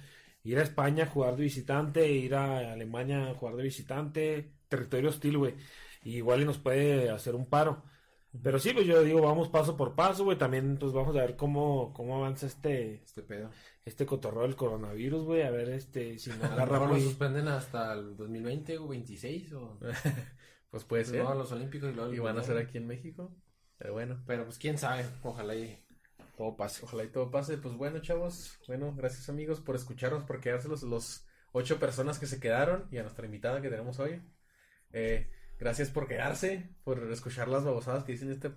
Ir 0.46 0.58
a 0.58 0.62
España 0.62 1.04
a 1.04 1.06
jugar 1.08 1.36
de 1.36 1.42
visitante, 1.44 2.08
ir 2.10 2.34
a 2.34 2.72
Alemania 2.72 3.30
a 3.30 3.34
jugar 3.34 3.56
de 3.56 3.62
visitante, 3.64 4.52
territorio 4.68 5.10
hostil, 5.10 5.38
güey. 5.38 5.54
Y 6.02 6.16
igual 6.16 6.42
y 6.42 6.44
nos 6.44 6.58
puede 6.58 7.10
hacer 7.10 7.34
un 7.34 7.46
paro. 7.46 7.82
Pero 8.42 8.58
sí, 8.58 8.72
pues 8.74 8.86
yo 8.86 9.02
digo, 9.02 9.22
vamos 9.22 9.48
paso 9.48 9.76
por 9.76 9.94
paso, 9.94 10.24
güey. 10.24 10.36
También, 10.38 10.76
pues 10.78 10.92
vamos 10.92 11.16
a 11.16 11.20
ver 11.20 11.36
cómo, 11.36 11.92
cómo 11.94 12.16
avanza 12.16 12.46
este, 12.46 13.02
Este 13.02 13.22
pedo. 13.22 13.50
este 13.84 14.04
cotorreo 14.06 14.42
del 14.42 14.56
coronavirus, 14.56 15.24
güey. 15.24 15.42
A 15.42 15.50
ver, 15.50 15.70
este, 15.70 16.18
si 16.18 16.30
lo 16.38 16.44
agarra 16.44 16.86
lo 16.86 17.00
suspenden 17.00 17.48
hasta 17.48 17.92
el 17.94 18.16
2020 18.16 18.78
o 18.78 18.88
26 18.88 19.52
o 19.54 19.78
Pues 20.70 20.84
puede 20.84 21.04
ser. 21.04 21.22
no, 21.24 21.30
a 21.30 21.34
los 21.34 21.50
Olímpicos 21.52 21.90
y 21.90 21.94
luego 21.94 22.12
Y 22.12 22.18
van 22.18 22.38
a 22.38 22.42
ser 22.42 22.58
aquí 22.58 22.76
en 22.78 22.86
México. 22.86 23.34
Pero 23.78 23.92
bueno, 23.94 24.22
Pero 24.26 24.44
pues 24.44 24.58
quién 24.58 24.76
sabe, 24.78 25.04
ojalá 25.22 25.54
y 25.54 25.85
todo 26.36 26.56
pase. 26.56 26.84
ojalá 26.84 27.04
y 27.04 27.08
todo 27.08 27.30
pase. 27.30 27.58
Pues 27.58 27.74
bueno, 27.74 28.00
chavos. 28.00 28.58
Bueno, 28.68 28.94
gracias 28.94 29.28
amigos 29.28 29.60
por 29.60 29.76
escucharnos, 29.76 30.24
por 30.24 30.40
quedarse 30.40 30.68
los, 30.68 30.82
los 30.82 31.26
ocho 31.52 31.78
personas 31.78 32.18
que 32.18 32.26
se 32.26 32.38
quedaron 32.40 32.86
y 32.90 32.98
a 32.98 33.02
nuestra 33.02 33.26
invitada 33.26 33.60
que 33.62 33.70
tenemos 33.70 33.98
hoy. 33.98 34.22
Eh, 34.92 35.30
gracias 35.58 35.90
por 35.90 36.06
quedarse, 36.06 36.70
por 36.84 37.10
escuchar 37.10 37.48
las 37.48 37.64
babosadas 37.64 38.04
que 38.04 38.12
dicen 38.12 38.30
este, 38.30 38.52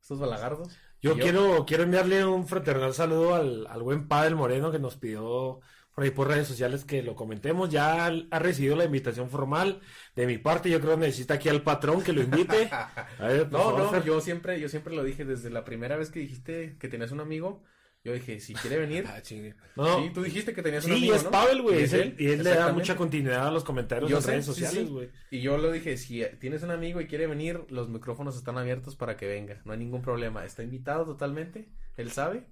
estos 0.00 0.20
balagardos. 0.20 0.76
Yo, 1.00 1.14
quiero, 1.18 1.66
quiero 1.66 1.82
enviarle 1.82 2.24
un 2.24 2.46
fraternal 2.46 2.94
saludo 2.94 3.34
al, 3.34 3.66
al 3.66 3.82
buen 3.82 4.08
Padel 4.08 4.36
Moreno 4.36 4.70
que 4.70 4.78
nos 4.78 4.96
pidió 4.96 5.60
por 5.94 6.04
ahí 6.04 6.10
por 6.10 6.28
redes 6.28 6.48
sociales 6.48 6.84
que 6.84 7.02
lo 7.02 7.14
comentemos. 7.16 7.70
Ya 7.70 8.06
ha 8.06 8.38
recibido 8.38 8.76
la 8.76 8.84
invitación 8.84 9.30
formal 9.30 9.80
de 10.16 10.26
mi 10.26 10.38
parte. 10.38 10.70
Yo 10.70 10.80
creo 10.80 10.92
que 10.94 11.00
necesita 11.06 11.34
aquí 11.34 11.48
al 11.48 11.62
patrón 11.62 12.02
que 12.02 12.12
lo 12.12 12.22
invite. 12.22 12.68
A 13.18 13.28
ver, 13.28 13.48
por 13.48 13.52
No, 13.52 13.58
favor, 13.66 13.78
no, 13.78 13.90
Fer. 13.90 14.04
yo 14.04 14.20
siempre, 14.20 14.60
yo 14.60 14.68
siempre 14.68 14.94
lo 14.94 15.04
dije 15.04 15.24
desde 15.24 15.50
la 15.50 15.64
primera 15.64 15.96
vez 15.96 16.10
que 16.10 16.20
dijiste 16.20 16.76
que 16.78 16.88
tenías 16.88 17.12
un 17.12 17.20
amigo. 17.20 17.62
Yo 18.02 18.12
dije, 18.12 18.38
si 18.38 18.52
quiere 18.52 18.76
venir. 18.78 19.06
Ah, 19.08 19.22
chingue. 19.22 19.54
No, 19.76 20.02
Sí, 20.02 20.10
tú 20.12 20.22
dijiste 20.22 20.52
que 20.52 20.62
tenías 20.62 20.84
un 20.84 20.90
sí, 20.90 20.98
amigo, 20.98 21.14
es 21.14 21.24
¿no? 21.24 21.30
Pavel, 21.30 21.62
güey. 21.62 21.80
Y 21.80 21.82
es 21.84 21.92
él, 21.94 22.14
y 22.18 22.26
él 22.26 22.44
le 22.44 22.50
da 22.50 22.70
mucha 22.70 22.96
continuidad 22.96 23.48
a 23.48 23.50
los 23.50 23.64
comentarios 23.64 24.10
Yo 24.10 24.18
en 24.18 24.22
sé, 24.22 24.30
redes 24.32 24.44
sí, 24.44 24.50
sociales, 24.52 24.86
sí. 24.88 24.92
güey. 24.92 25.10
Y 25.30 25.40
yo 25.40 25.56
lo 25.56 25.72
dije, 25.72 25.96
si 25.96 26.22
tienes 26.38 26.62
un 26.62 26.70
amigo 26.70 27.00
y 27.00 27.06
quiere 27.06 27.26
venir, 27.26 27.64
los 27.70 27.88
micrófonos 27.88 28.36
están 28.36 28.58
abiertos 28.58 28.94
para 28.94 29.16
que 29.16 29.26
venga. 29.26 29.62
No 29.64 29.72
hay 29.72 29.78
ningún 29.78 30.02
problema. 30.02 30.44
Está 30.44 30.62
invitado 30.62 31.06
totalmente. 31.06 31.70
Él 31.96 32.10
sabe 32.12 32.44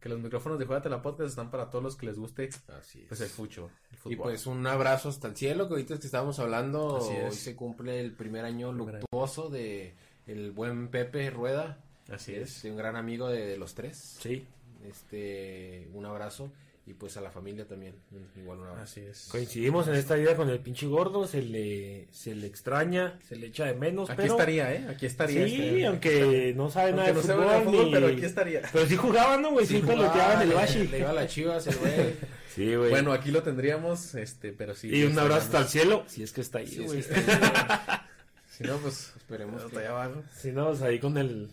que 0.00 0.08
los 0.08 0.20
micrófonos 0.20 0.58
de 0.58 0.64
Juegate 0.66 0.88
la 0.88 1.02
Podcast 1.02 1.30
están 1.30 1.50
para 1.50 1.70
todos 1.70 1.82
los 1.82 1.96
que 1.96 2.06
les 2.06 2.18
guste 2.18 2.48
Así 2.78 3.00
es. 3.00 3.08
pues 3.08 3.20
el 3.20 3.28
fucho, 3.28 3.70
el 4.06 4.12
y 4.12 4.16
pues 4.16 4.46
un 4.46 4.66
abrazo 4.66 5.08
hasta 5.08 5.28
el 5.28 5.36
cielo, 5.36 5.66
que 5.66 5.74
ahorita 5.74 5.94
es 5.94 6.00
que 6.00 6.06
estábamos 6.06 6.38
hablando, 6.38 6.98
Así 6.98 7.14
es. 7.14 7.32
hoy 7.32 7.36
se 7.38 7.56
cumple 7.56 8.00
el 8.00 8.12
primer 8.12 8.44
año 8.44 8.70
Primer 8.72 8.94
año. 8.96 9.00
luctuoso 9.02 9.48
de 9.50 9.94
el 10.26 10.52
buen 10.52 10.88
Pepe 10.88 11.30
Rueda, 11.30 11.78
Así 12.10 12.34
es. 12.34 12.56
este, 12.56 12.70
un 12.70 12.76
gran 12.76 12.96
amigo 12.96 13.28
de, 13.28 13.46
de 13.46 13.56
los 13.56 13.74
tres. 13.74 13.96
Sí, 14.20 14.46
Este, 14.88 15.88
un 15.94 16.06
abrazo 16.06 16.50
y 16.88 16.94
pues 16.94 17.18
a 17.18 17.20
la 17.20 17.30
familia 17.30 17.66
también, 17.66 17.94
igual 18.34 18.60
un 18.60 18.66
abrazo. 18.68 18.82
Así 18.84 19.00
es. 19.00 19.28
coincidimos 19.30 19.86
en 19.88 19.94
esta 19.96 20.14
vida 20.14 20.34
con 20.36 20.48
el 20.48 20.58
pinche 20.60 20.86
gordo. 20.86 21.26
Se 21.26 21.42
le, 21.42 22.08
se 22.12 22.34
le 22.34 22.46
extraña, 22.46 23.18
se 23.28 23.36
le 23.36 23.48
echa 23.48 23.66
de 23.66 23.74
menos. 23.74 24.08
Aquí 24.08 24.22
pero... 24.22 24.32
estaría, 24.32 24.72
¿eh? 24.72 24.86
Aquí 24.88 25.04
estaría. 25.04 25.46
Sí, 25.46 25.54
este- 25.54 25.86
aunque 25.86 26.54
no 26.56 26.70
sabe 26.70 26.92
nada 26.92 27.08
Aunque 27.10 27.20
de 27.22 27.28
no 27.28 27.34
fútbol, 27.34 27.50
sabe 27.52 27.64
fútbol, 27.66 27.84
ni- 27.84 27.92
pero 27.92 28.06
aquí 28.06 28.24
estaría. 28.24 28.62
Pero 28.72 28.86
sí 28.86 28.96
jugaban, 28.96 29.42
¿no, 29.42 29.50
güey? 29.50 29.66
Sí, 29.66 29.82
peloteaban 29.86 30.40
el 30.42 30.48
le, 30.48 30.54
bashi. 30.54 30.88
le 30.88 30.98
iba 31.00 31.10
a 31.10 31.12
las 31.12 31.30
chivas 31.30 31.66
el 31.66 31.76
güey. 31.76 31.92
Sí, 32.54 32.74
güey. 32.74 32.90
Bueno, 32.90 33.12
aquí 33.12 33.30
lo 33.30 33.42
tendríamos, 33.42 34.14
este, 34.16 34.52
pero 34.52 34.74
sí. 34.74 34.88
y 34.88 35.04
un 35.04 35.16
abrazo 35.16 35.42
hasta 35.42 35.58
el 35.60 35.66
cielo, 35.66 36.02
si 36.08 36.22
es 36.24 36.32
que 36.32 36.40
está 36.40 36.58
ahí, 36.58 36.66
Sí, 36.66 36.82
güey. 36.84 37.02
sí, 37.04 37.10
Si 38.50 38.64
no, 38.64 38.78
pues, 38.78 39.12
Esperemos 39.16 39.62
que- 39.64 39.78
allá 39.78 39.90
abajo. 39.90 40.22
Si 40.36 40.50
no, 40.50 40.68
pues 40.68 40.82
ahí 40.82 40.98
con 40.98 41.16
el, 41.18 41.50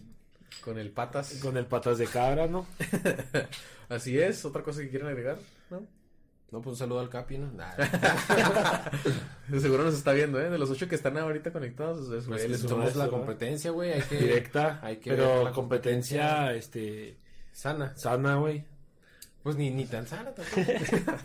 Con 0.63 0.79
el 0.79 0.89
patas. 0.91 1.33
con 1.43 1.57
el 1.57 1.65
patas 1.67 1.99
de 1.99 2.07
cabra, 2.07 2.47
¿no? 2.47 2.65
Así 3.89 4.17
es. 4.19 4.43
¿Otra 4.45 4.63
cosa 4.63 4.81
que 4.81 4.89
quieren 4.89 5.07
agregar? 5.07 5.37
¿No? 5.69 5.85
No, 6.51 6.61
pues 6.61 6.73
un 6.73 6.77
saludo 6.77 6.99
al 6.99 7.09
Capi, 7.09 7.37
¿no? 7.37 7.51
Nah, 7.51 7.73
Seguro 9.59 9.83
nos 9.83 9.95
está 9.95 10.13
viendo, 10.13 10.39
¿eh? 10.39 10.49
De 10.49 10.57
los 10.57 10.69
ocho 10.69 10.87
que 10.87 10.95
están 10.95 11.17
ahorita 11.17 11.51
conectados, 11.51 12.09
es, 12.11 12.25
Pues 12.25 12.43
es 12.43 12.61
somos 12.61 12.95
la 12.95 13.09
competencia, 13.09 13.71
güey, 13.71 13.93
hay 13.93 14.01
que... 14.03 14.17
Directa, 14.17 14.79
hay 14.81 14.97
que 14.97 15.09
pero 15.09 15.43
la 15.43 15.51
competencia, 15.51 16.53
este, 16.53 17.17
Sana. 17.51 17.97
sana, 17.97 18.35
güey. 18.35 18.63
Pues 19.43 19.55
ni, 19.57 19.69
ni 19.69 19.85
tan 19.85 20.07
sana 20.07 20.33
tampoco. 20.33 20.61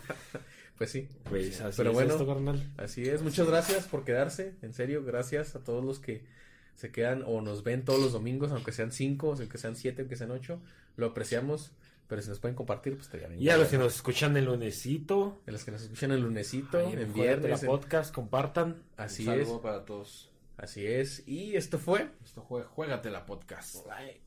Pues 0.77 0.89
sí. 0.89 1.07
Pues 1.29 1.61
así 1.61 1.77
Pero 1.77 1.91
es 1.91 1.93
bueno. 1.93 2.13
esto, 2.13 2.25
carnal. 2.25 2.73
Así 2.75 3.07
es. 3.07 3.21
Muchas 3.21 3.45
gracias 3.45 3.85
por 3.87 4.03
quedarse. 4.03 4.55
En 4.63 4.73
serio, 4.73 5.03
gracias 5.03 5.55
a 5.55 5.63
todos 5.63 5.85
los 5.85 5.99
que 5.99 6.25
se 6.73 6.91
quedan 6.91 7.23
o 7.27 7.39
nos 7.41 7.63
ven 7.63 7.85
todos 7.85 8.01
los 8.01 8.13
domingos, 8.13 8.51
aunque 8.51 8.71
sean 8.71 8.91
cinco, 8.91 9.35
aunque 9.37 9.59
sean 9.59 9.75
siete, 9.75 10.01
aunque 10.01 10.15
sean 10.15 10.31
ocho. 10.31 10.59
Lo 10.95 11.05
apreciamos. 11.05 11.71
Pero 12.11 12.21
si 12.21 12.27
nos 12.27 12.39
pueden 12.39 12.55
compartir, 12.57 12.95
pues 12.95 13.05
estaría 13.05 13.29
bien. 13.29 13.41
Y 13.41 13.47
a 13.47 13.55
los 13.55 13.69
que 13.69 13.77
nos 13.77 13.95
escuchan 13.95 14.35
el 14.35 14.43
lunesito, 14.43 15.39
A 15.47 15.51
los 15.51 15.63
que 15.63 15.71
nos 15.71 15.81
escuchan 15.81 16.11
el 16.11 16.19
lunesito, 16.19 16.77
ahí 16.77 16.91
en 16.91 17.13
viernes. 17.13 17.49
la 17.49 17.57
en- 17.57 17.65
podcast, 17.67 18.13
compartan. 18.13 18.83
Así 18.97 19.25
un 19.25 19.33
es. 19.35 19.47
saludo 19.47 19.61
para 19.61 19.85
todos. 19.85 20.29
Así 20.57 20.85
es. 20.85 21.25
Y 21.25 21.55
esto 21.55 21.79
fue 21.79 22.09
Esto 22.21 22.43
fue 22.43 22.63
Juégate 22.63 23.09
la 23.11 23.25
podcast. 23.25 23.85
Bye. 23.87 24.19